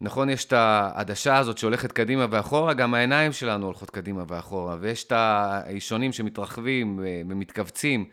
נכון, 0.00 0.30
יש 0.30 0.44
את 0.44 0.52
העדשה 0.52 1.36
הזאת 1.36 1.58
שהולכת 1.58 1.92
קדימה 1.92 2.26
ואחורה, 2.30 2.74
גם 2.74 2.94
העיניים 2.94 3.32
שלנו 3.32 3.66
הולכות 3.66 3.90
קדימה 3.90 4.24
ואחורה, 4.28 4.76
ויש 4.80 5.04
את 5.04 5.12
האישונים 5.12 6.12
שמתרחבים 6.12 7.00
ומתכווצים. 7.28 8.08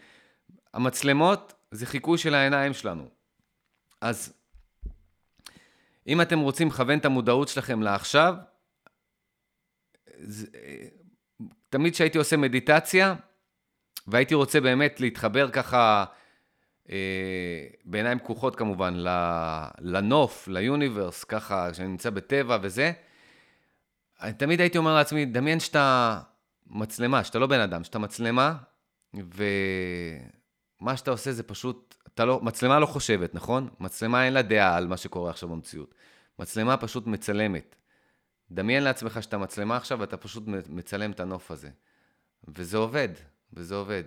המצלמות 0.73 1.53
זה 1.71 1.85
חיקוי 1.85 2.17
של 2.17 2.35
העיניים 2.35 2.73
שלנו. 2.73 3.07
אז 4.01 4.33
אם 6.07 6.21
אתם 6.21 6.39
רוצים 6.39 6.67
לכוון 6.67 6.99
את 6.99 7.05
המודעות 7.05 7.47
שלכם 7.47 7.81
לעכשיו, 7.81 8.35
זה, 10.17 10.47
תמיד 11.69 11.93
כשהייתי 11.93 12.17
עושה 12.17 12.37
מדיטציה, 12.37 13.15
והייתי 14.07 14.35
רוצה 14.35 14.61
באמת 14.61 14.99
להתחבר 14.99 15.51
ככה, 15.51 16.05
אה, 16.89 17.67
בעיניים 17.85 18.19
פקוחות 18.19 18.55
כמובן, 18.55 18.93
לנוף, 19.79 20.47
ליוניברס, 20.47 21.23
ככה, 21.23 21.71
כשאני 21.71 21.87
נמצא 21.87 22.09
בטבע 22.09 22.57
וזה, 22.61 22.91
אני 24.21 24.33
תמיד 24.33 24.61
הייתי 24.61 24.77
אומר 24.77 24.95
לעצמי, 24.95 25.25
דמיין 25.25 25.59
שאתה 25.59 26.19
מצלמה, 26.67 27.23
שאתה 27.23 27.39
לא 27.39 27.47
בן 27.47 27.59
אדם, 27.59 27.83
שאתה 27.83 27.99
מצלמה, 27.99 28.55
ומה 29.13 30.97
שאתה 30.97 31.11
עושה 31.11 31.31
זה 31.31 31.43
פשוט 31.43 31.92
אתה 32.13 32.25
לא, 32.25 32.39
מצלמה 32.41 32.79
לא 32.79 32.85
חושבת, 32.85 33.35
נכון? 33.35 33.69
מצלמה 33.79 34.25
אין 34.25 34.33
לה 34.33 34.41
דעה 34.41 34.77
על 34.77 34.87
מה 34.87 34.97
שקורה 34.97 35.29
עכשיו 35.29 35.49
במציאות. 35.49 35.95
מצלמה 36.39 36.77
פשוט 36.77 37.07
מצלמת. 37.07 37.75
דמיין 38.51 38.83
לעצמך 38.83 39.23
שאתה 39.23 39.37
מצלמה 39.37 39.77
עכשיו 39.77 39.99
ואתה 39.99 40.17
פשוט 40.17 40.43
מצלם 40.69 41.11
את 41.11 41.19
הנוף 41.19 41.51
הזה. 41.51 41.69
וזה 42.47 42.77
עובד, 42.77 43.09
וזה 43.53 43.75
עובד. 43.75 44.03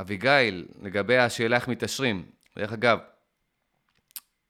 אביגיל, 0.00 0.68
לגבי 0.82 1.18
השאלה 1.18 1.56
איך 1.56 1.68
מתעשרים, 1.68 2.30
דרך 2.58 2.72
אגב, 2.72 2.98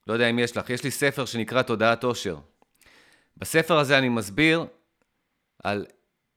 לא 0.07 0.13
יודע 0.13 0.31
אם 0.31 0.39
יש 0.39 0.57
לך, 0.57 0.71
יש 0.71 0.85
לי 0.85 0.91
ספר 0.91 1.25
שנקרא 1.25 1.63
תודעת 1.63 2.05
עושר. 2.05 2.39
בספר 3.37 3.79
הזה 3.79 3.99
אני 3.99 4.09
מסביר 4.09 4.67
על 5.65 5.87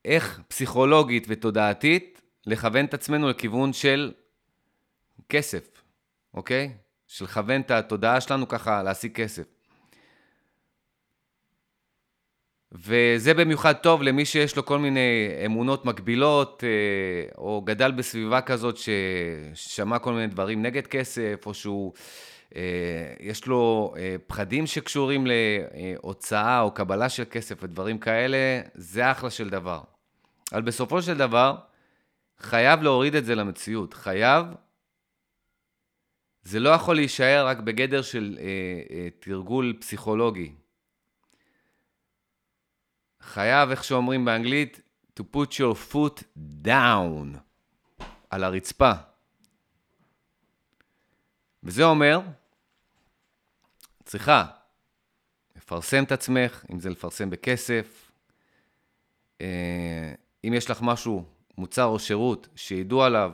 איך 0.06 0.42
פסיכולוגית 0.48 1.26
ותודעתית 1.30 2.22
לכוון 2.46 2.86
את 2.86 2.94
עצמנו 2.94 3.30
לכיוון 3.30 3.74
של 3.74 4.14
כסף, 5.30 5.82
אוקיי? 6.34 6.74
של 7.08 7.26
לכוון 7.26 7.62
את 7.62 7.72
התודעה 7.72 8.22
שלנו 8.22 8.48
ככה 8.48 8.84
להשיג 8.84 9.12
כסף. 9.16 9.44
וזה 12.72 13.34
במיוחד 13.34 13.74
טוב 13.74 14.04
למי 14.04 14.26
שיש 14.26 14.56
לו 14.56 14.66
כל 14.66 14.80
מיני 14.80 15.30
אמונות 15.46 15.86
מקבילות, 15.86 16.64
אה, 16.64 17.34
או 17.38 17.62
גדל 17.62 17.92
בסביבה 17.92 18.42
כזאת 18.42 18.76
ששמע 18.78 20.00
כל 20.00 20.14
מיני 20.14 20.28
דברים 20.28 20.62
נגד 20.62 20.88
כסף, 20.88 21.44
או 21.46 21.54
שהוא, 21.54 21.94
אה, 22.56 22.62
יש 23.20 23.46
לו 23.48 23.94
אה, 23.98 24.16
פחדים 24.28 24.68
שקשורים 24.68 25.28
להוצאה 25.28 26.62
או 26.62 26.72
קבלה 26.72 27.10
של 27.10 27.24
כסף 27.32 27.64
ודברים 27.64 27.98
כאלה, 27.98 28.38
זה 28.74 29.12
אחלה 29.12 29.30
של 29.30 29.50
דבר. 29.50 29.82
אבל 30.54 30.62
בסופו 30.62 31.02
של 31.02 31.18
דבר, 31.18 31.56
חייב 32.40 32.84
להוריד 32.84 33.16
את 33.16 33.26
זה 33.26 33.36
למציאות. 33.36 33.94
חייב 33.94 34.46
זה 36.44 36.60
לא 36.60 36.70
יכול 36.70 36.96
להישאר 36.96 37.48
רק 37.48 37.58
בגדר 37.58 38.02
של 38.02 38.38
תרגול 39.20 39.74
פסיכולוגי. 39.80 40.52
חייב, 43.22 43.70
איך 43.70 43.84
שאומרים 43.84 44.26
באנגלית, 44.26 44.82
to 45.20 45.24
put 45.36 45.54
your 45.54 45.94
foot 45.94 46.24
down, 46.66 47.38
על 48.30 48.44
הרצפה. 48.44 48.92
וזה 51.64 51.84
אומר, 51.84 52.22
צריכה 54.04 54.46
לפרסם 55.56 56.04
את 56.04 56.12
עצמך, 56.12 56.66
אם 56.74 56.80
זה 56.80 56.90
לפרסם 56.90 57.30
בכסף, 57.30 58.12
אה, 59.42 60.14
אם 60.44 60.54
יש 60.54 60.70
לך 60.70 60.80
משהו, 60.82 61.26
מוצר 61.58 61.86
או 61.86 62.00
שירות, 62.00 62.48
שידעו 62.56 63.04
עליו, 63.04 63.32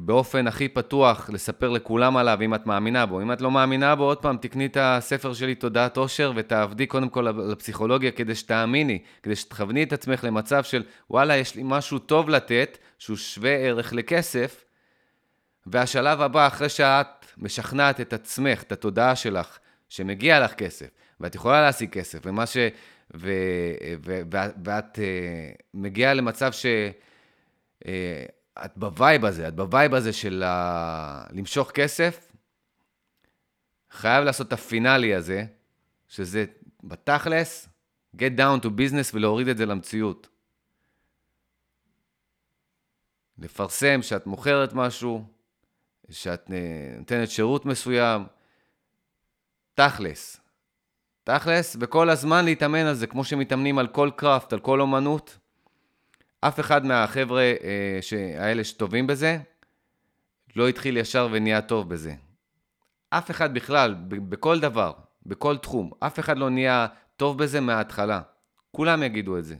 באופן 0.00 0.46
הכי 0.46 0.68
פתוח 0.68 1.30
לספר 1.30 1.68
לכולם 1.68 2.16
עליו, 2.16 2.38
אם 2.44 2.54
את 2.54 2.66
מאמינה 2.66 3.06
בו. 3.06 3.20
אם 3.20 3.32
את 3.32 3.40
לא 3.40 3.50
מאמינה 3.50 3.94
בו, 3.94 4.04
עוד 4.04 4.18
פעם, 4.18 4.36
תקני 4.36 4.66
את 4.66 4.76
הספר 4.80 5.34
שלי, 5.34 5.54
תודעת 5.54 5.96
עושר, 5.96 6.32
ותעבדי 6.36 6.86
קודם 6.86 7.08
כל 7.08 7.28
לפסיכולוגיה 7.52 8.10
כדי 8.10 8.34
שתאמיני, 8.34 8.98
כדי 9.22 9.36
שתכווני 9.36 9.82
את 9.82 9.92
עצמך 9.92 10.24
למצב 10.24 10.62
של, 10.62 10.82
וואלה, 11.10 11.36
יש 11.36 11.54
לי 11.54 11.62
משהו 11.64 11.98
טוב 11.98 12.28
לתת, 12.28 12.78
שהוא 12.98 13.16
שווה 13.16 13.50
ערך 13.50 13.92
לכסף, 13.92 14.64
והשלב 15.66 16.20
הבא, 16.20 16.46
אחרי 16.46 16.68
שאת 16.68 17.26
משכנעת 17.38 18.00
את 18.00 18.12
עצמך, 18.12 18.62
את 18.62 18.72
התודעה 18.72 19.16
שלך, 19.16 19.58
שמגיע 19.88 20.40
לך 20.40 20.52
כסף, 20.54 20.88
ואת 21.20 21.34
יכולה 21.34 21.62
להשיג 21.62 21.90
כסף, 21.90 22.18
ומה 22.24 22.46
ש... 22.46 22.56
ו... 23.14 23.30
ו... 24.04 24.20
ו... 24.32 24.38
ואת 24.64 24.96
אה, 24.96 25.62
מגיעה 25.74 26.14
למצב 26.14 26.52
ש... 26.52 26.66
את 28.64 28.76
ב 28.76 28.86
vibe 28.86 29.24
הזה, 29.24 29.48
את 29.48 29.54
ב 29.54 29.62
vibe 29.62 29.94
הזה 29.94 30.12
של 30.12 30.42
ה... 30.42 31.24
למשוך 31.30 31.70
כסף, 31.70 32.32
חייב 33.90 34.24
לעשות 34.24 34.48
את 34.48 34.52
ה 34.52 34.61
finale 34.61 35.14
הזה, 35.14 35.44
שזה 36.08 36.44
בתכלס, 36.84 37.68
get 38.16 38.38
down 38.38 38.64
to 38.64 38.68
business 38.68 39.14
ולהוריד 39.14 39.48
את 39.48 39.56
זה 39.56 39.66
למציאות. 39.66 40.28
לפרסם 43.38 44.02
שאת 44.02 44.26
מוכרת 44.26 44.72
משהו, 44.72 45.24
שאת 46.10 46.50
אה, 46.50 46.98
נותנת 46.98 47.30
שירות 47.30 47.66
מסוים, 47.66 48.26
תכלס. 49.74 50.40
תכלס, 51.24 51.76
וכל 51.80 52.10
הזמן 52.10 52.44
להתאמן 52.44 52.86
על 52.86 52.94
זה, 52.94 53.06
כמו 53.06 53.24
שמתאמנים 53.24 53.78
על 53.78 53.86
כל 53.86 54.10
קראפט, 54.16 54.52
על 54.52 54.60
כל 54.60 54.80
אומנות. 54.80 55.38
אף 56.40 56.60
אחד 56.60 56.86
מהחבר'ה 56.86 57.42
אה, 57.42 58.00
האלה 58.38 58.64
שטובים 58.64 59.06
בזה, 59.06 59.38
לא 60.56 60.68
התחיל 60.68 60.96
ישר 60.96 61.28
ונהיה 61.30 61.60
טוב 61.60 61.88
בזה. 61.88 62.14
אף 63.10 63.30
אחד 63.30 63.54
בכלל, 63.54 63.94
בכל 64.08 64.60
דבר, 64.60 64.92
בכל 65.26 65.56
תחום, 65.56 65.90
אף 66.00 66.18
אחד 66.18 66.38
לא 66.38 66.50
נהיה 66.50 66.86
טוב 67.16 67.38
בזה 67.38 67.60
מההתחלה. 67.60 68.20
כולם 68.70 69.02
יגידו 69.02 69.38
את 69.38 69.44
זה. 69.44 69.56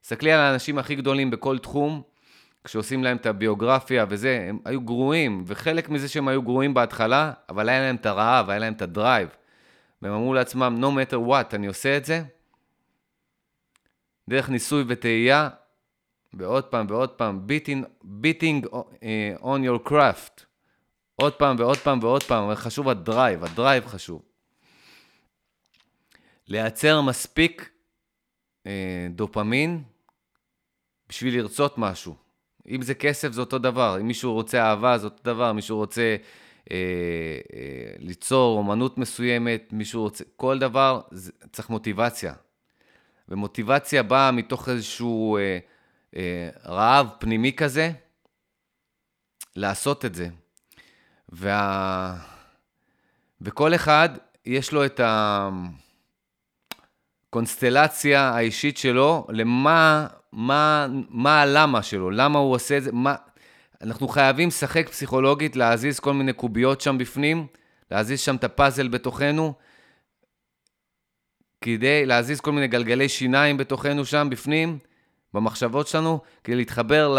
תסתכלי 0.00 0.32
על 0.32 0.40
האנשים 0.40 0.78
הכי 0.78 0.94
גדולים 0.94 1.30
בכל 1.30 1.58
תחום, 1.58 2.02
כשעושים 2.64 3.04
להם 3.04 3.16
את 3.16 3.26
הביוגרפיה 3.26 4.06
וזה, 4.08 4.46
הם 4.48 4.58
היו 4.64 4.80
גרועים, 4.80 5.44
וחלק 5.46 5.88
מזה 5.88 6.08
שהם 6.08 6.28
היו 6.28 6.42
גרועים 6.42 6.74
בהתחלה, 6.74 7.32
אבל 7.48 7.68
היה 7.68 7.80
להם 7.80 7.96
את 7.96 8.06
הרעב, 8.06 8.50
היה 8.50 8.58
להם 8.58 8.72
את 8.72 8.82
הדרייב. 8.82 9.28
והם 10.02 10.12
אמרו 10.12 10.34
לעצמם, 10.34 10.78
no 10.80 10.84
matter 10.84 11.28
what, 11.28 11.54
אני 11.54 11.66
עושה 11.66 11.96
את 11.96 12.04
זה. 12.04 12.22
דרך 14.30 14.48
ניסוי 14.48 14.84
וטעייה, 14.88 15.48
ועוד 16.34 16.64
פעם 16.64 16.86
ועוד 16.88 17.10
פעם, 17.10 17.46
beating, 17.48 18.04
beating 18.04 18.66
uh, 18.66 19.42
on 19.42 19.60
your 19.64 19.88
craft. 19.88 20.44
עוד 21.16 21.32
פעם 21.32 21.56
ועוד 21.58 21.78
פעם 21.78 21.98
ועוד 22.02 22.22
פעם, 22.22 22.44
אבל 22.44 22.54
חשוב 22.54 22.88
ה 22.88 22.96
drive, 22.96 23.44
ה 23.44 23.51
drive 23.51 23.86
חשוב. 23.86 24.22
לייצר 26.48 27.00
מספיק 27.00 27.70
אה, 28.62 28.68
דופמין 29.10 29.82
בשביל 31.08 31.38
לרצות 31.38 31.78
משהו. 31.78 32.14
אם 32.68 32.82
זה 32.82 32.94
כסף 32.94 33.32
זה 33.32 33.40
אותו 33.40 33.58
דבר, 33.58 33.98
אם 34.00 34.06
מישהו 34.06 34.32
רוצה 34.32 34.62
אהבה 34.62 34.98
זה 34.98 35.04
אותו 35.04 35.22
דבר, 35.24 35.52
מישהו 35.52 35.76
רוצה 35.76 36.16
אה, 36.70 36.76
אה, 37.54 37.92
ליצור 37.98 38.58
אומנות 38.58 38.98
מסוימת, 38.98 39.68
מישהו 39.72 40.02
רוצה, 40.02 40.24
כל 40.36 40.58
דבר 40.58 41.00
זה, 41.10 41.32
צריך 41.52 41.70
מוטיבציה. 41.70 42.34
ומוטיבציה 43.28 44.02
באה 44.02 44.30
מתוך 44.30 44.68
איזשהו 44.68 45.36
אה, 45.36 45.42
אה, 45.42 45.58
רעב 46.66 47.08
פנימי 47.18 47.52
כזה, 47.52 47.92
לעשות 49.56 50.04
את 50.04 50.14
זה. 50.14 50.28
וה... 51.28 52.16
וכל 53.40 53.74
אחד 53.74 54.08
יש 54.46 54.72
לו 54.72 54.84
את 54.84 55.00
הקונסטלציה 57.28 58.22
האישית 58.28 58.76
שלו 58.76 59.26
למה 59.28 60.06
מה, 60.32 60.86
מה 61.08 61.42
הלמה 61.42 61.82
שלו, 61.82 62.10
למה 62.10 62.38
הוא 62.38 62.54
עושה 62.54 62.76
את 62.76 62.82
זה, 62.82 62.92
מה... 62.92 63.14
אנחנו 63.82 64.08
חייבים 64.08 64.48
לשחק 64.48 64.88
פסיכולוגית, 64.88 65.56
להזיז 65.56 66.00
כל 66.00 66.12
מיני 66.12 66.32
קוביות 66.32 66.80
שם 66.80 66.98
בפנים, 66.98 67.46
להזיז 67.90 68.20
שם 68.20 68.36
את 68.36 68.44
הפאזל 68.44 68.88
בתוכנו, 68.88 69.54
כדי 71.60 72.06
להזיז 72.06 72.40
כל 72.40 72.52
מיני 72.52 72.68
גלגלי 72.68 73.08
שיניים 73.08 73.56
בתוכנו 73.56 74.04
שם 74.04 74.28
בפנים, 74.30 74.78
במחשבות 75.34 75.86
שלנו, 75.86 76.20
כדי 76.44 76.56
להתחבר 76.56 77.14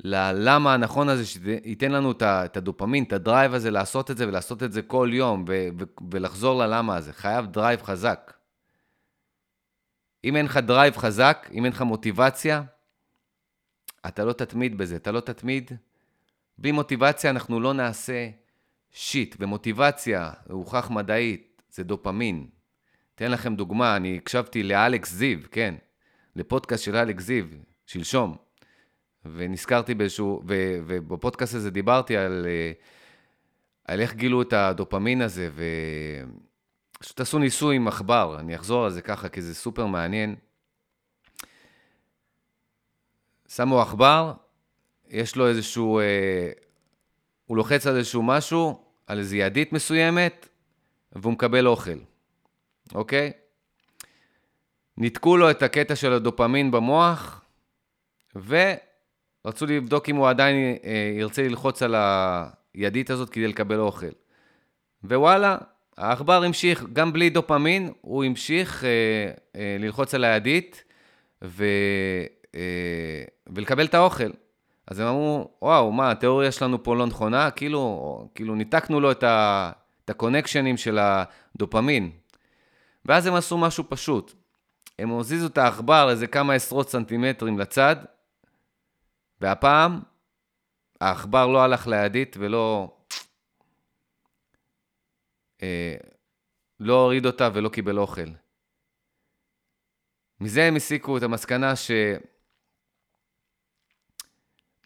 ללמה 0.00 0.74
הנכון 0.74 1.08
הזה, 1.08 1.26
שייתן 1.26 1.92
לנו 1.92 2.12
את 2.20 2.56
הדופמין, 2.56 3.04
את 3.04 3.12
ה 3.12 3.19
drive 3.19 3.54
הזה, 3.54 3.70
לעשות 3.70 4.10
את 4.10 4.16
זה 4.16 4.28
ולעשות 4.28 4.62
את 4.62 4.72
זה 4.72 4.82
כל 4.82 5.10
יום, 5.12 5.44
ו- 5.48 5.68
ו- 5.78 5.84
ולחזור 6.10 6.58
ללמה 6.58 6.96
הזה. 6.96 7.12
חייב 7.12 7.46
drive 7.46 7.82
חזק. 7.82 8.32
אם 10.24 10.36
אין 10.36 10.46
לך 10.46 10.56
drive 10.56 10.96
חזק, 10.96 11.48
אם 11.52 11.64
אין 11.64 11.72
לך 11.72 11.82
מוטיבציה, 11.82 12.62
אתה 14.06 14.24
לא 14.24 14.32
תתמיד 14.32 14.78
בזה, 14.78 14.96
אתה 14.96 15.12
לא 15.12 15.20
תתמיד. 15.20 15.70
בלי 16.58 16.72
מוטיבציה 16.72 17.30
אנחנו 17.30 17.60
לא 17.60 17.74
נעשה 17.74 18.28
shit, 18.90 19.36
ומוטיבציה, 19.38 20.30
הוכח 20.50 20.90
מדעית, 20.90 21.62
זה 21.70 21.84
דופמין. 21.84 22.46
אתן 23.14 23.30
לכם 23.30 23.56
דוגמה, 23.56 23.96
אני 23.96 24.16
הקשבתי 24.16 24.62
לאלכס 24.62 25.12
זיו, 25.12 25.38
כן, 25.50 25.74
לפודקאסט 26.36 26.84
של 26.84 26.96
אלכס 26.96 27.22
זיו, 27.24 27.44
שלשום, 27.86 28.36
ונזכרתי 29.24 29.94
באיזשהו, 29.94 30.42
ו, 30.48 30.54
ובפודקאסט 30.86 31.54
הזה 31.54 31.70
דיברתי 31.70 32.16
על, 32.16 32.46
אה, 32.48 32.72
על 33.84 34.00
איך 34.00 34.14
גילו 34.14 34.42
את 34.42 34.52
הדופמין 34.52 35.22
הזה, 35.22 35.50
פשוט 36.98 37.20
עשו 37.20 37.38
ניסוי 37.38 37.76
עם 37.76 37.88
עכבר, 37.88 38.36
אני 38.40 38.56
אחזור 38.56 38.84
על 38.84 38.90
זה 38.90 39.02
ככה, 39.02 39.28
כי 39.28 39.42
זה 39.42 39.54
סופר 39.54 39.86
מעניין. 39.86 40.36
שמו 43.48 43.80
עכבר, 43.80 44.32
יש 45.08 45.36
לו 45.36 45.48
איזשהו, 45.48 45.98
אה, 45.98 46.50
הוא 47.46 47.56
לוחץ 47.56 47.86
על 47.86 47.96
איזשהו 47.96 48.22
משהו, 48.22 48.84
על 49.06 49.18
איזו 49.18 49.36
ידית 49.36 49.72
מסוימת, 49.72 50.48
והוא 51.12 51.32
מקבל 51.32 51.66
אוכל, 51.66 51.98
אוקיי? 52.94 53.32
ניתקו 54.98 55.36
לו 55.36 55.50
את 55.50 55.62
הקטע 55.62 55.96
של 55.96 56.12
הדופמין 56.12 56.70
במוח, 56.70 57.44
ורצו 58.34 59.66
לבדוק 59.66 60.08
אם 60.08 60.16
הוא 60.16 60.28
עדיין 60.28 60.76
אה, 60.84 61.12
ירצה 61.18 61.42
ללחוץ 61.42 61.82
על 61.82 61.94
הידית 62.74 63.10
הזאת 63.10 63.30
כדי 63.30 63.48
לקבל 63.48 63.78
אוכל. 63.78 64.06
ווואלה, 65.04 65.56
העכבר 65.96 66.44
המשיך, 66.44 66.84
גם 66.92 67.12
בלי 67.12 67.30
דופמין, 67.30 67.92
הוא 68.00 68.24
המשיך 68.24 68.84
אה, 68.84 68.88
אה, 69.56 69.76
ללחוץ 69.80 70.14
על 70.14 70.24
הידית 70.24 70.84
ו, 71.44 71.64
ולקבל 73.46 73.84
את 73.84 73.94
האוכל. 73.94 74.30
אז 74.86 75.00
הם 75.00 75.06
אמרו, 75.06 75.50
וואו, 75.62 75.92
מה, 75.92 76.10
התיאוריה 76.10 76.52
שלנו 76.52 76.82
פה 76.82 76.96
לא 76.96 77.06
נכונה? 77.06 77.50
כאילו, 77.50 78.28
כאילו 78.34 78.54
ניתקנו 78.54 79.00
לו 79.00 79.10
את, 79.10 79.22
ה, 79.22 79.70
את 80.04 80.10
הקונקשנים 80.10 80.76
של 80.76 80.98
הדופמין. 80.98 82.10
ואז 83.04 83.26
הם 83.26 83.34
עשו 83.34 83.58
משהו 83.58 83.84
פשוט. 83.88 84.34
הם 84.98 85.08
הוזיזו 85.08 85.46
את 85.46 85.58
העכבר 85.58 86.10
איזה 86.10 86.26
כמה 86.26 86.54
עשרות 86.54 86.90
סנטימטרים 86.90 87.58
לצד, 87.58 87.96
והפעם 89.40 90.00
העכבר 91.00 91.46
לא 91.46 91.62
הלך 91.62 91.86
לידית 91.86 92.36
ולא... 92.38 92.96
אה, 95.62 95.96
לא 96.80 97.02
הוריד 97.02 97.26
אותה 97.26 97.48
ולא 97.54 97.68
קיבל 97.68 97.98
אוכל. 97.98 98.28
מזה 100.40 100.64
הם 100.64 100.76
הסיקו 100.76 101.18
את 101.18 101.22
המסקנה 101.22 101.72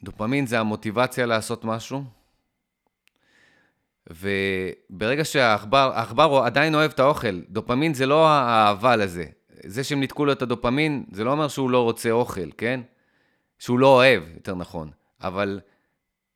שדופמין 0.00 0.46
זה 0.46 0.60
המוטיבציה 0.60 1.26
לעשות 1.26 1.64
משהו, 1.64 2.04
וברגע 4.10 5.24
שהעכבר, 5.24 5.92
העכבר 5.94 6.42
עדיין 6.44 6.74
אוהב 6.74 6.90
את 6.90 6.98
האוכל, 6.98 7.40
דופמין 7.40 7.94
זה 7.94 8.06
לא 8.06 8.28
האהבה 8.28 8.96
לזה. 8.96 9.39
זה 9.66 9.84
שהם 9.84 10.00
ניתקו 10.00 10.24
לו 10.24 10.32
את 10.32 10.42
הדופמין, 10.42 11.04
זה 11.12 11.24
לא 11.24 11.32
אומר 11.32 11.48
שהוא 11.48 11.70
לא 11.70 11.82
רוצה 11.82 12.10
אוכל, 12.10 12.50
כן? 12.58 12.80
שהוא 13.58 13.78
לא 13.78 13.86
אוהב, 13.86 14.22
יותר 14.34 14.54
נכון. 14.54 14.90
אבל 15.20 15.60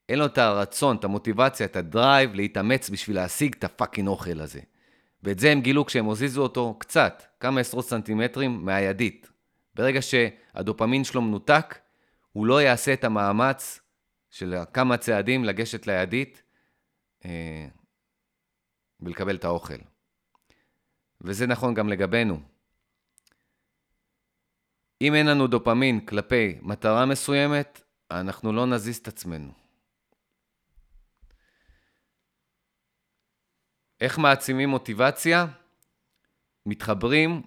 אין 0.09 0.19
לו 0.19 0.27
את 0.27 0.39
הרצון, 0.39 0.97
את 0.97 1.05
המוטיבציה, 1.05 1.67
את 1.67 1.77
ה 1.77 1.87
drive 1.87 2.35
להתאמץ 2.35 2.91
בשביל 2.91 3.17
להשיג 3.17 3.55
את 3.59 3.65
ה 3.65 3.70
fucking 3.70 4.09
אוכל 4.09 4.41
הזה. 4.41 4.61
ואת 5.23 5.39
זה 5.39 5.53
הם 5.53 5.61
גילו 5.61 5.87
כשהם 5.87 6.05
הוזיזו 6.05 6.43
אותו 6.43 6.77
קצת, 6.79 7.23
כמה 7.41 7.61
עשרות 7.61 7.85
סנטימטרים 7.85 8.65
מהידית. 8.65 9.31
ברגע 9.75 10.03
שהדופמין 10.03 11.05
שלו 11.05 11.23
מנותק, 11.23 11.79
הוא 12.33 12.47
לא 12.47 12.63
יעשה 12.63 12.93
את 12.93 13.05
המאמץ 13.05 13.81
של 14.31 14.55
כמה 14.73 14.97
צעדים 14.97 15.45
לגשת 15.45 15.87
לידית 15.87 16.43
אה, 17.25 17.67
ולקבל 19.01 19.37
את 19.37 19.45
האוכל. 19.45 19.79
וזה 21.21 21.47
נכון 21.47 21.75
גם 21.75 21.89
לגבינו. 21.89 22.54
אם 25.05 25.15
אין 25.15 25.27
לנו 25.27 25.47
דופמין 25.47 26.01
כלפי 26.01 26.59
מטרה 26.63 27.07
מסוימת, 27.07 27.83
אנחנו 28.11 28.53
לא 28.53 28.67
נזיז 28.67 28.97
את 28.97 29.09
עצמנו. 29.09 29.53
איך 34.01 34.19
מעצימים 34.19 34.69
מוטיבציה? 34.69 35.47
מתחברים 36.67 37.43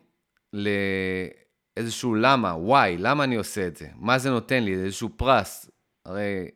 לאיזשהו 0.54 2.16
למה, 2.16 2.54
why, 2.54 2.98
למה 2.98 3.24
אני 3.24 3.36
עושה 3.36 3.68
את 3.68 3.78
זה? 3.78 3.88
מה 3.96 4.18
זה 4.18 4.30
נותן 4.30 4.64
לי? 4.64 4.74
איזשהו 4.74 5.10
פרס. 5.16 5.70
הרי 6.06 6.48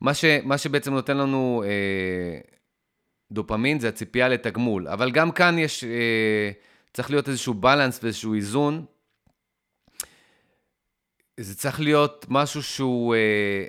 מה, 0.00 0.14
ש, 0.14 0.24
מה 0.44 0.58
שבעצם 0.58 0.92
נותן 0.92 1.16
לנו 1.16 1.62
אה, 1.66 2.40
דופמין 3.32 3.80
זה 3.80 3.88
הציפייה 3.88 4.28
לתגמול. 4.28 4.88
אבל 4.88 5.10
גם 5.10 5.32
כאן 5.32 5.58
יש, 5.58 5.84
אה, 5.84 6.50
צריך 6.92 7.10
להיות 7.10 7.28
איזשהו 7.28 7.54
בלנס 7.54 8.00
ואיזשהו 8.02 8.34
איזון. 8.34 8.86
זה 11.38 11.54
צריך 11.54 11.80
להיות 11.80 12.26
משהו 12.28 12.62
שהוא, 12.62 13.14
אה, 13.14 13.66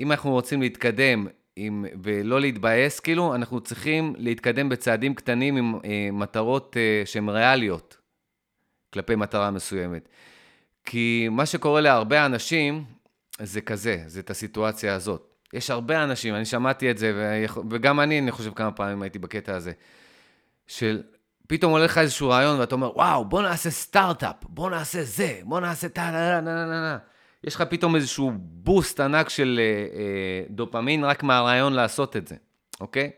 אם 0.00 0.12
אנחנו 0.12 0.30
רוצים 0.30 0.62
להתקדם 0.62 1.26
עם, 1.56 1.84
ולא 2.02 2.40
להתבאס, 2.40 3.00
כאילו, 3.00 3.34
אנחנו 3.34 3.60
צריכים 3.60 4.14
להתקדם 4.18 4.68
בצעדים 4.68 5.14
קטנים 5.14 5.56
עם 5.56 5.74
אה, 5.84 6.08
מטרות 6.12 6.76
אה, 6.76 7.02
שהן 7.04 7.28
ריאליות 7.28 7.96
כלפי 8.92 9.14
מטרה 9.14 9.50
מסוימת. 9.50 10.08
כי 10.84 11.28
מה 11.30 11.46
שקורה 11.46 11.80
להרבה 11.80 12.26
אנשים 12.26 12.84
זה 13.38 13.60
כזה, 13.60 14.04
זה 14.06 14.20
את 14.20 14.30
הסיטואציה 14.30 14.94
הזאת. 14.94 15.34
יש 15.52 15.70
הרבה 15.70 16.04
אנשים, 16.04 16.34
אני 16.34 16.44
שמעתי 16.44 16.90
את 16.90 16.98
זה, 16.98 17.12
וגם 17.70 18.00
אני, 18.00 18.18
אני 18.18 18.30
חושב 18.30 18.52
כמה 18.54 18.72
פעמים 18.72 19.02
הייתי 19.02 19.18
בקטע 19.18 19.54
הזה, 19.54 19.72
של 20.66 21.02
פתאום 21.46 21.72
עולה 21.72 21.84
לך 21.84 21.98
איזשהו 21.98 22.28
רעיון 22.28 22.60
ואתה 22.60 22.74
אומר, 22.74 22.96
וואו, 22.96 23.24
בוא 23.24 23.42
נעשה 23.42 23.70
סטארט-אפ, 23.70 24.36
בוא 24.42 24.70
נעשה 24.70 25.02
זה, 25.02 25.40
בוא 25.44 25.60
נעשה 25.60 25.88
טה 25.88 26.10
נה 26.10 26.40
נה 26.40 26.66
נה 26.66 26.66
נה. 26.66 26.98
יש 27.44 27.54
לך 27.54 27.62
פתאום 27.62 27.96
איזשהו 27.96 28.32
בוסט 28.36 29.00
ענק 29.00 29.28
של 29.28 29.60
אה, 29.62 29.98
אה, 29.98 30.42
דופמין 30.50 31.04
רק 31.04 31.22
מהרעיון 31.22 31.72
לעשות 31.72 32.16
את 32.16 32.28
זה, 32.28 32.34
אוקיי? 32.80 33.10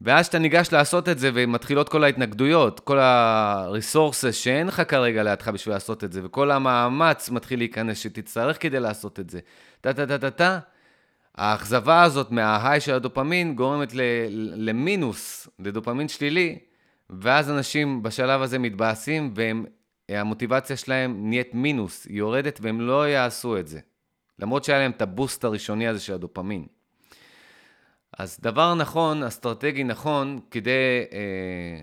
ואז 0.00 0.24
כשאתה 0.24 0.38
ניגש 0.38 0.72
לעשות 0.72 1.08
את 1.08 1.18
זה 1.18 1.30
ומתחילות 1.34 1.88
כל 1.88 2.04
ההתנגדויות, 2.04 2.80
כל 2.80 2.98
ה-resources 2.98 4.32
שאין 4.32 4.66
לך 4.66 4.82
כרגע 4.88 5.22
לידך 5.22 5.48
בשביל 5.48 5.74
לעשות 5.74 6.04
את 6.04 6.12
זה, 6.12 6.20
וכל 6.24 6.50
המאמץ 6.50 7.30
מתחיל 7.30 7.58
להיכנס 7.58 7.98
שתצטרך 7.98 8.62
כדי 8.62 8.80
לעשות 8.80 9.20
את 9.20 9.30
זה, 9.30 9.40
טה-טה-טה-טה-טה, 9.80 10.58
האכזבה 11.36 12.02
הזאת 12.02 12.30
מההיי 12.30 12.80
של 12.80 12.94
הדופמין 12.94 13.54
גורמת 13.54 13.92
למינוס, 14.54 15.48
לדופמין 15.58 16.08
שלילי, 16.08 16.58
ואז 17.10 17.50
אנשים 17.50 18.02
בשלב 18.02 18.42
הזה 18.42 18.58
מתבאסים, 18.58 19.34
והמוטיבציה 20.10 20.76
שלהם 20.76 21.28
נהיית 21.28 21.54
מינוס, 21.54 22.06
היא 22.06 22.18
יורדת, 22.18 22.58
והם 22.62 22.80
לא 22.80 23.08
יעשו 23.08 23.58
את 23.58 23.66
זה. 23.66 23.80
למרות 24.38 24.64
שהיה 24.64 24.78
להם 24.78 24.90
את 24.90 25.02
הבוסט 25.02 25.44
הראשוני 25.44 25.88
הזה 25.88 26.00
של 26.00 26.14
הדופמין. 26.14 26.66
אז 28.18 28.38
דבר 28.40 28.74
נכון, 28.74 29.22
אסטרטגי 29.22 29.84
נכון, 29.84 30.40
כדי 30.50 31.04
אה, 31.12 31.80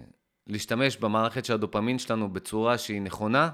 להשתמש 0.47 0.97
במערכת 0.97 1.45
של 1.45 1.53
הדופמין 1.53 1.99
שלנו 1.99 2.33
בצורה 2.33 2.77
שהיא 2.77 3.01
נכונה, 3.01 3.49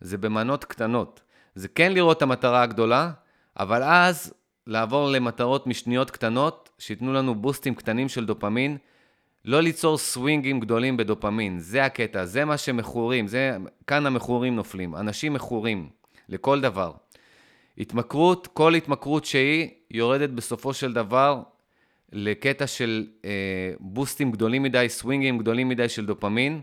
זה 0.00 0.18
במנות 0.18 0.64
קטנות. 0.64 1.20
זה 1.54 1.68
כן 1.68 1.92
לראות 1.92 2.16
את 2.16 2.22
המטרה 2.22 2.62
הגדולה, 2.62 3.10
אבל 3.58 3.82
אז 3.82 4.34
לעבור 4.66 5.10
למטרות 5.10 5.66
משניות 5.66 6.10
קטנות, 6.10 6.70
שייתנו 6.78 7.12
לנו 7.12 7.34
בוסטים 7.34 7.74
קטנים 7.74 8.08
של 8.08 8.26
דופמין, 8.26 8.76
לא 9.44 9.60
ליצור 9.60 9.98
סווינגים 9.98 10.60
גדולים 10.60 10.96
בדופמין, 10.96 11.58
זה 11.58 11.84
הקטע, 11.84 12.24
זה 12.24 12.44
מה 12.44 12.56
שמכורים, 12.56 13.26
זה, 13.26 13.56
כאן 13.86 14.06
המכורים 14.06 14.56
נופלים, 14.56 14.96
אנשים 14.96 15.32
מכורים 15.32 15.88
לכל 16.28 16.60
דבר. 16.60 16.92
התמכרות, 17.78 18.46
כל 18.46 18.74
התמכרות 18.74 19.24
שהיא, 19.24 19.68
יורדת 19.90 20.30
בסופו 20.30 20.74
של 20.74 20.92
דבר 20.92 21.42
לקטע 22.12 22.66
של 22.66 23.06
אה, 23.24 23.30
בוסטים 23.80 24.32
גדולים 24.32 24.62
מדי, 24.62 24.86
סווינגים 24.88 25.38
גדולים 25.38 25.68
מדי 25.68 25.88
של 25.88 26.06
דופמין, 26.06 26.60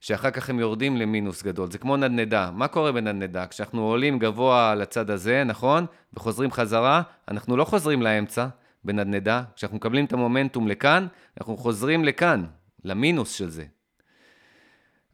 שאחר 0.00 0.30
כך 0.30 0.50
הם 0.50 0.58
יורדים 0.58 0.96
למינוס 0.96 1.42
גדול. 1.42 1.70
זה 1.70 1.78
כמו 1.78 1.96
נדנדה. 1.96 2.50
מה 2.50 2.68
קורה 2.68 2.92
בנדנדה? 2.92 3.46
כשאנחנו 3.46 3.82
עולים 3.82 4.18
גבוה 4.18 4.74
לצד 4.74 5.10
הזה, 5.10 5.44
נכון? 5.44 5.86
וחוזרים 6.14 6.50
חזרה, 6.50 7.02
אנחנו 7.28 7.56
לא 7.56 7.64
חוזרים 7.64 8.02
לאמצע 8.02 8.46
בנדנדה. 8.84 9.42
כשאנחנו 9.56 9.76
מקבלים 9.76 10.04
את 10.04 10.12
המומנטום 10.12 10.68
לכאן, 10.68 11.06
אנחנו 11.40 11.56
חוזרים 11.56 12.04
לכאן, 12.04 12.44
למינוס 12.84 13.32
של 13.32 13.50
זה. 13.50 13.64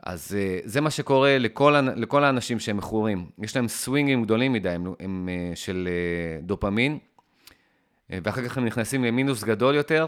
אז 0.03 0.37
אה, 0.39 0.59
זה 0.65 0.81
מה 0.81 0.91
שקורה 0.91 1.39
לכל, 1.39 1.75
לכל 1.97 2.25
האנשים 2.25 2.61
שהם 2.61 2.77
מכורים. 2.77 3.27
יש 3.43 3.57
להם 3.57 3.69
סווינגים 3.69 4.23
גדולים 4.23 4.53
מדי, 4.53 4.69
הם, 4.69 4.87
הם 5.01 5.29
אה, 5.33 5.57
של 5.57 5.89
אה, 5.91 6.41
דופמין, 6.43 6.99
ואחר 8.11 8.45
כך 8.49 8.59
הם 8.59 8.65
נכנסים 8.65 9.05
למינוס 9.05 9.45
גדול 9.45 9.75
יותר, 9.75 10.07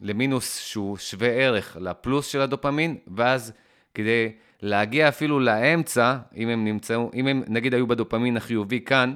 למינוס 0.00 0.58
שהוא 0.58 0.96
שווה 0.96 1.28
ערך 1.28 1.76
לפלוס 1.80 2.26
של 2.26 2.40
הדופמין, 2.40 2.96
ואז 3.16 3.52
כדי 3.96 4.32
להגיע 4.62 5.08
אפילו 5.08 5.40
לאמצע, 5.40 6.16
אם 6.36 6.48
הם 6.48 6.64
נמצאו, 6.64 7.10
אם 7.14 7.26
הם 7.26 7.42
נגיד 7.48 7.74
היו 7.74 7.86
בדופמין 7.86 8.36
החיובי 8.36 8.80
כאן, 8.80 9.14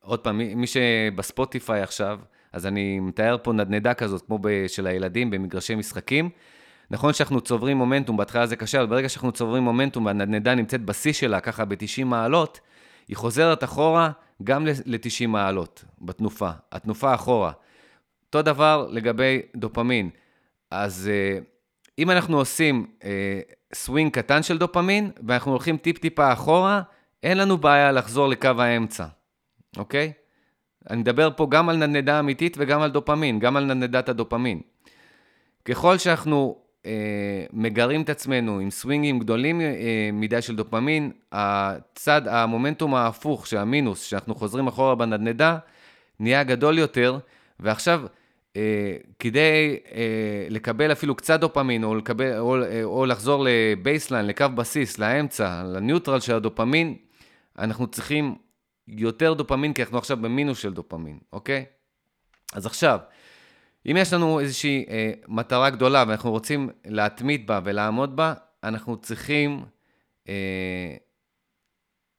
עוד 0.00 0.20
פעם, 0.20 0.38
מי 0.38 0.66
שבספוטיפיי 0.66 1.82
עכשיו, 1.82 2.20
אז 2.52 2.66
אני 2.66 3.00
מתאר 3.00 3.36
פה 3.42 3.52
נדנדה 3.52 3.94
כזאת, 3.94 4.22
כמו 4.26 4.38
של 4.68 4.86
הילדים 4.86 5.30
במגרשי 5.30 5.74
משחקים. 5.74 6.30
נכון 6.90 7.12
שאנחנו 7.12 7.40
צוברים 7.40 7.76
מומנטום, 7.76 8.16
בהתחלה 8.16 8.46
זה 8.46 8.56
קשה, 8.56 8.78
אבל 8.78 8.86
ברגע 8.86 9.08
שאנחנו 9.08 9.32
צוברים 9.32 9.62
מומנטום 9.62 10.06
והנדנדה 10.06 10.54
נמצאת 10.54 10.82
בשיא 10.82 11.12
שלה, 11.12 11.40
ככה 11.40 11.64
ב-90 11.64 12.04
מעלות, 12.04 12.60
היא 13.08 13.16
חוזרת 13.16 13.64
אחורה 13.64 14.10
גם 14.42 14.66
ל-90 14.66 15.26
מעלות 15.28 15.84
בתנופה, 16.00 16.50
התנופה 16.72 17.14
אחורה. 17.14 17.52
אותו 18.26 18.42
דבר 18.42 18.88
לגבי 18.90 19.42
דופמין. 19.56 20.10
אז 20.70 21.10
אה, 21.10 21.44
אם 21.98 22.10
אנחנו 22.10 22.38
עושים 22.38 22.86
אה, 23.04 23.40
סווינג 23.74 24.12
קטן 24.12 24.42
של 24.42 24.58
דופמין, 24.58 25.10
ואנחנו 25.26 25.50
הולכים 25.50 25.76
טיפ-טיפה 25.76 26.32
אחורה, 26.32 26.82
אין 27.22 27.38
לנו 27.38 27.58
בעיה 27.58 27.92
לחזור 27.92 28.28
לקו 28.28 28.48
האמצע, 28.58 29.04
אוקיי? 29.76 30.12
אני 30.90 31.00
מדבר 31.00 31.28
פה 31.36 31.46
גם 31.50 31.68
על 31.68 31.76
נדנדה 31.76 32.20
אמיתית 32.20 32.56
וגם 32.60 32.80
על 32.80 32.90
דופמין, 32.90 33.38
גם 33.38 33.56
על 33.56 33.64
נדנדת 33.64 34.08
הדופמין. 34.08 34.60
ככל 35.64 35.98
שאנחנו 35.98 36.56
אה, 36.86 37.44
מגרים 37.52 38.02
את 38.02 38.10
עצמנו 38.10 38.58
עם 38.58 38.70
סווינגים 38.70 39.18
גדולים 39.18 39.60
אה, 39.60 40.10
מדי 40.12 40.42
של 40.42 40.56
דופמין, 40.56 41.12
הצד, 41.32 42.28
המומנטום 42.28 42.94
ההפוך, 42.94 43.46
של 43.46 43.56
המינוס, 43.56 44.02
שאנחנו 44.02 44.34
חוזרים 44.34 44.66
אחורה 44.66 44.94
בנדנדה, 44.94 45.58
נהיה 46.20 46.42
גדול 46.42 46.78
יותר, 46.78 47.18
ועכשיו 47.60 48.02
כדי 49.18 49.78
אה, 49.94 50.46
לקבל 50.50 50.92
אפילו 50.92 51.14
קצת 51.14 51.40
דופמין, 51.40 51.84
או, 51.84 51.94
לקבל, 51.94 52.38
או, 52.38 52.62
אה, 52.62 52.84
או 52.84 53.06
לחזור 53.06 53.46
ל 53.48 53.56
baseline, 53.56 54.26
לקו 54.26 54.46
בסיס, 54.54 54.98
לאמצע, 54.98 55.62
ל 55.62 55.69
neutral 55.69 56.20
של 56.20 56.34
הדופמין, 56.34 56.96
אנחנו 57.58 57.86
צריכים 57.86 58.34
יותר 58.88 59.34
דופמין, 59.34 59.72
כי 59.72 59.82
אנחנו 59.82 59.98
עכשיו 59.98 60.16
במינוס 60.16 60.58
של 60.58 60.72
דופמין, 60.72 61.18
אוקיי? 61.32 61.64
אז 62.52 62.66
עכשיו, 62.66 62.98
אם 63.86 63.96
יש 63.98 64.12
לנו 64.12 64.40
איזושהי 64.40 64.84
אה, 64.88 65.12
מטרה 65.28 65.70
גדולה 65.70 66.04
ואנחנו 66.08 66.30
רוצים 66.30 66.68
להתמיד 66.84 67.46
בה 67.46 67.60
ולעמוד 67.64 68.16
בה, 68.16 68.34
אנחנו 68.64 68.96
צריכים 68.96 69.64
אה, 70.28 70.96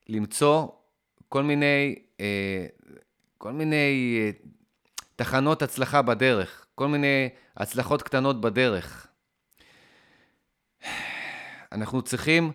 למצוא 0.09 0.67
כל 1.29 1.43
מיני, 1.43 1.95
אה, 2.19 2.65
כל 3.37 3.51
מיני 3.51 4.17
אה, 4.19 4.29
תחנות 5.15 5.61
הצלחה 5.61 6.01
בדרך, 6.01 6.65
כל 6.75 6.87
מיני 6.87 7.29
הצלחות 7.57 8.01
קטנות 8.01 8.41
בדרך. 8.41 9.07
אנחנו 11.71 12.01
צריכים 12.01 12.51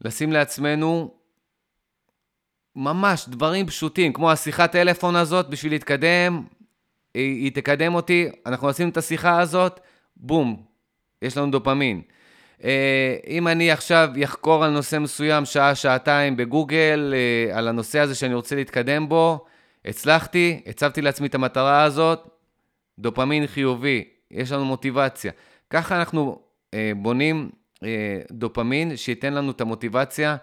לשים 0.00 0.32
לעצמנו 0.32 1.14
ממש 2.76 3.28
דברים 3.28 3.66
פשוטים, 3.66 4.12
כמו 4.12 4.32
השיחת 4.32 4.72
טלפון 4.72 5.16
הזאת 5.16 5.48
בשביל 5.48 5.72
להתקדם, 5.72 6.42
היא, 7.14 7.44
היא 7.44 7.52
תקדם 7.52 7.94
אותי, 7.94 8.28
אנחנו 8.46 8.68
עשינו 8.68 8.90
את 8.90 8.96
השיחה 8.96 9.40
הזאת, 9.40 9.80
בום, 10.16 10.62
יש 11.22 11.36
לנו 11.36 11.50
דופמין. 11.50 12.02
אה, 12.64 13.16
אם 13.26 13.48
אני 13.48 13.70
עכשיו 13.70 14.08
אחקור 14.24 14.64
על 14.64 14.70
נושא 14.70 14.98
מסוים 14.98 15.44
שעה, 15.44 15.74
שעתיים 15.74 16.36
בגוגל, 16.36 17.14
אה, 17.16 17.58
על 17.58 17.68
הנושא 17.68 17.98
הזה 17.98 18.14
שאני 18.14 18.34
רוצה 18.34 18.56
להתקדם 18.56 19.08
בו, 19.08 19.44
הצלחתי, 19.86 20.62
הצבתי 20.66 21.02
לעצמי 21.02 21.26
את 21.26 21.34
המטרה 21.34 21.82
הזאת, 21.82 22.28
דופמין 22.98 23.46
חיובי, 23.46 24.04
יש 24.30 24.52
לנו 24.52 24.64
מוטיבציה. 24.64 25.32
ככה 25.70 25.98
אנחנו 25.98 26.40
אה, 26.74 26.92
בונים 26.96 27.50
דופמין 28.32 28.96
שייתן 28.96 29.32
לנו 29.34 29.50
את 29.50 29.60
המוטיבציה 29.60 30.36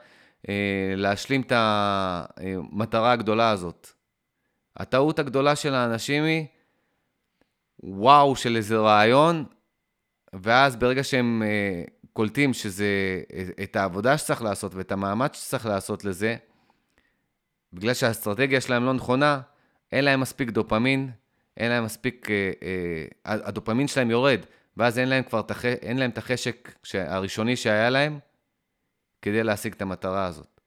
להשלים 0.96 1.42
את 1.42 1.52
המטרה 1.56 3.12
הגדולה 3.12 3.50
הזאת. 3.50 3.90
הטעות 4.78 5.20
הגדולה 5.20 5.56
של 5.56 5.74
האנשים 5.74 6.24
היא, 6.24 6.46
וואו 7.84 8.36
של 8.36 8.56
איזה 8.56 8.78
רעיון, 8.78 9.46
ואז 10.34 10.76
ברגע 10.76 11.04
שהם 11.04 11.44
קולטים 12.14 12.54
שזה, 12.54 13.22
את 13.64 13.76
העבודה 13.76 14.18
שצריך 14.18 14.42
לעשות 14.42 14.76
ואת 14.76 14.92
המאמץ 14.92 15.46
שצריך 15.46 15.66
לעשות 15.66 16.06
לזה, 16.06 16.36
בגלל 17.74 17.94
שהאסטרטגיה 17.94 18.62
שלהם 18.62 18.86
לא 18.86 18.94
נכונה, 18.94 19.42
אין 19.92 20.06
להם 20.06 20.20
מספיק 20.20 20.50
דופמין, 20.50 21.12
אין 21.58 21.72
להם 21.72 21.84
מספיק, 21.84 22.28
אה, 22.30 22.52
אה, 22.64 23.06
הדופמין 23.24 23.88
שלהם 23.88 24.12
יורד, 24.12 24.40
ואז 24.78 25.00
אין 25.00 25.10
להם 25.10 25.24
כבר, 25.24 25.42
אין 25.82 25.98
להם 25.98 26.10
את 26.10 26.18
החשק 26.18 26.72
הראשוני 26.94 27.56
שהיה 27.56 27.90
להם, 27.90 28.20
כדי 29.22 29.44
להשיג 29.44 29.74
את 29.74 29.82
המטרה 29.82 30.26
הזאת. 30.26 30.60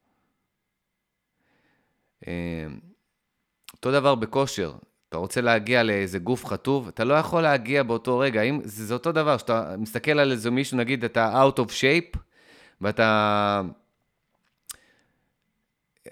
אה, 2.26 2.66
אותו 3.72 3.92
דבר 3.92 4.14
בכושר, 4.14 4.74
אתה 5.08 5.16
רוצה 5.16 5.40
להגיע 5.40 5.82
לאיזה 5.82 6.18
גוף 6.18 6.44
חטוב, 6.44 6.88
אתה 6.88 7.04
לא 7.04 7.14
יכול 7.14 7.42
להגיע 7.42 7.82
באותו 7.82 8.18
רגע. 8.18 8.42
אם, 8.42 8.60
זה, 8.64 8.86
זה 8.86 8.94
אותו 8.94 9.12
דבר, 9.12 9.38
שאתה 9.38 9.74
מסתכל 9.78 10.18
על 10.18 10.32
איזה 10.32 10.50
מישהו, 10.50 10.76
נגיד, 10.76 11.04
אתה 11.04 11.44
out 11.44 11.58
of 11.58 11.68
shape, 11.68 12.18
ואתה 12.80 13.62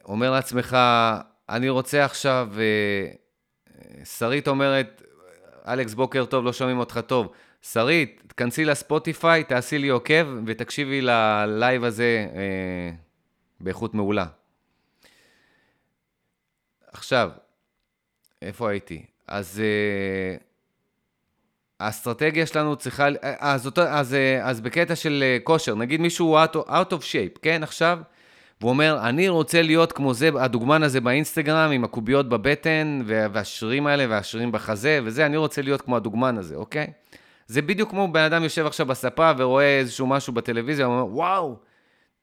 אומר 0.04 0.30
לעצמך, 0.30 0.76
אני 1.48 1.68
רוצה 1.68 2.04
עכשיו, 2.04 2.48
אה, 2.58 4.04
שרית 4.04 4.48
אומרת, 4.48 5.02
אלכס, 5.68 5.94
בוקר 5.94 6.24
טוב, 6.24 6.44
לא 6.44 6.52
שומעים 6.52 6.78
אותך 6.78 7.00
טוב. 7.06 7.32
שרית, 7.62 8.22
תכנסי 8.26 8.64
לספוטיפיי, 8.64 9.44
תעשי 9.44 9.78
לי 9.78 9.88
עוקב 9.88 10.26
ותקשיבי 10.46 11.00
ללייב 11.00 11.84
הזה 11.84 12.26
אה, 12.34 12.90
באיכות 13.60 13.94
מעולה. 13.94 14.26
עכשיו, 16.92 17.30
איפה 18.42 18.70
הייתי? 18.70 19.04
אז 19.26 19.62
uh, 19.62 20.42
האסטרטגיה 21.80 22.46
שלנו 22.46 22.76
צריכה... 22.76 23.06
אז, 23.22 23.66
אז, 23.66 23.72
אז, 23.88 24.16
אז 24.42 24.60
בקטע 24.60 24.96
של 24.96 25.24
כושר, 25.44 25.74
נגיד 25.74 26.00
מישהו 26.00 26.38
out, 26.44 26.56
out 26.56 26.92
of 26.92 27.00
shape, 27.00 27.38
כן, 27.42 27.62
עכשיו? 27.62 27.98
והוא 28.60 28.70
אומר, 28.70 28.98
אני 29.02 29.28
רוצה 29.28 29.62
להיות 29.62 29.92
כמו 29.92 30.14
זה, 30.14 30.30
הדוגמן 30.34 30.82
הזה 30.82 31.00
באינסטגרם, 31.00 31.70
עם 31.70 31.84
הקוביות 31.84 32.28
בבטן, 32.28 33.02
והשרירים 33.06 33.86
האלה, 33.86 34.06
והשרירים 34.08 34.52
בחזה, 34.52 35.00
וזה, 35.04 35.26
אני 35.26 35.36
רוצה 35.36 35.62
להיות 35.62 35.82
כמו 35.82 35.96
הדוגמן 35.96 36.38
הזה, 36.38 36.56
אוקיי? 36.56 36.86
זה 37.46 37.62
בדיוק 37.62 37.90
כמו 37.90 38.12
בן 38.12 38.20
אדם 38.20 38.42
יושב 38.42 38.66
עכשיו 38.66 38.86
בספה 38.86 39.32
ורואה 39.36 39.78
איזשהו 39.78 40.06
משהו 40.06 40.32
בטלוויזיה, 40.32 40.86
הוא 40.86 40.94
אומר, 40.94 41.16
וואו, 41.16 41.56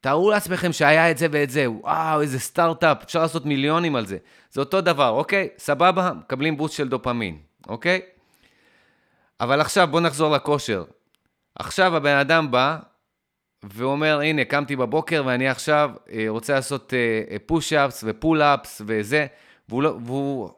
תארו 0.01 0.31
לעצמכם 0.31 0.71
שהיה 0.71 1.11
את 1.11 1.17
זה 1.17 1.27
ואת 1.31 1.49
זה, 1.49 1.69
וואו, 1.69 2.21
איזה 2.21 2.39
סטארט-אפ, 2.39 2.97
אפשר 3.03 3.21
לעשות 3.21 3.45
מיליונים 3.45 3.95
על 3.95 4.05
זה. 4.05 4.17
זה 4.51 4.61
אותו 4.61 4.81
דבר, 4.81 5.09
אוקיי? 5.09 5.47
סבבה, 5.57 6.11
מקבלים 6.19 6.57
boost 6.57 6.75
של 6.75 6.87
דופמין, 6.89 7.37
אוקיי? 7.67 8.01
אבל 9.39 9.61
עכשיו 9.61 9.87
בואו 9.91 10.03
נחזור 10.03 10.31
לכושר. 10.31 10.83
עכשיו 11.55 11.95
הבן 11.95 12.15
אדם 12.15 12.51
בא 12.51 12.77
ואומר, 13.63 14.19
הנה, 14.19 14.45
קמתי 14.45 14.75
בבוקר 14.75 15.23
ואני 15.25 15.47
עכשיו 15.47 15.91
אה, 16.11 16.25
רוצה 16.27 16.53
לעשות 16.53 16.93
אה, 16.93 17.39
push-ups 17.45 18.03
ו 18.07 18.15
pull-ups 18.15 18.81
וזה, 18.85 19.27
והוא 19.69 19.83
לא, 19.83 19.97
והוא 20.05 20.49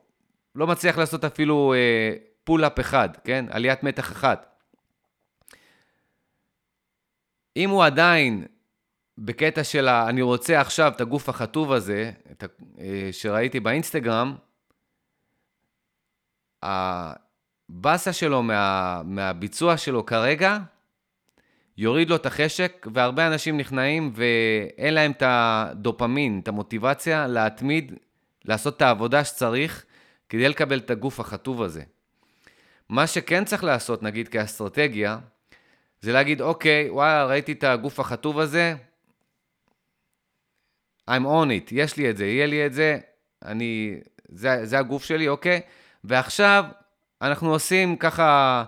לא 0.55 0.67
מצליח 0.67 0.97
לעשות 0.97 1.25
אפילו 1.25 1.73
אה, 1.73 2.15
pull-up 2.43 2.79
אחד, 2.79 3.09
כן? 3.23 3.45
עליית 3.49 3.83
מתח 3.83 4.11
אחת. 4.11 4.49
אם 7.57 7.69
הוא 7.69 7.85
עדיין 7.85 8.45
בקטע 9.17 9.63
של 9.63 9.87
ה... 9.87 10.09
אני 10.09 10.21
רוצה 10.21 10.61
עכשיו 10.61 10.91
את 10.95 11.01
הגוף 11.01 11.29
החטוב 11.29 11.71
הזה, 11.71 12.11
את 12.31 12.43
ה, 12.43 12.47
אה, 12.79 13.09
שראיתי 13.11 13.59
באינסטגרם, 13.59 14.35
הבאסה 16.63 18.13
שלו 18.13 18.43
מה, 18.43 19.01
מהביצוע 19.05 19.77
שלו 19.77 20.05
כרגע, 20.05 20.57
יוריד 21.77 22.09
לו 22.09 22.15
את 22.15 22.25
החשק, 22.25 22.87
והרבה 22.93 23.27
אנשים 23.27 23.57
נכנעים 23.57 24.13
ואין 24.15 24.93
להם 24.93 25.11
את 25.11 25.23
הדופמין, 25.25 26.39
את 26.43 26.47
המוטיבציה 26.47 27.27
להתמיד, 27.27 27.93
לעשות 28.45 28.77
את 28.77 28.81
העבודה 28.81 29.23
שצריך 29.23 29.85
כדי 30.29 30.49
לקבל 30.49 30.77
את 30.77 30.91
הגוף 30.91 31.19
החטוב 31.19 31.61
הזה. 31.61 31.83
מה 32.89 33.07
שכן 33.07 33.45
צריך 33.45 33.63
לעשות, 33.63 34.03
נגיד 34.03 34.27
כאסטרטגיה, 34.27 35.17
זה 36.01 36.13
להגיד, 36.13 36.41
אוקיי, 36.41 36.89
וואלה, 36.89 37.25
ראיתי 37.25 37.51
את 37.51 37.63
הגוף 37.63 37.99
החטוב 37.99 38.39
הזה, 38.39 38.75
I'm 41.09 41.23
on 41.23 41.47
it, 41.47 41.69
יש 41.71 41.97
לי 41.97 42.09
את 42.09 42.17
זה, 42.17 42.25
יהיה 42.25 42.45
לי 42.45 42.65
את 42.65 42.73
זה, 42.73 42.97
אני, 43.45 43.99
זה, 44.29 44.65
זה 44.65 44.79
הגוף 44.79 45.03
שלי, 45.03 45.27
אוקיי? 45.27 45.61
ועכשיו 46.03 46.65
אנחנו 47.21 47.51
עושים 47.51 47.95
ככה 47.95 48.63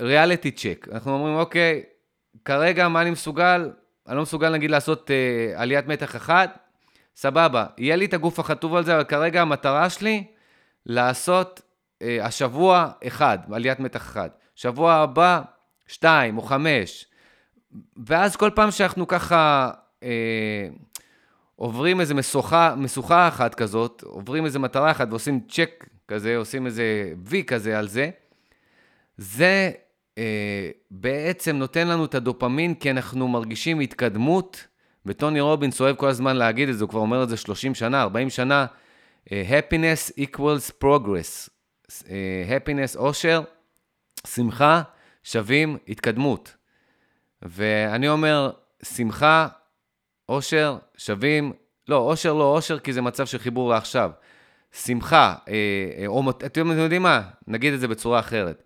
ריאליטי 0.00 0.50
צ'ק. 0.50 0.88
אנחנו 0.92 1.12
אומרים, 1.12 1.34
אוקיי, 1.36 1.82
כרגע 2.44 2.88
מה 2.88 3.02
אני 3.02 3.10
מסוגל? 3.10 3.70
אני 4.08 4.16
לא 4.16 4.22
מסוגל 4.22 4.50
נגיד 4.50 4.70
לעשות 4.70 5.10
uh, 5.10 5.60
עליית 5.60 5.86
מתח 5.86 6.16
אחת, 6.16 6.58
סבבה, 7.16 7.66
יהיה 7.78 7.96
לי 7.96 8.04
את 8.04 8.14
הגוף 8.14 8.38
החטוב 8.38 8.74
על 8.74 8.84
זה, 8.84 8.94
אבל 8.94 9.04
כרגע 9.04 9.42
המטרה 9.42 9.90
שלי 9.90 10.24
לעשות 10.86 11.60
uh, 12.02 12.06
השבוע 12.22 12.90
אחד, 13.06 13.38
עליית 13.52 13.80
מתח 13.80 14.02
אחת. 14.02 14.38
שבוע 14.54 14.94
הבא, 14.94 15.42
שתיים 15.86 16.36
או 16.36 16.42
חמש. 16.42 17.06
ואז 18.06 18.36
כל 18.36 18.50
פעם 18.54 18.70
שאנחנו 18.70 19.06
ככה 19.06 19.70
אה, 20.02 20.68
עוברים 21.56 22.00
איזה 22.00 22.14
משוכה, 22.14 22.74
משוכה 22.76 23.28
אחת 23.28 23.54
כזאת, 23.54 24.02
עוברים 24.02 24.44
איזה 24.44 24.58
מטרה 24.58 24.90
אחת 24.90 25.08
ועושים 25.10 25.40
צ'ק 25.48 25.86
כזה, 26.08 26.36
עושים 26.36 26.66
איזה 26.66 27.12
וי 27.24 27.44
כזה 27.44 27.78
על 27.78 27.88
זה, 27.88 28.10
זה 29.16 29.44
אה, 29.44 29.70
בעצם 30.90 31.56
נותן 31.56 31.88
לנו 31.88 32.04
את 32.04 32.14
הדופמין 32.14 32.74
כי 32.74 32.90
אנחנו 32.90 33.28
מרגישים 33.28 33.80
התקדמות, 33.80 34.66
וטוני 35.06 35.40
רובינס 35.40 35.80
אוהב 35.80 35.96
כל 35.96 36.08
הזמן 36.08 36.36
להגיד 36.36 36.68
את 36.68 36.78
זה, 36.78 36.84
הוא 36.84 36.90
כבר 36.90 37.00
אומר 37.00 37.22
את 37.22 37.28
זה 37.28 37.36
30 37.36 37.74
שנה, 37.74 38.02
40 38.02 38.30
שנה, 38.30 38.66
אה, 39.32 39.42
happiness 39.48 40.12
equals 40.20 40.84
progress. 40.84 41.48
אה, 42.10 42.56
happiness, 42.56 42.98
אושר, 42.98 43.42
שמחה, 44.26 44.82
שווים 45.24 45.78
התקדמות. 45.88 46.56
ואני 47.42 48.08
אומר, 48.08 48.50
שמחה 48.82 49.48
אושר 50.28 50.78
שווים, 50.96 51.52
לא, 51.88 51.96
אושר 51.96 52.32
לא 52.32 52.56
אושר, 52.56 52.78
כי 52.78 52.92
זה 52.92 53.02
מצב 53.02 53.26
של 53.26 53.38
חיבור 53.38 53.70
לעכשיו. 53.70 54.10
שמחה, 54.72 55.34
אה, 55.48 55.54
אה, 55.98 56.06
או 56.06 56.30
אתם 56.30 56.70
יודעים 56.70 57.02
מה? 57.02 57.22
נגיד 57.46 57.74
את 57.74 57.80
זה 57.80 57.88
בצורה 57.88 58.20
אחרת. 58.20 58.62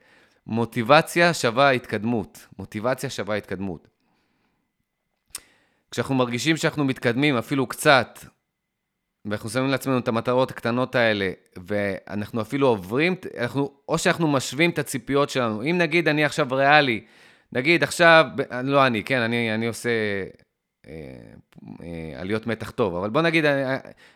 מוטיבציה 0.51 1.35
שווה 1.35 1.71
התקדמות. 1.71 2.47
מוטיבציה 2.59 3.11
שווה 3.11 3.37
התקדמות. 3.37 3.89
כשאנחנו 5.91 6.15
מרגישים 6.15 6.57
שאנחנו 6.57 6.85
מתקדמים 6.85 7.37
אפילו 7.37 7.67
קצת, 7.67 8.19
ואנחנו 9.25 9.51
שמים 9.51 9.71
לעצמנו 9.71 9.99
את 9.99 10.09
המטרות 10.09 10.51
הקטנות 10.51 10.95
האלה, 10.95 11.31
ואנחנו 11.67 12.41
אפילו 12.41 12.69
עוברים, 12.69 13.15
אנחנו, 13.39 13.73
או 13.89 13.99
שאנחנו 13.99 14.29
משווים 14.29 14.71
את 14.71 14.79
הציפיות 14.79 15.31
שלנו. 15.31 15.63
אם 15.63 15.79
נגיד 15.79 16.09
אני 16.09 16.25
עכשיו 16.25 16.47
ריאלי, 16.51 17.05
נגיד 17.53 17.83
עכשיו, 17.83 18.27
לא 18.65 18.87
אני, 18.87 19.05
כן, 19.05 19.21
אני, 19.21 19.55
אני 19.55 19.67
עושה 19.67 19.91
אה, 20.87 20.93
עליות 22.17 22.47
מתח 22.47 22.71
טוב. 22.71 22.95
אבל 22.95 23.11
בוא 23.11 23.23
נגיד, 23.23 23.45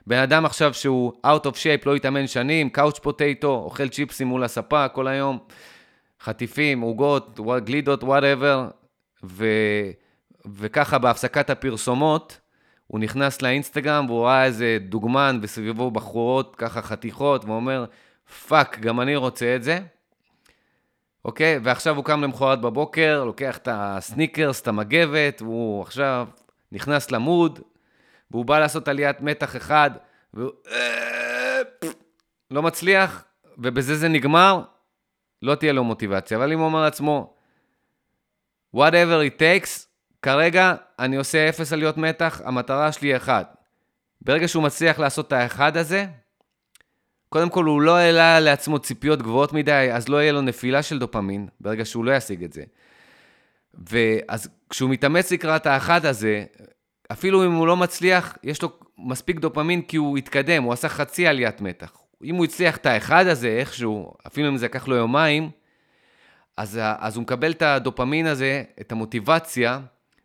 בן 0.07 0.19
אדם 0.19 0.45
עכשיו 0.45 0.75
שהוא 0.75 1.13
out 1.27 1.47
of 1.47 1.53
shape, 1.53 1.87
לא 1.87 1.97
התאמן 1.97 2.27
שנים, 2.27 2.71
couch 2.77 2.99
potato, 2.99 3.45
אוכל 3.47 3.89
צ'יפסים 3.89 4.27
מול 4.27 4.45
הספה 4.45 4.89
כל 4.89 5.07
היום, 5.09 5.39
חטיפים, 6.25 6.81
עוגות, 6.81 7.41
גלידות, 7.65 8.05
וואטאבר, 8.05 8.69
ו... 9.25 9.47
וככה 10.47 10.99
בהפסקת 10.99 11.51
הפרסומות, 11.51 12.41
הוא 12.87 13.01
נכנס 13.01 13.43
לאינסטגרם 13.43 14.07
והוא 14.09 14.25
ראה 14.25 14.45
איזה 14.45 14.79
דוגמן 14.81 15.39
וסביבו 15.43 15.91
בחורות, 15.91 16.57
ככה 16.57 16.83
חתיכות, 16.83 17.45
ואומר, 17.45 17.85
fuck, 18.49 18.79
גם 18.79 19.01
אני 19.01 19.17
רוצה 19.17 19.57
את 19.57 19.63
זה. 19.63 19.79
אוקיי? 21.25 21.59
ועכשיו 21.63 21.97
הוא 21.97 22.05
קם 22.05 22.21
למחרת 22.21 22.61
בבוקר, 22.61 23.25
לוקח 23.25 23.57
את 23.57 23.69
הסניקרס, 23.73 24.61
את 24.61 24.69
המגבת, 24.69 25.43
והוא 25.43 25.83
עכשיו 25.83 26.29
נכנס 26.73 27.11
ל 27.11 27.19
mode, 27.19 27.61
והוא 28.31 28.45
בא 28.45 28.59
לעשות 28.59 28.89
עליית 28.89 29.21
מתח 29.21 29.57
אחד, 29.57 29.91
והוא 30.35 30.51
לא 32.51 32.63
מצליח, 32.63 33.25
ובזה 33.59 33.97
זה 33.97 34.09
נגמר, 34.09 34.63
לא 35.45 35.55
תהיה 35.55 35.73
לו 35.73 35.85
מוטיבציה. 35.85 36.37
אבל 36.37 36.53
אם 36.53 36.59
הוא 36.59 36.67
אומר 36.67 36.83
לעצמו, 36.83 37.35
whatever 38.77 39.21
it 39.29 39.39
takes, 39.39 39.87
כרגע 40.23 40.75
אני 40.99 41.17
עושה 41.17 41.49
אפס 41.49 41.73
עליות 41.73 41.97
מתח, 41.97 42.41
המטרה 42.45 42.93
שלי 42.93 43.09
היא 43.09 43.17
אחד. 43.17 43.45
ברגע 44.21 44.49
שהוא 44.49 44.63
מצליח 44.63 44.99
לעשות 44.99 45.27
את 45.27 45.33
האחד 45.33 45.77
הזה, 45.77 46.07
קודם 47.29 47.51
כל 47.51 47.65
הוא 47.65 47.83
לא 47.83 47.97
העלה 47.97 48.41
לעצמו 48.41 48.79
ציפיות 48.79 49.23
גבוהות 49.23 49.53
מדי, 49.53 49.89
אז 49.93 50.09
לא 50.09 50.23
יהיה 50.23 50.33
לו 50.33 50.41
נפילה 50.41 50.83
של 50.83 50.99
דופמין, 50.99 51.49
ברגע 51.61 51.85
שהוא 51.85 52.05
לא 52.05 52.17
ישיג 52.17 52.45
את 52.45 52.53
זה. 52.53 52.63
ואז 53.75 54.49
כשהוא 54.71 54.91
מתאמץ 54.91 55.33
לקראת 55.33 55.67
האחד 55.67 56.07
הזה, 56.07 56.45
אפילו 57.13 57.45
אם 57.45 57.53
הוא 57.53 57.67
לא 57.67 57.77
מצליח, 57.77 58.37
יש 58.43 58.63
לו 58.63 58.73
מספיק 58.99 59.41
דופמין 59.41 59.83
כי 59.83 59.97
הוא 59.97 60.19
התקדם, 60.19 60.63
הוא 60.63 60.73
עשה 60.73 60.89
חצי 60.89 61.27
עליית 61.27 61.61
מתח. 61.61 62.04
אם 62.25 62.35
הוא 62.35 62.45
הצליח 62.45 62.77
את 62.77 62.87
האחד 62.87 63.27
הזה 63.27 63.49
איכשהו, 63.49 64.15
אפילו 64.27 64.49
אם 64.49 64.57
זה 64.57 64.65
לקח 64.65 64.89
לו 64.89 64.97
יומיים, 64.97 65.51
אז, 66.57 66.81
אז 66.99 67.17
הוא 67.17 67.23
מקבל 67.23 67.51
את 67.51 67.63
הדופמין 67.63 68.27
הזה, 68.27 68.63
את 68.81 68.93
המוטיבציה, 68.93 69.81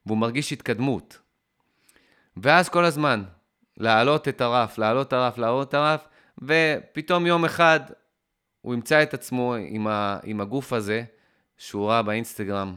והוא 0.05 0.17
מרגיש 0.17 0.53
התקדמות. 0.53 1.19
ואז 2.37 2.69
כל 2.69 2.85
הזמן, 2.85 3.23
להעלות 3.77 4.27
את 4.27 4.41
הרף, 4.41 4.77
להעלות 4.77 5.07
את 5.07 5.13
הרף, 5.13 5.37
להעלות 5.37 5.69
את 5.69 5.73
הרף, 5.73 6.07
ופתאום 6.41 7.25
יום 7.25 7.45
אחד 7.45 7.79
הוא 8.61 8.73
ימצא 8.73 9.03
את 9.03 9.13
עצמו 9.13 9.55
עם, 9.55 9.87
ה, 9.87 10.19
עם 10.23 10.41
הגוף 10.41 10.73
הזה 10.73 11.03
שהוא 11.57 11.89
ראה 11.89 12.01
באינסטגרם, 12.01 12.75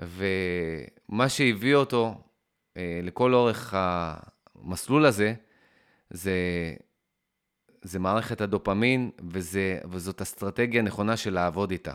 ומה 0.00 1.28
שהביא 1.28 1.74
אותו 1.74 2.20
אה, 2.76 3.00
לכל 3.02 3.34
אורך 3.34 3.74
המסלול 3.76 5.06
הזה, 5.06 5.34
זה, 6.10 6.32
זה 7.86 7.98
מערכת 7.98 8.40
הדופמין, 8.40 9.10
וזה, 9.32 9.80
וזאת 9.90 10.22
אסטרטגיה 10.22 10.82
נכונה 10.82 11.16
של 11.16 11.34
לעבוד 11.34 11.70
איתה. 11.70 11.94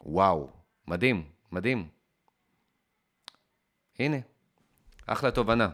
וואו, 0.00 0.50
מדהים, 0.86 1.24
מדהים. 1.52 1.88
הנה, 3.98 4.16
אחלה 5.06 5.30
תובנה. 5.30 5.68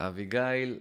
אביגיל, 0.00 0.80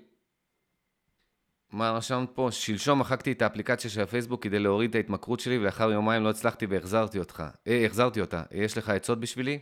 מה 1.71 1.91
רשמת 1.91 2.29
פה? 2.33 2.47
שלשום 2.51 2.99
מחקתי 2.99 3.31
את 3.31 3.41
האפליקציה 3.41 3.89
של 3.89 4.01
הפייסבוק 4.01 4.43
כדי 4.43 4.59
להוריד 4.59 4.89
את 4.89 4.95
ההתמכרות 4.95 5.39
שלי, 5.39 5.57
ולאחר 5.57 5.91
יומיים 5.91 6.23
לא 6.23 6.29
הצלחתי 6.29 6.65
והחזרתי 6.65 7.19
אותך. 7.19 7.43
אה, 7.67 7.85
החזרתי 7.85 8.21
אותה. 8.21 8.43
יש 8.51 8.77
לך 8.77 8.89
עצות 8.89 9.19
בשבילי? 9.19 9.59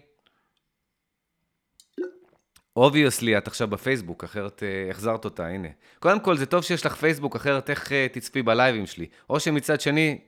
obviously, 2.78 3.38
את 3.38 3.48
עכשיו 3.48 3.68
בפייסבוק, 3.68 4.24
אחרת 4.24 4.64
אה, 4.64 4.90
החזרת 4.90 5.26
אותה, 5.26 5.48
הנה. 5.48 5.68
קודם 6.00 6.20
כל, 6.20 6.38
זה 6.38 6.46
טוב 6.46 6.64
שיש 6.64 6.86
לך 6.86 6.96
פייסבוק, 6.96 7.36
אחרת 7.36 7.70
איך 7.70 7.92
אה, 7.92 8.08
תצפי 8.12 8.42
בלייבים 8.42 8.86
שלי. 8.86 9.08
או 9.30 9.40
שמצד 9.40 9.82
שני, 9.82 10.20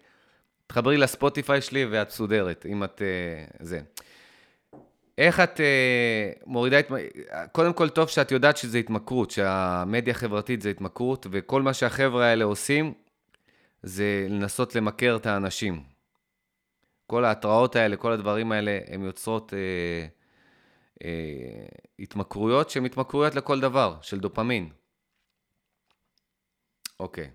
תחברי 0.68 0.98
לספוטיפיי 0.98 1.62
שלי 1.62 1.86
ואת 1.86 2.08
מסודרת, 2.08 2.66
אם 2.70 2.84
את... 2.84 3.02
אה, 3.02 3.46
זה. 3.60 3.80
איך 5.18 5.40
את 5.40 5.60
אה, 5.60 6.32
מורידה 6.46 6.80
את... 6.80 6.92
קודם 7.52 7.74
כל, 7.74 7.90
טוב 7.90 8.10
שאת 8.10 8.32
יודעת 8.32 8.58
שזה 8.58 8.78
התמכרות, 8.78 9.32
שהמדיה 9.32 10.12
החברתית 10.12 10.62
זה 10.62 10.70
התמכרות, 10.70 11.28
וכל 11.32 11.62
מה 11.62 11.74
שהחבר'ה 11.74 12.26
האלה 12.26 12.46
עושים, 12.46 12.94
זה 13.84 14.28
לנסות 14.30 14.76
למכר 14.76 15.16
את 15.16 15.26
האנשים. 15.26 15.84
כל 17.08 17.26
ההתראות 17.26 17.76
האלה, 17.76 17.96
כל 17.96 18.12
הדברים 18.12 18.52
האלה, 18.52 18.80
הן 18.88 19.04
יוצרות 19.04 19.54
אה, 19.54 20.08
התמכרויות 22.00 22.70
שהן 22.70 22.86
התמכרויות 22.86 23.36
לכל 23.36 23.60
דבר, 23.60 23.98
של 24.02 24.20
דופמין. 24.20 24.70
אוקיי. 27.00 27.30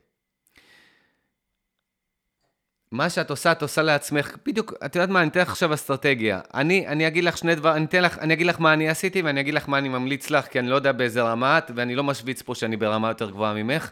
מה 2.93 3.11
שאת 3.11 3.31
עושה, 3.31 3.53
את 3.53 3.63
עושה 3.63 3.83
לעצמך, 3.83 4.37
בדיוק, 4.47 4.73
את 4.87 4.95
יודעת 4.97 5.11
מה, 5.11 5.21
אני 5.21 5.29
אתן 5.29 5.41
לך 5.41 5.49
עכשיו 5.49 5.75
אסטרטגיה. 5.75 6.41
אני, 6.55 6.87
אני 6.87 7.07
אגיד 7.07 7.25
לך 7.25 7.39
שני 7.39 7.55
דברים, 7.55 7.77
אני, 7.77 7.85
אתן 7.85 8.03
לך, 8.03 8.19
אני 8.19 8.35
אגיד 8.35 8.47
לך 8.47 8.61
מה 8.61 8.73
אני 8.73 8.89
עשיתי 8.89 9.23
ואני 9.23 9.41
אגיד 9.41 9.55
לך 9.55 9.69
מה 9.69 9.79
אני 9.79 9.89
ממליץ 9.89 10.31
לך, 10.31 10.47
כי 10.47 10.59
אני 10.59 10.69
לא 10.69 10.75
יודע 10.75 10.93
באיזה 10.93 11.23
רמה 11.23 11.59
את, 11.59 11.71
ואני 11.75 11.95
לא 11.95 12.05
משוויץ 12.05 12.43
פה 12.43 12.55
שאני 12.55 12.77
ברמה 12.77 13.09
יותר 13.09 13.31
גבוהה 13.31 13.55
ממך. 13.55 13.91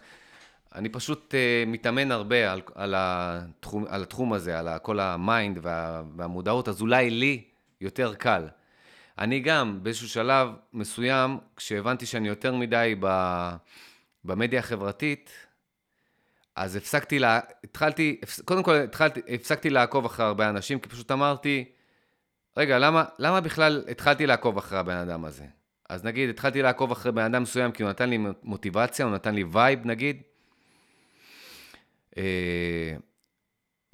אני 0.75 0.89
פשוט 0.89 1.35
uh, 1.35 1.69
מתאמן 1.69 2.13
הרבה 2.13 2.53
על, 2.53 2.61
על, 2.75 2.95
התחום, 2.97 3.85
על 3.89 4.03
התחום 4.03 4.33
הזה, 4.33 4.59
על 4.59 4.69
כל 4.83 5.01
ה 5.01 5.12
mind 5.12 5.59
וה, 5.63 6.03
והמודעות, 6.17 6.69
אז 6.69 6.81
אולי 6.81 7.11
לי 7.11 7.43
יותר 7.81 8.15
קל. 8.15 8.49
אני 9.19 9.41
גם, 9.41 9.83
באיזשהו 9.83 10.09
שלב 10.09 10.49
מסוים, 10.73 11.39
כשהבנתי 11.57 12.07
שאני 12.07 12.29
יותר 12.29 12.55
מדי 12.55 12.95
ב, 13.01 13.09
במדיה 14.25 14.59
החברתית, 14.59 15.31
אז 16.57 16.77
הפסקתי, 16.77 17.19
לה, 17.19 17.41
התחלתי, 17.65 18.21
קודם 18.45 18.63
כל 18.63 18.75
התחלתי, 18.75 19.21
הפסקתי 19.29 19.71
לעקוב 19.71 20.05
אחרי 20.05 20.27
הרבה 20.27 20.49
אנשים, 20.49 20.81
כי 20.81 20.89
פשוט 20.89 21.11
אמרתי, 21.11 21.65
רגע, 22.57 22.79
למה, 22.79 23.05
למה 23.19 23.41
בכלל 23.41 23.85
התחלתי 23.91 24.27
לעקוב 24.27 24.59
אחרי 24.59 24.79
הבן 24.79 24.97
אדם 24.97 25.25
הזה? 25.25 25.45
אז 25.89 26.05
נגיד, 26.05 26.31
התחלתי 26.31 26.63
לעקוב 26.63 26.93
אחרי 26.93 27.13
בן 27.13 27.23
אדם 27.23 27.43
מסוים 27.43 27.73
כי 27.73 27.83
הוא 27.83 27.91
נתן 27.91 28.11
לי 28.11 28.19
מוטיבציה, 28.43 29.05
הוא 29.05 29.15
נתן 29.15 29.35
לי 29.35 29.45
וייב, 29.45 29.87
נגיד. 29.87 30.23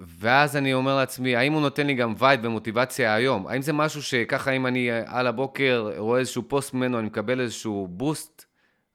אה, 0.04 0.08
ואז 0.18 0.56
אני 0.56 0.74
אומר 0.74 0.96
לעצמי, 0.96 1.36
האם 1.36 1.52
הוא 1.52 1.60
נותן 1.60 1.86
לי 1.86 1.94
גם 1.94 2.14
vibe 2.18 2.40
ומוטיבציה 2.42 3.14
היום? 3.14 3.46
האם 3.46 3.62
זה 3.62 3.72
משהו 3.72 4.02
שככה 4.02 4.50
אם 4.50 4.66
אני 4.66 4.88
על 5.06 5.26
הבוקר 5.26 5.90
רואה 5.96 6.20
איזשהו 6.20 6.42
פוסט 6.48 6.74
ממנו, 6.74 6.98
אני 6.98 7.06
מקבל 7.06 7.40
איזשהו 7.40 7.88
boost, 7.90 8.44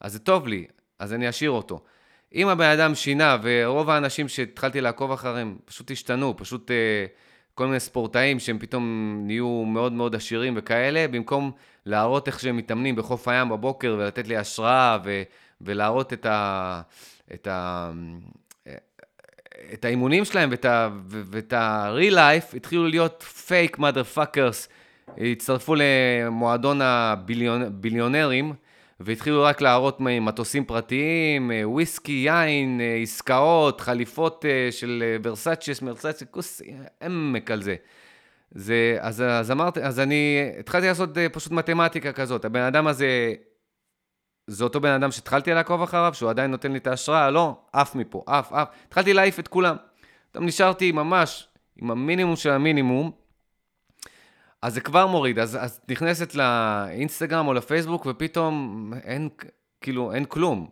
אז 0.02 0.14
זה 0.14 0.20
טוב 0.20 0.48
לי, 0.48 0.66
אז 1.00 1.14
אני 1.14 1.30
אשאיר 1.30 1.52
אותו. 1.52 1.82
אם 2.36 2.48
הבן 2.48 2.70
אדם 2.70 2.96
שינה, 2.96 3.38
ורוב 3.42 3.90
האנשים 3.90 4.28
שהתחלתי 4.28 4.82
לעקוב 4.82 5.12
אחריהם 5.12 5.58
פשוט 5.66 5.92
השתנו, 5.92 6.38
פשוט 6.38 6.72
אה, 6.72 7.06
כל 7.56 7.66
מיני 7.66 7.80
ספורטאים 7.80 8.40
שהם 8.40 8.60
פתאום 8.60 9.16
נהיו 9.26 9.64
מאוד 9.66 9.94
מאוד 9.94 10.16
עשירים 10.16 10.54
וכאלה, 10.58 11.08
במקום 11.08 11.52
להראות 11.86 12.28
איך 12.28 12.40
שהם 12.40 12.58
מתאמנים 12.58 12.96
בחוף 12.96 13.28
הים 13.28 13.50
בבוקר 13.50 13.96
ולתת 14.00 14.28
לי 14.28 14.38
השראה 14.38 14.98
ו, 15.04 15.24
ולהראות 15.62 16.14
את 16.14 16.26
ה... 16.26 16.82
את 17.34 17.48
ה 17.48 17.92
את 19.74 19.86
האימונים 19.86 20.26
שלהם 20.26 20.50
ואת 21.08 21.54
ה-real 21.54 22.14
life, 22.14 22.56
התחילו 22.56 22.88
להיות 22.88 23.26
fake 23.48 23.80
motherfuckers, 23.80 24.70
הצטרפו 25.18 25.76
למועדון 25.78 26.82
הביליונרים, 26.82 28.54
והתחילו 29.00 29.44
רק 29.44 29.62
להראות 29.62 29.98
מטוסים 30.00 30.66
פרטיים, 30.66 31.52
אה, 31.52 31.70
וויסקי, 31.70 32.12
יין, 32.12 32.82
אה, 32.82 32.96
עסקאות, 33.02 33.82
חליפות 33.82 34.46
אה, 34.46 34.72
של 34.72 35.18
ורסאצ'ס, 35.24 35.82
מרסאצ'ס, 35.82 36.24
כוס 36.32 36.62
עמק 37.02 37.52
על 37.52 37.62
זה. 37.62 37.76
זה, 38.52 38.98
אז, 39.00 39.22
אז 39.22 39.52
אמרתי, 39.52 39.82
אז 39.82 40.00
אני 40.00 40.52
התחלתי 40.60 40.88
לעשות 40.88 41.10
פשוט 41.32 41.52
מתמטיקה 41.52 42.12
כזאת. 42.12 42.46
הבן 42.46 42.62
אדם 42.62 42.88
הזה, 42.88 43.34
זה 44.50 44.64
אותו 44.64 44.82
בן 44.82 44.92
אדם 44.92 45.12
שהתחלתי 45.12 45.54
לעקוב 45.54 45.82
אחריו, 45.82 46.14
שהוא 46.14 46.30
עדיין 46.30 46.52
נותן 46.52 46.72
לי 46.72 46.78
את 46.78 46.88
ההשראה, 46.88 47.30
לא, 47.30 47.58
עף 47.74 47.96
מפה, 47.96 48.24
עף, 48.28 48.54
עף. 48.54 48.68
התחלתי 48.88 49.14
להעיף 49.14 49.40
את 49.40 49.48
כולם. 49.48 49.76
פתאום 50.32 50.46
נשארתי 50.46 50.92
ממש 50.92 51.48
עם 51.78 51.92
המינימום 51.92 52.36
של 52.36 52.50
המינימום, 52.50 53.12
אז 54.62 54.74
זה 54.74 54.82
כבר 54.82 55.08
מוריד, 55.08 55.40
אז, 55.40 55.58
אז 55.62 55.82
נכנסת 55.90 56.36
לאינסטגרם 56.36 57.48
או 57.48 57.54
לפייסבוק, 57.54 58.06
ופתאום 58.06 58.94
אין, 59.04 59.30
כאילו, 59.82 60.14
אין 60.14 60.26
כלום. 60.26 60.70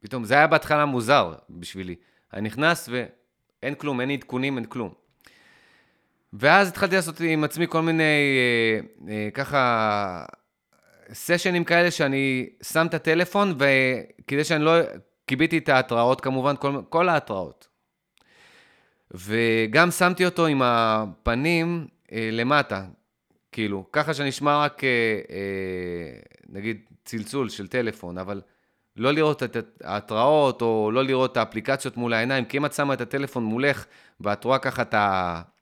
פתאום, 0.00 0.24
זה 0.24 0.34
היה 0.34 0.46
בהתחלה 0.46 0.84
מוזר 0.84 1.34
בשבילי. 1.50 1.94
אני 2.32 2.42
נכנס 2.42 2.88
ואין 2.92 3.74
כלום, 3.74 4.00
אין 4.00 4.10
עדכונים, 4.10 4.56
אין 4.56 4.64
כלום. 4.64 4.92
ואז 6.32 6.68
התחלתי 6.68 6.96
לעשות 6.96 7.20
עם 7.20 7.44
עצמי 7.44 7.66
כל 7.68 7.82
מיני, 7.82 8.02
אה, 8.02 9.12
אה, 9.12 9.28
ככה, 9.34 10.24
סשנים 11.12 11.64
כאלה 11.64 11.90
שאני 11.90 12.48
שם 12.62 12.86
את 12.86 12.94
הטלפון, 12.94 13.54
וכדי 13.58 14.44
שאני 14.44 14.64
לא, 14.64 14.72
קיביתי 15.26 15.58
את 15.58 15.68
ההתראות 15.68 16.20
כמובן, 16.20 16.54
כל, 16.56 16.80
כל 16.88 17.08
ההתראות. 17.08 17.68
וגם 19.14 19.90
שמתי 19.90 20.24
אותו 20.24 20.46
עם 20.46 20.62
הפנים 20.64 21.86
אה, 22.12 22.28
למטה, 22.32 22.84
כאילו, 23.52 23.86
ככה 23.92 24.14
שנשמע 24.14 24.58
רק, 24.58 24.84
אה, 24.84 24.88
אה, 25.30 26.20
נגיד, 26.48 26.80
צלצול 27.04 27.48
של 27.48 27.68
טלפון, 27.68 28.18
אבל 28.18 28.40
לא 28.96 29.12
לראות 29.12 29.42
את 29.42 29.56
ההתראות, 29.84 30.62
או 30.62 30.90
לא 30.92 31.04
לראות 31.04 31.32
את 31.32 31.36
האפליקציות 31.36 31.96
מול 31.96 32.12
העיניים, 32.12 32.44
כי 32.44 32.56
אם 32.56 32.66
את 32.66 32.72
שמה 32.72 32.94
את 32.94 33.00
הטלפון 33.00 33.44
מולך, 33.44 33.86
ואת 34.20 34.44
רואה 34.44 34.58
ככה 34.58 34.82
את 34.82 34.94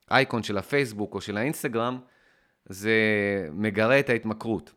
האייקון 0.08 0.42
של 0.42 0.58
הפייסבוק 0.58 1.14
או 1.14 1.20
של 1.20 1.36
האינסטגרם, 1.36 1.98
זה 2.68 2.92
מגרה 3.52 3.98
את 3.98 4.10
ההתמכרות. 4.10 4.72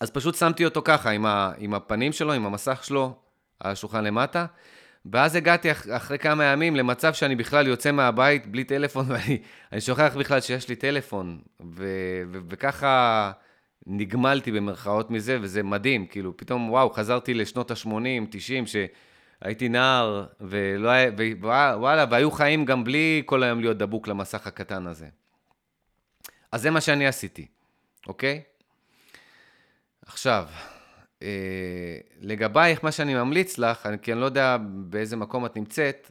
אז 0.00 0.10
פשוט 0.10 0.34
שמתי 0.34 0.64
אותו 0.64 0.82
ככה, 0.84 1.10
עם, 1.10 1.26
ה, 1.26 1.52
עם 1.58 1.74
הפנים 1.74 2.12
שלו, 2.12 2.32
עם 2.32 2.46
המסך 2.46 2.84
שלו, 2.84 3.14
על 3.60 3.72
השולחן 3.72 4.04
למטה, 4.04 4.46
ואז 5.06 5.36
הגעתי 5.36 5.72
אח, 5.72 5.86
אחרי 5.90 6.18
כמה 6.18 6.44
ימים 6.44 6.76
למצב 6.76 7.14
שאני 7.14 7.36
בכלל 7.36 7.66
יוצא 7.66 7.92
מהבית 7.92 8.46
בלי 8.46 8.64
טלפון, 8.64 9.06
ואני 9.10 9.80
שוכח 9.80 10.16
בכלל 10.18 10.40
שיש 10.40 10.68
לי 10.68 10.76
טלפון, 10.76 11.40
ו, 11.60 11.84
ו, 12.32 12.38
וככה 12.48 13.32
נגמלתי 13.86 14.52
במרכאות 14.52 15.10
מזה, 15.10 15.38
וזה 15.40 15.62
מדהים, 15.62 16.06
כאילו, 16.06 16.36
פתאום, 16.36 16.70
וואו, 16.70 16.90
חזרתי 16.90 17.34
לשנות 17.34 17.70
ה-80, 17.70 18.26
90, 18.30 18.64
שהייתי 18.66 19.68
נער, 19.68 20.26
ולא 20.40 20.90
ווואלה, 21.40 22.04
והיו 22.10 22.30
חיים 22.30 22.64
גם 22.64 22.84
בלי 22.84 23.22
כל 23.26 23.42
היום 23.42 23.60
להיות 23.60 23.78
דבוק 23.78 24.08
למסך 24.08 24.46
הקטן 24.46 24.86
הזה. 24.86 25.06
אז 26.52 26.62
זה 26.62 26.70
מה 26.70 26.80
שאני 26.80 27.06
עשיתי, 27.06 27.46
אוקיי? 28.06 28.42
עכשיו, 30.12 30.48
אה, 31.22 31.98
לגבייך, 32.20 32.84
מה 32.84 32.92
שאני 32.92 33.14
ממליץ 33.14 33.58
לך, 33.58 33.88
כי 34.02 34.12
אני 34.12 34.20
לא 34.20 34.24
יודע 34.24 34.56
באיזה 34.60 35.16
מקום 35.16 35.46
את 35.46 35.56
נמצאת, 35.56 36.10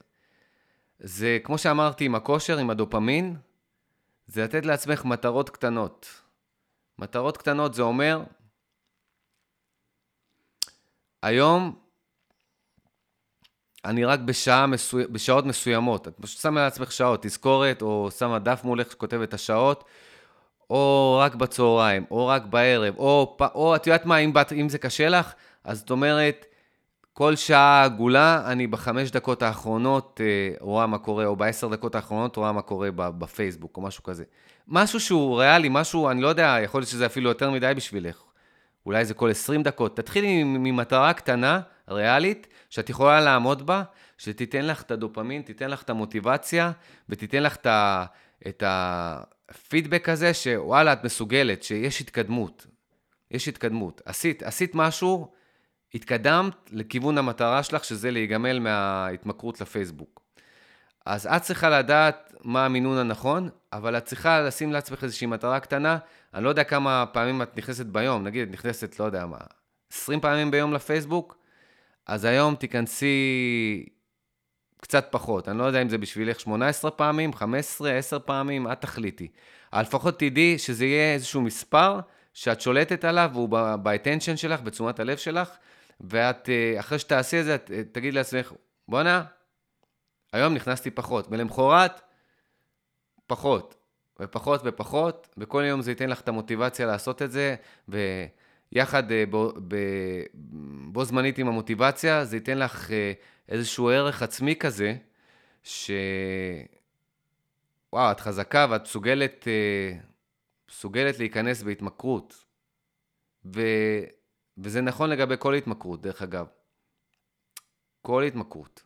זה 0.99 1.37
כמו 1.43 1.57
שאמרתי 1.57 2.05
עם 2.05 2.15
הכושר, 2.15 2.57
עם 2.57 2.69
הדופמין, 2.69 3.35
זה 4.27 4.43
לתת 4.43 4.65
לעצמך 4.65 5.05
מטרות 5.05 5.49
קטנות. 5.49 6.21
מטרות 6.99 7.37
קטנות 7.37 7.73
זה 7.73 7.81
אומר, 7.81 8.23
היום 11.23 11.79
אני 13.85 14.05
רק 14.05 14.19
בשעה 14.19 14.67
מסו... 14.67 14.97
בשעות 15.11 15.45
מסוימות, 15.45 16.07
את 16.07 16.13
פשוט 16.21 16.41
שמה 16.41 16.61
לעצמך 16.61 16.91
שעות, 16.91 17.23
תזכורת, 17.23 17.81
או 17.81 18.09
שמה 18.11 18.39
דף 18.39 18.61
מולך 18.63 18.91
שכותב 18.91 19.21
את 19.21 19.33
השעות, 19.33 19.83
או 20.69 21.17
רק 21.21 21.35
בצהריים, 21.35 22.05
או 22.11 22.27
רק 22.27 22.45
בערב, 22.45 22.95
או, 22.97 23.37
או 23.55 23.75
את 23.75 23.87
יודעת 23.87 24.05
מה, 24.05 24.17
אם, 24.17 24.33
אם 24.61 24.69
זה 24.69 24.77
קשה 24.77 25.09
לך, 25.09 25.33
אז 25.63 25.79
זאת 25.79 25.91
אומרת, 25.91 26.45
כל 27.13 27.35
שעה 27.35 27.83
עגולה, 27.83 28.41
אני 28.45 28.67
בחמש 28.67 29.11
דקות 29.11 29.41
האחרונות 29.43 30.21
אה, 30.23 30.55
רואה 30.59 30.87
מה 30.87 30.97
קורה, 30.97 31.25
או 31.25 31.35
בעשר 31.35 31.67
דקות 31.67 31.95
האחרונות 31.95 32.35
רואה 32.35 32.51
מה 32.51 32.61
קורה 32.61 32.89
בפייסבוק, 32.91 33.77
או 33.77 33.81
משהו 33.81 34.03
כזה. 34.03 34.23
משהו 34.67 34.99
שהוא 34.99 35.39
ריאלי, 35.39 35.67
משהו, 35.71 36.09
אני 36.09 36.21
לא 36.21 36.27
יודע, 36.27 36.57
יכול 36.63 36.81
להיות 36.81 36.89
שזה 36.89 37.05
אפילו 37.05 37.29
יותר 37.29 37.51
מדי 37.51 37.73
בשבילך. 37.75 38.23
אולי 38.85 39.05
זה 39.05 39.13
כל 39.13 39.29
20 39.29 39.63
דקות. 39.63 39.97
תתחילי 39.97 40.43
ממטרה 40.43 41.13
קטנה, 41.13 41.59
ריאלית, 41.89 42.47
שאת 42.69 42.89
יכולה 42.89 43.21
לעמוד 43.21 43.65
בה, 43.65 43.83
שתיתן 44.17 44.65
לך 44.65 44.81
את 44.81 44.91
הדופמין, 44.91 45.41
תיתן 45.41 45.69
לך 45.69 45.81
את 45.81 45.89
המוטיבציה, 45.89 46.71
ותיתן 47.09 47.43
לך 47.43 47.55
את 47.55 47.65
ה... 47.65 48.05
את 48.47 48.63
ה 48.63 49.19
הפידבק 49.49 50.09
הזה 50.09 50.33
שוואלה, 50.33 50.93
את 50.93 51.03
מסוגלת, 51.03 51.63
שיש 51.63 52.01
התקדמות. 52.01 52.67
יש 53.31 53.47
התקדמות. 53.47 54.01
עשית, 54.05 54.43
עשית 54.43 54.75
משהו, 54.75 55.31
התקדמת 55.93 56.53
לכיוון 56.71 57.17
המטרה 57.17 57.63
שלך, 57.63 57.83
שזה 57.83 58.11
להיגמל 58.11 58.59
מההתמכרות 58.59 59.61
לפייסבוק. 59.61 60.21
אז 61.05 61.27
את 61.27 61.41
צריכה 61.41 61.69
לדעת 61.69 62.33
מה 62.43 62.65
המינון 62.65 62.97
הנכון, 62.97 63.49
אבל 63.73 63.97
את 63.97 64.05
צריכה 64.05 64.41
לשים 64.41 64.71
לעצמך 64.71 65.03
איזושהי 65.03 65.27
מטרה 65.27 65.59
קטנה. 65.59 65.97
אני 66.33 66.43
לא 66.43 66.49
יודע 66.49 66.63
כמה 66.63 67.05
פעמים 67.05 67.41
את 67.41 67.57
נכנסת 67.57 67.85
ביום, 67.85 68.23
נגיד 68.23 68.47
את 68.47 68.53
נכנסת, 68.53 68.99
לא 68.99 69.05
יודע 69.05 69.25
מה, 69.25 69.37
20 69.93 70.19
פעמים 70.19 70.51
ביום 70.51 70.73
לפייסבוק, 70.73 71.37
אז 72.07 72.25
היום 72.25 72.55
תיכנסי 72.55 73.85
קצת 74.81 75.07
פחות. 75.11 75.49
אני 75.49 75.57
לא 75.57 75.63
יודע 75.63 75.81
אם 75.81 75.89
זה 75.89 75.97
בשבילך 75.97 76.39
18 76.39 76.91
פעמים, 76.91 77.33
15, 77.33 77.91
10 77.91 78.19
פעמים, 78.19 78.71
את 78.71 78.81
תחליטי. 78.81 79.27
אבל 79.73 79.81
לפחות 79.81 80.19
תדעי 80.19 80.57
שזה 80.57 80.85
יהיה 80.85 81.13
איזשהו 81.13 81.41
מספר 81.41 81.99
שאת 82.33 82.61
שולטת 82.61 83.05
עליו, 83.05 83.29
והוא 83.33 83.49
ב-attention 83.49 84.37
שלך, 84.37 84.61
בתשומת 84.61 84.99
הלב 84.99 85.17
שלך, 85.17 85.49
ואת, 86.01 86.49
אה, 86.49 86.79
אחרי 86.79 86.99
שתעשי 86.99 87.39
את 87.39 87.45
זה, 87.45 87.55
את 87.55 87.71
אה, 87.71 87.81
תגיד 87.91 88.13
לעצמך, 88.13 88.53
בואנה, 88.87 89.23
היום 90.33 90.53
נכנסתי 90.53 90.91
פחות, 90.91 91.27
ולמחרת, 91.31 92.01
פחות, 93.27 93.75
ופחות 94.19 94.61
ופחות, 94.65 95.35
וכל 95.37 95.63
יום 95.65 95.81
זה 95.81 95.91
ייתן 95.91 96.09
לך 96.09 96.21
את 96.21 96.27
המוטיבציה 96.27 96.85
לעשות 96.85 97.21
את 97.21 97.31
זה, 97.31 97.55
ויחד 97.87 99.11
אה, 99.11 99.23
בו, 99.29 99.53
בו 100.91 101.05
זמנית 101.05 101.37
עם 101.37 101.47
המוטיבציה, 101.47 102.25
זה 102.25 102.35
ייתן 102.35 102.57
לך 102.57 102.89
איזשהו 103.49 103.89
ערך 103.89 104.21
עצמי 104.21 104.55
כזה, 104.55 104.95
ש... 105.63 105.91
וואו, 107.93 108.11
את 108.11 108.19
חזקה 108.19 108.67
ואת 108.69 108.81
מסוגלת, 108.81 109.47
אה, 109.47 109.99
מסוגלת 110.69 111.19
להיכנס 111.19 111.63
בהתמכרות. 111.63 112.45
ו... 113.45 113.61
וזה 114.57 114.81
נכון 114.81 115.09
לגבי 115.09 115.35
כל 115.39 115.53
התמכרות, 115.53 116.01
דרך 116.01 116.21
אגב. 116.21 116.47
כל 118.01 118.23
התמכרות. 118.23 118.83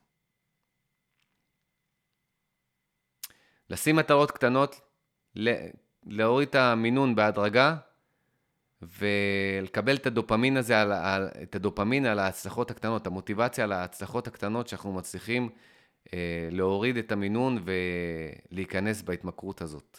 לשים 3.69 3.95
מטרות 3.95 4.31
קטנות, 4.31 4.81
להוריד 6.05 6.49
את 6.49 6.55
המינון 6.55 7.15
בהדרגה, 7.15 7.77
ולקבל 8.99 9.95
את 9.95 10.05
הדופמין 10.07 10.57
הזה, 10.57 10.81
על, 10.81 10.91
על, 10.91 11.29
את 11.43 11.55
הדופמין 11.55 12.05
על 12.05 12.19
ההצלחות 12.19 12.71
הקטנות, 12.71 13.07
המוטיבציה 13.07 13.63
על 13.63 13.71
ההצלחות 13.71 14.27
הקטנות 14.27 14.67
שאנחנו 14.67 14.93
מצליחים 14.93 15.49
אה, 16.13 16.47
להוריד 16.51 16.97
את 16.97 17.11
המינון 17.11 17.63
ולהיכנס 18.51 19.01
בהתמכרות 19.01 19.61
הזאת. 19.61 19.97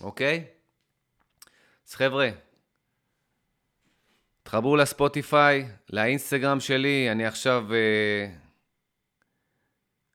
אוקיי? 0.00 0.44
אז 1.88 1.94
חבר'ה, 1.94 2.30
תחברו 4.54 4.76
לספוטיפיי, 4.76 5.68
לאינסטגרם 5.90 6.60
שלי, 6.60 7.08
אני 7.12 7.26
עכשיו 7.26 7.66
uh, 7.68 7.72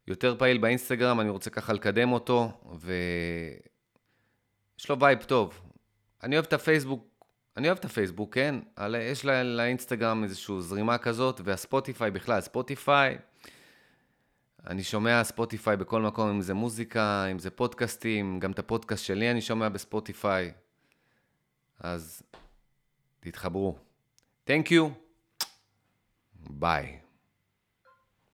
יותר 0.08 0.36
פעיל 0.38 0.58
באינסטגרם, 0.58 1.20
אני 1.20 1.30
רוצה 1.30 1.50
ככה 1.50 1.74
לקדם 1.74 2.12
אותו, 2.12 2.52
ויש 2.80 3.60
לו 4.90 5.00
vibe 5.00 5.24
טוב. 5.24 5.62
אני 6.24 6.36
אוהב 6.36 6.46
את 6.46 6.54
הפייסבוק, 6.54 7.08
אני 7.58 7.68
אוהב 7.68 7.78
את 7.78 7.86
הפייסבוק, 7.86 8.36
כן? 8.36 8.56
על... 8.76 8.96
יש 8.96 9.26
לה, 9.26 9.44
לאינסטגרם 9.44 10.24
איזושהי 10.24 10.62
זרימה 10.62 10.98
כזאת, 10.98 11.42
והספוטיפיי 11.44 12.12
בכלל, 12.12 12.42
ספוטיפיי, 12.42 13.18
אני 14.68 14.84
שומע 14.84 15.24
ספוטיפיי 15.24 15.78
בכל 15.78 16.02
מקום, 16.02 16.30
אם 16.30 16.42
זה 16.42 16.54
מוזיקה, 16.54 17.26
אם 17.26 17.40
זה 17.40 17.50
פודקאסטים, 17.50 18.40
גם 18.40 18.52
את 18.52 18.60
הפודקאסט 18.60 19.06
שלי 19.06 19.32
אני 19.32 19.42
שומע 19.42 19.70
בספוטיפיי. 19.70 20.52
אז 21.80 22.24
תתחברו. 23.20 23.89
Thank 24.50 24.72
you. 24.72 24.95
Bye. 26.50 27.02